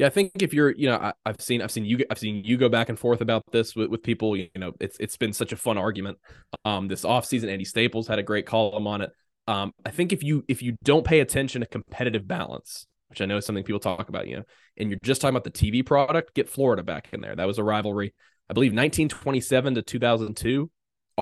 Yeah, 0.00 0.06
I 0.06 0.10
think 0.10 0.32
if 0.40 0.54
you're, 0.54 0.70
you 0.70 0.88
know, 0.88 0.96
I, 0.96 1.12
have 1.26 1.42
seen, 1.42 1.60
I've 1.60 1.70
seen 1.70 1.84
you, 1.84 2.02
I've 2.10 2.18
seen 2.18 2.42
you 2.42 2.56
go 2.56 2.70
back 2.70 2.88
and 2.88 2.98
forth 2.98 3.20
about 3.20 3.44
this 3.52 3.76
with, 3.76 3.90
with 3.90 4.02
people. 4.02 4.34
You 4.34 4.48
know, 4.56 4.72
it's 4.80 4.96
it's 4.98 5.18
been 5.18 5.34
such 5.34 5.52
a 5.52 5.58
fun 5.58 5.76
argument. 5.76 6.16
Um, 6.64 6.88
this 6.88 7.04
offseason, 7.04 7.50
Andy 7.50 7.66
Staples 7.66 8.08
had 8.08 8.18
a 8.18 8.22
great 8.22 8.46
column 8.46 8.86
on 8.86 9.02
it. 9.02 9.10
Um, 9.46 9.74
I 9.84 9.90
think 9.90 10.14
if 10.14 10.22
you 10.22 10.42
if 10.48 10.62
you 10.62 10.74
don't 10.84 11.04
pay 11.04 11.20
attention 11.20 11.60
to 11.60 11.66
competitive 11.66 12.26
balance, 12.26 12.86
which 13.08 13.20
I 13.20 13.26
know 13.26 13.36
is 13.36 13.44
something 13.44 13.62
people 13.62 13.78
talk 13.78 14.08
about, 14.08 14.26
you 14.26 14.36
know, 14.36 14.44
and 14.78 14.88
you're 14.88 14.98
just 15.04 15.20
talking 15.20 15.36
about 15.36 15.44
the 15.44 15.50
TV 15.50 15.84
product, 15.84 16.32
get 16.32 16.48
Florida 16.48 16.82
back 16.82 17.10
in 17.12 17.20
there. 17.20 17.36
That 17.36 17.46
was 17.46 17.58
a 17.58 17.62
rivalry, 17.62 18.14
I 18.48 18.54
believe, 18.54 18.70
1927 18.70 19.74
to 19.74 19.82
2002. 19.82 20.70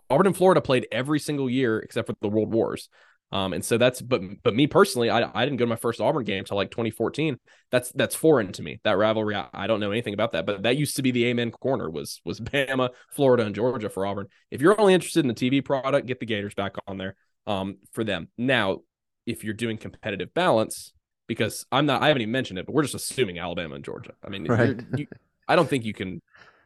Auburn 0.08 0.28
and 0.28 0.36
Florida 0.36 0.60
played 0.60 0.86
every 0.92 1.18
single 1.18 1.50
year 1.50 1.80
except 1.80 2.06
for 2.06 2.14
the 2.20 2.28
World 2.28 2.54
Wars. 2.54 2.88
Um, 3.30 3.52
and 3.52 3.64
so 3.64 3.76
that's 3.76 4.00
but 4.00 4.22
but 4.42 4.54
me 4.54 4.66
personally, 4.66 5.10
I, 5.10 5.30
I 5.34 5.44
didn't 5.44 5.58
go 5.58 5.66
to 5.66 5.68
my 5.68 5.76
first 5.76 6.00
Auburn 6.00 6.24
game 6.24 6.38
until 6.38 6.56
like 6.56 6.70
2014. 6.70 7.38
That's 7.70 7.92
that's 7.92 8.14
foreign 8.14 8.52
to 8.52 8.62
me. 8.62 8.80
That 8.84 8.96
rivalry, 8.96 9.34
I, 9.34 9.48
I, 9.52 9.66
don't 9.66 9.80
know 9.80 9.90
anything 9.90 10.14
about 10.14 10.32
that. 10.32 10.46
But 10.46 10.62
that 10.62 10.78
used 10.78 10.96
to 10.96 11.02
be 11.02 11.10
the 11.10 11.26
amen 11.26 11.50
corner 11.50 11.90
was 11.90 12.20
was 12.24 12.40
Bama, 12.40 12.90
Florida, 13.10 13.44
and 13.44 13.54
Georgia 13.54 13.90
for 13.90 14.06
Auburn. 14.06 14.28
If 14.50 14.62
you're 14.62 14.80
only 14.80 14.94
interested 14.94 15.20
in 15.20 15.28
the 15.28 15.34
TV 15.34 15.62
product, 15.62 16.06
get 16.06 16.20
the 16.20 16.26
Gators 16.26 16.54
back 16.54 16.76
on 16.86 16.96
there 16.96 17.16
um, 17.46 17.76
for 17.92 18.02
them. 18.02 18.28
Now, 18.38 18.78
if 19.26 19.44
you're 19.44 19.54
doing 19.54 19.76
competitive 19.76 20.32
balance, 20.32 20.94
because 21.26 21.66
I'm 21.70 21.84
not, 21.84 22.02
I 22.02 22.08
haven't 22.08 22.22
even 22.22 22.32
mentioned 22.32 22.58
it, 22.58 22.64
but 22.64 22.74
we're 22.74 22.82
just 22.82 22.94
assuming 22.94 23.38
Alabama 23.38 23.74
and 23.74 23.84
Georgia. 23.84 24.12
I 24.24 24.30
mean, 24.30 24.46
right. 24.46 24.80
you, 24.96 25.06
I 25.46 25.54
don't 25.54 25.68
think 25.68 25.84
you 25.84 25.92
can 25.92 26.22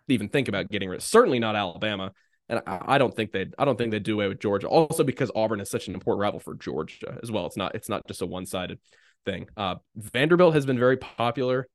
even 0.08 0.28
think 0.28 0.46
about 0.46 0.70
getting 0.70 0.88
rid. 0.88 1.02
Certainly 1.02 1.40
not 1.40 1.56
Alabama 1.56 2.12
and 2.52 2.62
I, 2.66 2.94
I 2.94 2.98
don't 2.98 3.14
think 3.14 3.32
they 3.32 3.46
I 3.58 3.64
don't 3.64 3.76
think 3.76 3.90
they 3.90 3.98
do 3.98 4.14
away 4.14 4.28
with 4.28 4.40
Georgia. 4.40 4.68
Also 4.68 5.04
because 5.04 5.30
Auburn 5.34 5.60
is 5.60 5.70
such 5.70 5.88
an 5.88 5.94
important 5.94 6.20
rival 6.20 6.38
for 6.38 6.54
Georgia 6.54 7.18
as 7.22 7.30
well. 7.30 7.46
It's 7.46 7.56
not 7.56 7.74
it's 7.74 7.88
not 7.88 8.06
just 8.06 8.22
a 8.22 8.26
one 8.26 8.46
sided 8.46 8.78
thing. 9.24 9.48
Uh, 9.56 9.76
Vanderbilt 9.96 10.54
has 10.54 10.66
been 10.66 10.78
very 10.78 10.98
popular. 10.98 11.66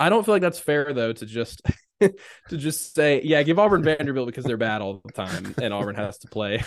I 0.00 0.08
don't 0.08 0.24
feel 0.24 0.34
like 0.34 0.42
that's 0.42 0.58
fair 0.58 0.92
though 0.94 1.12
to 1.12 1.26
just 1.26 1.60
to 2.00 2.56
just 2.56 2.94
say 2.94 3.20
yeah 3.22 3.42
give 3.42 3.58
Auburn 3.58 3.82
Vanderbilt 3.82 4.26
because 4.26 4.44
they're 4.44 4.56
bad 4.56 4.80
all 4.80 5.02
the 5.04 5.12
time 5.12 5.54
and 5.60 5.74
Auburn 5.74 5.96
has 5.96 6.18
to 6.18 6.28
play 6.28 6.64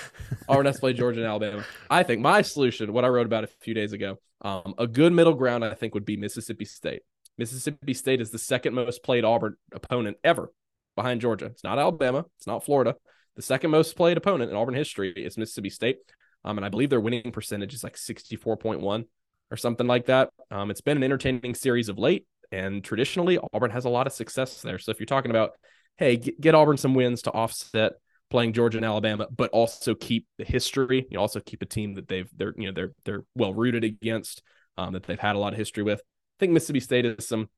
Auburn 0.47 0.67
has 0.67 0.75
to 0.75 0.81
play 0.81 0.93
Georgia 0.93 1.21
and 1.21 1.27
Alabama. 1.27 1.65
I 1.89 2.03
think 2.03 2.21
my 2.21 2.43
solution, 2.43 2.93
what 2.93 3.05
I 3.05 3.09
wrote 3.09 3.25
about 3.25 3.43
a 3.43 3.47
few 3.47 3.73
days 3.73 3.93
ago, 3.93 4.17
um, 4.41 4.75
a 4.77 4.85
good 4.85 5.13
middle 5.13 5.33
ground 5.33 5.65
I 5.65 5.73
think 5.73 5.95
would 5.95 6.05
be 6.05 6.17
Mississippi 6.17 6.65
State. 6.65 7.01
Mississippi 7.39 7.95
State 7.95 8.21
is 8.21 8.29
the 8.29 8.37
second 8.37 8.75
most 8.75 9.01
played 9.01 9.25
Auburn 9.25 9.55
opponent 9.73 10.17
ever 10.23 10.51
behind 10.95 11.21
Georgia. 11.21 11.45
It's 11.45 11.63
not 11.63 11.79
Alabama. 11.79 12.25
It's 12.37 12.45
not 12.45 12.63
Florida. 12.63 12.95
The 13.41 13.47
second 13.47 13.71
most 13.71 13.95
played 13.95 14.17
opponent 14.17 14.51
in 14.51 14.55
Auburn 14.55 14.75
history 14.75 15.13
is 15.13 15.35
Mississippi 15.35 15.71
State. 15.71 15.97
Um, 16.45 16.59
and 16.59 16.65
I 16.65 16.69
believe 16.69 16.91
their 16.91 16.99
winning 16.99 17.31
percentage 17.31 17.73
is 17.73 17.83
like 17.83 17.95
64.1 17.95 19.05
or 19.49 19.57
something 19.57 19.87
like 19.87 20.05
that. 20.05 20.29
Um, 20.51 20.69
it's 20.69 20.81
been 20.81 20.97
an 20.97 21.01
entertaining 21.01 21.55
series 21.55 21.89
of 21.89 21.97
late, 21.97 22.27
and 22.51 22.83
traditionally, 22.83 23.39
Auburn 23.51 23.71
has 23.71 23.85
a 23.85 23.89
lot 23.89 24.05
of 24.05 24.13
success 24.13 24.61
there. 24.61 24.77
So 24.77 24.91
if 24.91 24.99
you're 24.99 25.07
talking 25.07 25.31
about, 25.31 25.53
hey, 25.97 26.17
get, 26.17 26.39
get 26.39 26.53
Auburn 26.53 26.77
some 26.77 26.93
wins 26.93 27.23
to 27.23 27.31
offset 27.31 27.93
playing 28.29 28.53
Georgia 28.53 28.77
and 28.77 28.85
Alabama, 28.85 29.25
but 29.35 29.49
also 29.49 29.95
keep 29.95 30.27
the 30.37 30.45
history, 30.45 31.07
you 31.09 31.17
also 31.19 31.39
keep 31.39 31.63
a 31.63 31.65
team 31.65 31.95
that 31.95 32.07
they've 32.07 32.29
they're 32.37 32.53
you 32.55 32.67
know 32.67 32.73
they're 32.73 32.91
they're 33.05 33.23
well 33.33 33.55
rooted 33.55 33.83
against, 33.83 34.43
um, 34.77 34.93
that 34.93 35.01
they've 35.01 35.19
had 35.19 35.35
a 35.35 35.39
lot 35.39 35.53
of 35.53 35.57
history 35.57 35.81
with. 35.81 35.99
I 35.99 36.37
think 36.37 36.51
Mississippi 36.51 36.79
State 36.79 37.07
is 37.07 37.27
some 37.27 37.49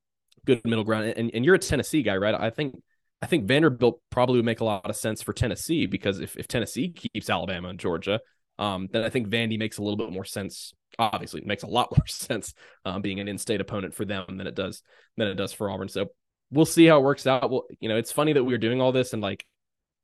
good 0.46 0.62
middle 0.64 0.84
ground, 0.84 1.12
and 1.14 1.30
and 1.34 1.44
you're 1.44 1.56
a 1.56 1.58
Tennessee 1.58 2.02
guy, 2.02 2.16
right? 2.16 2.34
I 2.34 2.48
think 2.48 2.74
I 3.22 3.26
think 3.26 3.46
Vanderbilt 3.46 4.00
probably 4.10 4.36
would 4.36 4.44
make 4.44 4.60
a 4.60 4.64
lot 4.64 4.88
of 4.88 4.96
sense 4.96 5.22
for 5.22 5.32
Tennessee 5.32 5.86
because 5.86 6.20
if, 6.20 6.36
if 6.36 6.46
Tennessee 6.46 6.90
keeps 6.90 7.30
Alabama 7.30 7.68
and 7.68 7.78
Georgia, 7.78 8.20
um, 8.58 8.88
then 8.92 9.02
I 9.02 9.08
think 9.08 9.28
Vandy 9.28 9.58
makes 9.58 9.78
a 9.78 9.82
little 9.82 9.96
bit 9.96 10.12
more 10.12 10.24
sense. 10.24 10.74
Obviously, 10.98 11.40
it 11.40 11.46
makes 11.46 11.62
a 11.62 11.68
lot 11.68 11.90
more 11.96 12.06
sense 12.06 12.54
um, 12.84 13.02
being 13.02 13.20
an 13.20 13.28
in-state 13.28 13.60
opponent 13.60 13.94
for 13.94 14.04
them 14.04 14.36
than 14.36 14.46
it 14.46 14.54
does 14.54 14.82
than 15.16 15.28
it 15.28 15.34
does 15.34 15.52
for 15.52 15.70
Auburn. 15.70 15.88
So 15.88 16.08
we'll 16.50 16.66
see 16.66 16.86
how 16.86 16.98
it 16.98 17.02
works 17.02 17.26
out. 17.26 17.50
Well, 17.50 17.64
you 17.80 17.88
know, 17.88 17.96
it's 17.96 18.12
funny 18.12 18.32
that 18.34 18.44
we 18.44 18.54
are 18.54 18.58
doing 18.58 18.80
all 18.80 18.92
this 18.92 19.12
and 19.12 19.22
like 19.22 19.44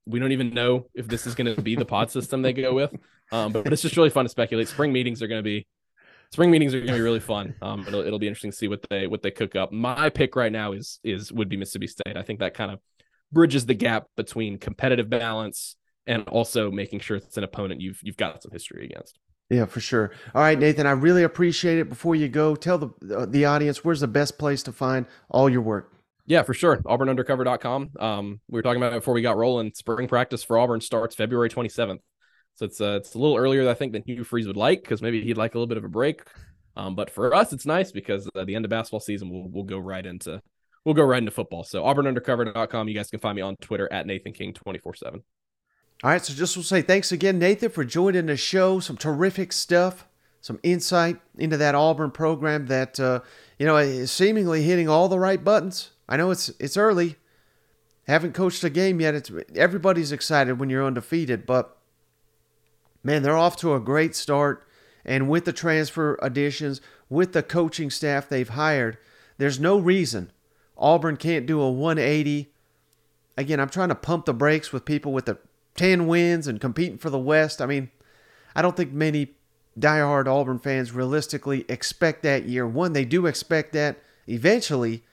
we 0.07 0.19
don't 0.19 0.33
even 0.33 0.55
know 0.55 0.87
if 0.95 1.07
this 1.07 1.27
is 1.27 1.35
going 1.35 1.55
to 1.55 1.61
be 1.61 1.77
the 1.77 1.85
pod 1.85 2.11
system 2.11 2.43
they 2.43 2.53
go 2.53 2.75
with. 2.75 2.93
Um, 3.33 3.53
but, 3.53 3.65
but 3.65 3.73
it's 3.73 3.83
just 3.83 3.97
really 3.97 4.11
fun 4.11 4.25
to 4.25 4.29
speculate. 4.29 4.67
Spring 4.67 4.93
meetings 4.93 5.23
are 5.23 5.29
going 5.29 5.39
to 5.39 5.45
be 5.45 5.67
spring 6.33 6.51
meetings 6.51 6.75
are 6.75 6.79
going 6.79 6.93
to 6.93 6.95
be 6.95 7.01
really 7.01 7.21
fun. 7.21 7.55
Um, 7.63 7.85
it'll 7.87 8.01
it'll 8.01 8.19
be 8.19 8.27
interesting 8.27 8.51
to 8.51 8.57
see 8.57 8.69
what 8.69 8.85
they 8.89 9.07
what 9.07 9.23
they 9.23 9.31
cook 9.31 9.55
up. 9.57 9.73
My 9.73 10.11
pick 10.11 10.37
right 10.37 10.51
now 10.51 10.73
is 10.73 10.99
is 11.05 11.33
would 11.33 11.49
be 11.49 11.57
Mississippi 11.57 11.87
State. 11.87 12.17
I 12.17 12.23
think 12.23 12.41
that 12.41 12.55
kind 12.55 12.73
of 12.73 12.81
bridges 13.33 13.67
the 13.67 13.75
gap 13.75 14.07
between 14.17 14.59
competitive 14.59 15.09
balance 15.09 15.77
and 16.07 16.29
also 16.29 16.71
making 16.71 17.01
sure 17.01 17.17
it's 17.17 17.37
an 17.37 17.45
opponent 17.45 17.81
you've 17.81 18.01
you've 18.03 18.17
got 18.17 18.43
some 18.43 18.53
history 18.53 18.85
against. 18.85 19.19
Yeah, 19.49 19.65
for 19.65 19.81
sure. 19.81 20.13
All 20.35 20.43
right, 20.43 20.59
Nathan, 20.59 20.87
I 20.87 20.93
really 20.93 21.25
appreciate 21.25 21.79
it. 21.79 21.89
Before 21.89 22.15
you 22.15 22.29
go, 22.29 22.55
tell 22.55 22.79
the 22.79 23.27
the 23.29 23.45
audience 23.45 23.85
where's 23.85 24.01
the 24.01 24.09
best 24.09 24.39
place 24.39 24.63
to 24.65 24.73
find 24.73 25.07
all 25.29 25.49
your 25.51 25.63
work. 25.63 25.93
Yeah, 26.27 26.43
for 26.45 26.55
sure. 26.55 26.77
AuburnUndercover.com. 26.79 27.91
Um, 27.99 28.41
we 28.49 28.59
were 28.59 28.63
talking 28.63 28.81
about 28.81 28.93
it 28.93 29.01
before 29.01 29.15
we 29.15 29.23
got 29.23 29.37
rolling. 29.37 29.73
Spring 29.75 30.07
practice 30.07 30.45
for 30.45 30.59
Auburn 30.59 30.81
starts 30.81 31.17
February 31.17 31.51
27th. 31.51 31.99
So 32.55 32.67
it's 32.67 32.81
uh, 32.81 32.99
it's 33.01 33.15
a 33.15 33.19
little 33.19 33.37
earlier, 33.37 33.69
I 33.69 33.75
think, 33.75 33.93
than 33.93 34.03
Hugh 34.07 34.23
Freeze 34.23 34.47
would 34.47 34.57
like 34.57 34.83
because 34.83 35.03
maybe 35.03 35.23
he'd 35.23 35.37
like 35.37 35.55
a 35.55 35.59
little 35.59 35.67
bit 35.67 35.79
of 35.79 35.85
a 35.85 35.89
break. 35.89 36.23
Um, 36.77 36.95
but 36.95 37.11
for 37.11 37.35
us, 37.35 37.53
it's 37.53 37.67
nice 37.67 37.91
because 37.91 38.29
at 38.37 38.47
the 38.47 38.55
end 38.55 38.65
of 38.65 38.71
basketball 38.71 39.01
season, 39.01 39.31
we'll 39.31 39.49
we'll 39.49 39.65
go 39.65 39.79
right 39.79 40.05
into 40.07 40.41
we'll 40.85 40.95
go 40.95 41.05
right 41.05 41.19
into 41.19 41.31
football. 41.31 41.65
So 41.65 41.83
auburnundercover.com. 41.83 42.89
You 42.89 42.95
guys 42.95 43.11
can 43.11 43.21
find 43.21 43.37
me 43.37 43.43
on 43.43 43.57
Twitter 43.57 43.93
at 43.93 44.07
Nathan 44.07 44.33
King 44.33 44.53
24 44.53 44.95
7. 44.95 45.23
All 46.03 46.11
right. 46.11 46.25
So 46.25 46.33
just 46.35 46.57
will 46.57 46.65
say 46.65 46.83
thanks 46.83 47.13
again, 47.13 47.39
Nathan, 47.39 47.71
for 47.71 47.85
joining 47.85 48.27
the 48.27 48.37
show. 48.37 48.81
Some 48.81 48.97
terrific 48.97 49.53
stuff, 49.53 50.07
some 50.41 50.59
insight 50.63 51.19
into 51.37 51.57
that 51.57 51.75
Auburn 51.75 52.11
program 52.11 52.67
that, 52.67 52.99
uh, 52.99 53.21
you 53.59 53.67
know, 53.67 53.77
is 53.77 54.11
seemingly 54.11 54.63
hitting 54.63 54.89
all 54.89 55.09
the 55.09 55.19
right 55.19 55.43
buttons. 55.43 55.91
I 56.09 56.17
know 56.17 56.31
it's 56.31 56.49
it's 56.59 56.77
early. 56.77 57.17
Haven't 58.07 58.35
coached 58.35 58.65
a 58.65 58.71
game 58.71 59.01
yet. 59.01 59.15
It's 59.15 59.31
everybody's 59.55 60.11
excited 60.11 60.59
when 60.59 60.71
you're 60.71 60.85
undefeated, 60.85 61.47
but 61.47 61.77
man, 63.05 63.23
they're 63.23 63.37
off 63.37 63.57
to 63.59 63.75
a 63.75 63.81
great 63.81 64.17
start. 64.17 64.67
And 65.05 65.29
with 65.29 65.45
the 65.45 65.53
transfer 65.53 66.19
additions, 66.21 66.81
with 67.09 67.33
the 67.33 67.43
coaching 67.43 67.89
staff 67.89 68.29
they've 68.29 68.49
hired, 68.49 68.99
there's 69.39 69.61
no 69.61 69.79
reason 69.79 70.33
Auburn 70.81 71.17
can't 71.17 71.47
do 71.47 71.61
a 71.61 71.71
180. 71.71 72.51
Again, 73.37 73.61
I'm 73.61 73.69
trying 73.69 73.91
to 73.91 73.95
pump 73.95 74.25
the 74.25 74.35
brakes 74.35 74.73
with 74.73 74.85
people 74.85 75.13
with 75.13 75.27
the 75.27 75.39
10 75.77 76.07
wins 76.07 76.47
and 76.47 76.61
competing 76.61 76.99
for 76.99 77.11
the 77.11 77.19
West. 77.19 77.61
I 77.61 77.67
mean, 77.67 77.91
I 78.57 78.63
don't 78.63 78.77
think 78.77 78.93
many 78.93 79.35
diehard 79.79 80.27
Auburn 80.27 80.59
fans 80.59 80.93
realistically 80.93 81.65
expect 81.69 82.23
that 82.23 82.45
year 82.45 82.67
one. 82.67 82.93
They 82.93 83.05
do 83.05 83.27
expect 83.27 83.73
that 83.75 83.99
eventually, 84.27 85.05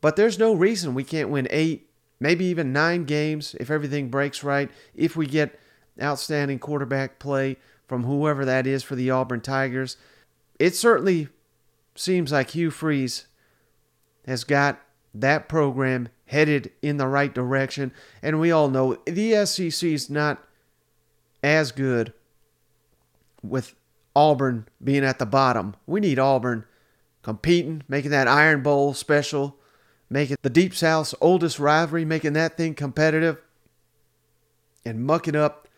but 0.00 0.16
there's 0.16 0.38
no 0.38 0.54
reason 0.54 0.94
we 0.94 1.04
can't 1.04 1.28
win 1.28 1.46
eight, 1.50 1.88
maybe 2.18 2.44
even 2.46 2.72
nine 2.72 3.04
games 3.04 3.54
if 3.60 3.70
everything 3.70 4.08
breaks 4.08 4.42
right, 4.42 4.70
if 4.94 5.16
we 5.16 5.26
get 5.26 5.58
outstanding 6.02 6.58
quarterback 6.58 7.18
play 7.18 7.56
from 7.86 8.04
whoever 8.04 8.44
that 8.44 8.66
is 8.66 8.82
for 8.82 8.96
the 8.96 9.10
Auburn 9.10 9.40
Tigers. 9.40 9.96
It 10.58 10.74
certainly 10.74 11.28
seems 11.94 12.32
like 12.32 12.50
Hugh 12.50 12.70
Freeze 12.70 13.26
has 14.26 14.44
got 14.44 14.80
that 15.20 15.48
program 15.48 16.08
headed 16.26 16.72
in 16.82 16.96
the 16.96 17.06
right 17.06 17.34
direction. 17.34 17.92
And 18.22 18.40
we 18.40 18.50
all 18.50 18.68
know 18.68 18.96
the 19.06 19.46
SEC 19.46 19.88
is 19.88 20.10
not 20.10 20.42
as 21.42 21.72
good 21.72 22.12
with 23.42 23.74
Auburn 24.14 24.66
being 24.82 25.04
at 25.04 25.18
the 25.18 25.26
bottom. 25.26 25.76
We 25.86 26.00
need 26.00 26.18
Auburn 26.18 26.64
competing, 27.22 27.82
making 27.88 28.10
that 28.10 28.28
Iron 28.28 28.62
Bowl 28.62 28.94
special, 28.94 29.56
making 30.08 30.36
the 30.42 30.50
Deep 30.50 30.74
South's 30.74 31.14
oldest 31.20 31.58
rivalry, 31.58 32.04
making 32.04 32.32
that 32.34 32.56
thing 32.56 32.74
competitive, 32.74 33.38
and 34.84 35.04
mucking 35.04 35.36
up 35.36 35.68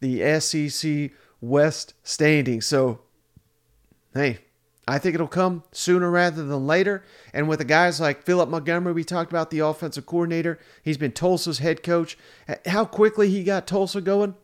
the 0.00 0.40
SEC 0.40 1.10
West 1.40 1.94
standing. 2.02 2.60
So, 2.60 3.00
hey, 4.14 4.38
I 4.88 4.98
think 4.98 5.14
it'll 5.14 5.28
come 5.28 5.64
sooner 5.70 6.10
rather 6.10 6.42
than 6.44 6.66
later. 6.66 7.04
And 7.34 7.46
with 7.46 7.58
the 7.58 7.64
guys 7.64 8.00
like 8.00 8.22
Philip 8.22 8.48
Montgomery, 8.48 8.94
we 8.94 9.04
talked 9.04 9.30
about 9.30 9.50
the 9.50 9.58
offensive 9.58 10.06
coordinator. 10.06 10.58
He's 10.82 10.96
been 10.96 11.12
Tulsa's 11.12 11.58
head 11.58 11.82
coach. 11.82 12.16
How 12.66 12.86
quickly 12.86 13.28
he 13.28 13.44
got 13.44 13.66
Tulsa 13.66 14.00
going? 14.00 14.34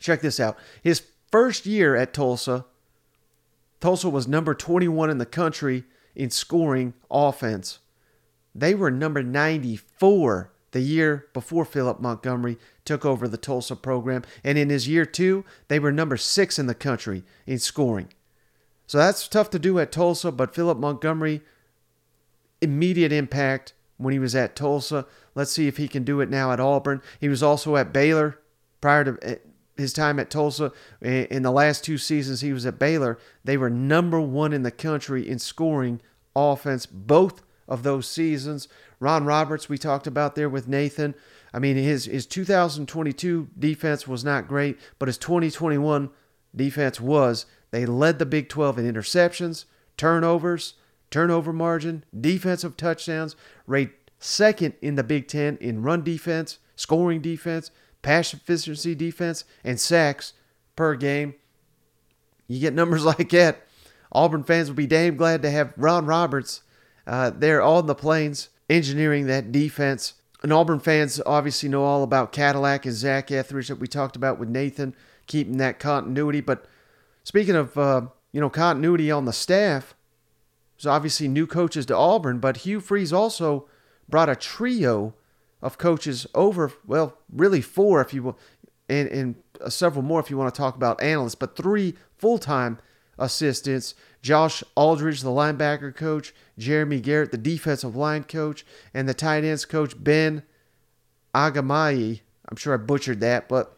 Check 0.00 0.20
this 0.20 0.40
out. 0.40 0.58
His 0.82 1.02
first 1.30 1.64
year 1.64 1.94
at 1.94 2.12
Tulsa, 2.12 2.64
Tulsa 3.80 4.08
was 4.08 4.26
number 4.26 4.52
21 4.52 5.10
in 5.10 5.18
the 5.18 5.26
country 5.26 5.84
in 6.16 6.30
scoring 6.30 6.94
offense. 7.08 7.78
They 8.52 8.74
were 8.74 8.90
number 8.90 9.22
94 9.22 10.50
the 10.72 10.80
year 10.80 11.28
before 11.32 11.64
Philip 11.64 12.00
Montgomery 12.00 12.58
took 12.84 13.04
over 13.04 13.28
the 13.28 13.36
Tulsa 13.36 13.76
program. 13.76 14.22
And 14.42 14.58
in 14.58 14.70
his 14.70 14.88
year 14.88 15.06
two, 15.06 15.44
they 15.68 15.78
were 15.78 15.92
number 15.92 16.16
six 16.16 16.58
in 16.58 16.66
the 16.66 16.74
country 16.74 17.22
in 17.46 17.60
scoring. 17.60 18.08
So 18.86 18.98
that's 18.98 19.26
tough 19.28 19.50
to 19.50 19.58
do 19.58 19.78
at 19.78 19.92
Tulsa, 19.92 20.30
but 20.30 20.54
Philip 20.54 20.78
Montgomery, 20.78 21.42
immediate 22.60 23.12
impact 23.12 23.74
when 23.96 24.12
he 24.12 24.18
was 24.18 24.34
at 24.34 24.56
Tulsa. 24.56 25.06
Let's 25.34 25.52
see 25.52 25.66
if 25.66 25.76
he 25.76 25.88
can 25.88 26.04
do 26.04 26.20
it 26.20 26.30
now 26.30 26.52
at 26.52 26.60
Auburn. 26.60 27.02
He 27.20 27.28
was 27.28 27.42
also 27.42 27.76
at 27.76 27.92
Baylor 27.92 28.38
prior 28.80 29.04
to 29.04 29.18
eh, 29.22 29.36
his 29.76 29.92
time 29.92 30.18
at 30.18 30.30
Tulsa. 30.30 30.72
In 31.00 31.42
the 31.42 31.50
last 31.50 31.84
two 31.84 31.98
seasons 31.98 32.40
he 32.40 32.52
was 32.52 32.64
at 32.64 32.78
Baylor, 32.78 33.18
they 33.44 33.56
were 33.56 33.70
number 33.70 34.20
one 34.20 34.52
in 34.52 34.62
the 34.62 34.70
country 34.70 35.28
in 35.28 35.38
scoring 35.38 36.00
offense 36.34 36.86
both 36.86 37.42
of 37.68 37.82
those 37.82 38.08
seasons. 38.08 38.68
Ron 39.00 39.24
Roberts, 39.24 39.68
we 39.68 39.78
talked 39.78 40.06
about 40.06 40.34
there 40.34 40.48
with 40.48 40.68
Nathan. 40.68 41.14
I 41.52 41.58
mean, 41.58 41.76
his, 41.76 42.04
his 42.04 42.26
2022 42.26 43.48
defense 43.58 44.06
was 44.06 44.24
not 44.24 44.48
great, 44.48 44.78
but 44.98 45.08
his 45.08 45.18
2021 45.18 46.10
defense 46.54 47.00
was. 47.00 47.46
They 47.76 47.84
led 47.84 48.18
the 48.18 48.24
Big 48.24 48.48
12 48.48 48.78
in 48.78 48.90
interceptions, 48.90 49.66
turnovers, 49.98 50.76
turnover 51.10 51.52
margin, 51.52 52.04
defensive 52.18 52.74
touchdowns, 52.74 53.36
rate 53.66 53.90
second 54.18 54.72
in 54.80 54.94
the 54.94 55.04
Big 55.04 55.28
10 55.28 55.58
in 55.60 55.82
run 55.82 56.02
defense, 56.02 56.56
scoring 56.74 57.20
defense, 57.20 57.70
pass 58.00 58.32
efficiency 58.32 58.94
defense, 58.94 59.44
and 59.62 59.78
sacks 59.78 60.32
per 60.74 60.94
game. 60.94 61.34
You 62.48 62.60
get 62.60 62.72
numbers 62.72 63.04
like 63.18 63.28
that. 63.28 63.66
Auburn 64.10 64.44
fans 64.44 64.68
will 64.68 64.76
be 64.76 64.86
damn 64.86 65.16
glad 65.16 65.42
to 65.42 65.50
have 65.50 65.74
Ron 65.76 66.06
Roberts 66.06 66.62
uh, 67.06 67.28
there 67.28 67.60
on 67.60 67.84
the 67.84 67.94
plains 67.94 68.48
engineering 68.70 69.26
that 69.26 69.52
defense. 69.52 70.14
And 70.42 70.50
Auburn 70.50 70.80
fans 70.80 71.20
obviously 71.26 71.68
know 71.68 71.84
all 71.84 72.02
about 72.02 72.32
Cadillac 72.32 72.86
and 72.86 72.94
Zac 72.94 73.30
Etheridge 73.30 73.68
that 73.68 73.76
we 73.76 73.86
talked 73.86 74.16
about 74.16 74.38
with 74.38 74.48
Nathan, 74.48 74.96
keeping 75.26 75.58
that 75.58 75.78
continuity. 75.78 76.40
But 76.40 76.64
speaking 77.26 77.56
of 77.56 77.76
uh, 77.76 78.02
you 78.30 78.40
know 78.40 78.48
continuity 78.48 79.10
on 79.10 79.24
the 79.24 79.32
staff, 79.32 79.94
there's 80.76 80.86
obviously 80.86 81.26
new 81.26 81.46
coaches 81.46 81.84
to 81.86 81.96
Auburn, 81.96 82.38
but 82.38 82.58
Hugh 82.58 82.80
Freeze 82.80 83.12
also 83.12 83.68
brought 84.08 84.28
a 84.28 84.36
trio 84.36 85.12
of 85.60 85.76
coaches 85.76 86.26
over. 86.34 86.72
Well, 86.86 87.18
really 87.30 87.60
four 87.60 88.00
if 88.00 88.14
you 88.14 88.22
will, 88.22 88.38
and, 88.88 89.08
and 89.08 89.34
uh, 89.60 89.68
several 89.68 90.04
more 90.04 90.20
if 90.20 90.30
you 90.30 90.38
want 90.38 90.54
to 90.54 90.58
talk 90.58 90.76
about 90.76 91.02
analysts, 91.02 91.34
but 91.34 91.56
three 91.56 91.94
full 92.16 92.38
time 92.38 92.78
assistants. 93.18 93.94
Josh 94.22 94.64
Aldridge, 94.74 95.22
the 95.22 95.30
linebacker 95.30 95.94
coach, 95.94 96.34
Jeremy 96.58 97.00
Garrett, 97.00 97.30
the 97.30 97.38
defensive 97.38 97.94
line 97.94 98.24
coach, 98.24 98.64
and 98.92 99.08
the 99.08 99.14
tight 99.14 99.44
ends 99.44 99.64
coach, 99.64 99.94
Ben 100.02 100.42
Aigamaua. 101.32 102.20
I'm 102.48 102.56
sure 102.56 102.74
I 102.74 102.76
butchered 102.76 103.20
that, 103.20 103.48
but 103.48 103.75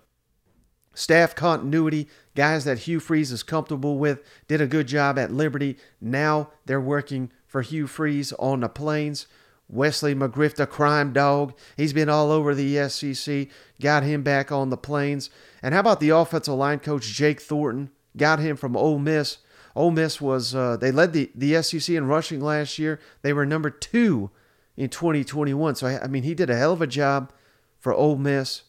staff 0.99 1.35
continuity, 1.35 2.09
guys 2.35 2.65
that 2.65 2.81
Hugh 2.81 2.99
Freeze 2.99 3.31
is 3.31 3.45
comfortable 3.45 3.99
with, 3.99 4.21
did 4.49 4.61
a 4.61 4.67
good 4.67 4.89
job 4.89 5.19
at 5.19 5.33
Liberty. 5.33 5.79
Now 6.01 6.51
they're 6.67 6.81
working 6.81 7.31
for 7.47 7.63
Hugh 7.63 7.87
Freeze 7.87 8.33
on 8.33 8.61
the 8.61 8.69
Plains. 8.69 9.27
Wesley 9.69 10.15
McGriff, 10.15 10.55
the 10.55 10.67
crime 10.67 11.13
dog, 11.13 11.57
he's 11.77 11.93
been 11.93 12.09
all 12.09 12.33
over 12.33 12.55
the 12.55 12.89
SEC, 12.89 13.49
got 13.81 14.03
him 14.03 14.23
back 14.23 14.51
on 14.51 14.71
the 14.71 14.79
Plains. 14.79 15.31
And 15.63 15.75
how 15.75 15.81
about 15.81 16.01
the 16.01 16.09
offensive 16.09 16.55
line 16.55 16.79
coach, 16.79 17.05
Jake 17.05 17.41
Thornton? 17.41 17.91
Got 18.17 18.41
him 18.41 18.57
from 18.57 18.77
Ole 18.77 18.99
Miss. 18.99 19.39
Ole 19.77 19.91
Miss 19.91 20.21
was 20.21 20.55
uh, 20.55 20.77
they 20.79 20.91
led 20.91 21.13
the, 21.13 21.31
the 21.35 21.63
SEC 21.63 21.95
in 21.95 22.07
rushing 22.07 22.41
last 22.41 22.79
year. 22.79 22.99
They 23.23 23.33
were 23.33 23.47
number 23.47 23.71
two 23.71 24.31
in 24.77 24.89
2021. 24.89 25.77
So 25.77 25.87
I 25.87 26.07
mean, 26.09 26.25
he 26.25 26.35
did 26.35 26.51
a 26.51 26.57
hell 26.57 26.73
of 26.73 26.83
a 26.83 26.87
job 26.87 27.31
for 27.79 27.93
Ole 27.93 28.17
Miss, 28.17 28.63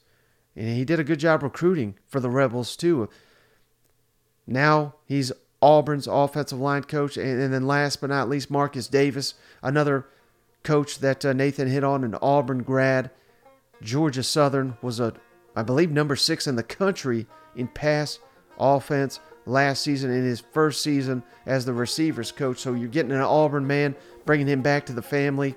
and 0.60 0.68
he 0.68 0.84
did 0.84 1.00
a 1.00 1.06
good 1.06 1.22
job 1.22 1.42
recruiting 1.42 1.96
for 2.06 2.20
the 2.20 2.30
Rebels 2.30 2.76
too. 2.76 3.10
Now 4.46 4.96
he's 5.06 5.32
Auburn's 5.62 6.06
offensive 6.06 6.60
line 6.60 6.84
coach, 6.84 7.16
and, 7.16 7.54
then 7.54 7.66
last 7.66 8.02
but 8.02 8.10
not 8.10 8.28
least, 8.28 8.52
Marcus 8.52 8.88
Davis, 8.90 9.36
another 9.64 10.08
coach 10.64 11.00
that 11.00 11.24
uh, 11.24 11.32
Nathan 11.32 11.70
hit 11.70 11.86
on, 11.86 12.04
an 12.04 12.16
Auburn 12.22 12.64
grad. 12.64 13.10
Georgia 13.82 14.22
Southern 14.22 14.78
was 14.82 15.00
a, 15.00 15.14
I 15.56 15.64
believe, 15.64 15.92
number 15.92 16.18
six 16.18 16.46
in 16.46 16.58
the 16.58 16.64
country 16.64 17.26
in 17.56 17.70
pass 17.70 18.20
offense 18.58 19.22
last 19.46 19.82
season 19.82 20.12
in 20.12 20.26
his 20.26 20.42
first 20.42 20.82
season 20.82 21.24
as 21.46 21.64
the 21.64 21.74
receivers 21.74 22.34
coach. 22.34 22.58
So 22.58 22.74
you're 22.74 22.90
getting 22.90 23.14
an 23.14 23.22
Auburn 23.22 23.66
man, 23.66 23.96
bringing 24.26 24.48
him 24.48 24.62
back 24.62 24.86
to 24.88 24.94
the 24.94 25.02
family. 25.02 25.56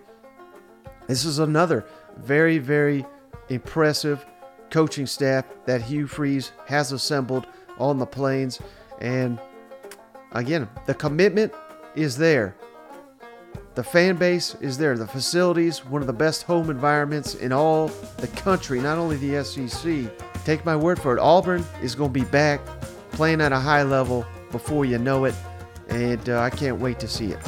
This 1.08 1.24
is 1.24 1.40
another 1.40 1.84
very, 2.18 2.58
very 2.58 3.04
impressive 3.48 4.24
coaching 4.72 5.06
staff 5.06 5.44
that 5.66 5.82
Hugh 5.82 6.08
Freeze 6.08 6.50
has 6.66 6.90
assembled 6.90 7.46
on 7.78 7.98
the 7.98 8.06
plains. 8.06 8.58
And 9.00 9.38
again, 10.32 10.68
the 10.86 10.94
commitment 10.94 11.52
is 11.94 12.16
there. 12.16 12.56
The 13.74 13.84
fan 13.84 14.16
base 14.16 14.54
is 14.60 14.76
there. 14.76 14.98
The 14.98 15.06
facilities, 15.06 15.84
one 15.84 16.00
of 16.02 16.06
the 16.06 16.12
best 16.12 16.42
home 16.42 16.70
environments 16.70 17.34
in 17.36 17.52
all 17.52 17.88
the 18.18 18.28
country, 18.28 18.80
not 18.80 18.98
only 18.98 19.16
the 19.16 19.44
SEC. 19.44 20.10
Take 20.44 20.64
my 20.64 20.74
word 20.74 20.98
for 21.00 21.16
it. 21.16 21.20
Auburn 21.20 21.64
is 21.82 21.94
going 21.94 22.12
to 22.12 22.20
be 22.20 22.26
back 22.26 22.60
playing 23.12 23.40
at 23.40 23.52
a 23.52 23.58
high 23.58 23.82
level 23.82 24.26
before 24.50 24.84
you 24.84 24.98
know 24.98 25.24
it, 25.26 25.34
and 25.88 26.28
uh, 26.28 26.40
I 26.40 26.50
can't 26.50 26.78
wait 26.80 26.98
to 27.00 27.08
see 27.08 27.32
it. 27.32 27.38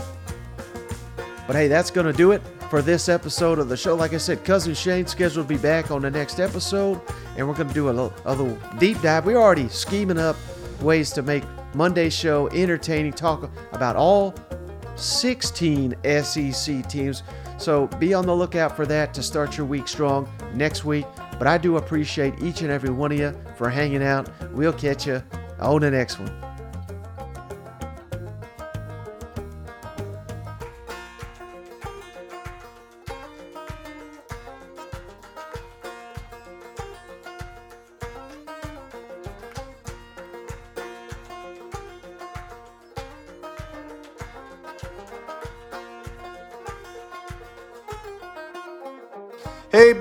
But 1.47 1.57
hey, 1.57 1.69
that's 1.69 1.91
going 1.91 2.07
to 2.07 2.13
do 2.13 2.33
it 2.33 2.43
for 2.71 2.83
this 2.83 3.09
episode 3.09 3.59
of 3.59 3.69
the 3.69 3.77
show. 3.77 3.95
Like 3.95 4.13
I 4.13 4.19
said, 4.19 4.45
Cousin 4.45 4.75
Shane 4.75 5.07
scheduled 5.07 5.49
to 5.49 5.55
be 5.55 5.61
back 5.61 5.91
on 5.91 6.03
the 6.03 6.11
next 6.11 6.41
episode, 6.41 7.01
and 7.37 7.47
we're 7.47 7.55
going 7.55 7.69
to 7.69 7.75
do 7.75 7.89
a 7.89 7.93
little, 7.93 8.13
a 8.25 8.35
little 8.35 8.59
deep 8.79 9.01
dive. 9.01 9.27
We're 9.27 9.37
already 9.37 9.69
scheming 9.69 10.19
up 10.19 10.37
ways 10.81 11.11
to 11.13 11.23
make 11.23 11.45
Monday's 11.75 12.15
show 12.15 12.49
entertaining, 12.49 13.13
talk 13.13 13.51
about 13.73 13.97
all 13.97 14.35
16 14.97 15.95
SEC 16.23 16.89
teams. 16.89 17.23
So 17.59 17.87
be 17.99 18.15
on 18.15 18.27
the 18.27 18.35
lookout 18.35 18.77
for 18.77 18.87
that 18.87 19.15
to 19.15 19.23
start 19.23 19.57
your 19.57 19.67
week 19.67 19.89
strong 19.89 20.29
next 20.55 20.85
week. 20.85 21.07
But 21.39 21.47
I 21.47 21.59
do 21.59 21.77
appreciate 21.77 22.41
each 22.43 22.63
and 22.63 22.71
every 22.71 22.91
one 22.91 23.13
of 23.13 23.19
you 23.19 23.37
for 23.57 23.69
hanging 23.69 24.03
out. 24.03 24.29
We'll 24.53 24.73
catch 24.73 25.07
you 25.07 25.23
on 25.61 25.81
the 25.81 25.91
next 25.91 26.19
one. 26.19 26.54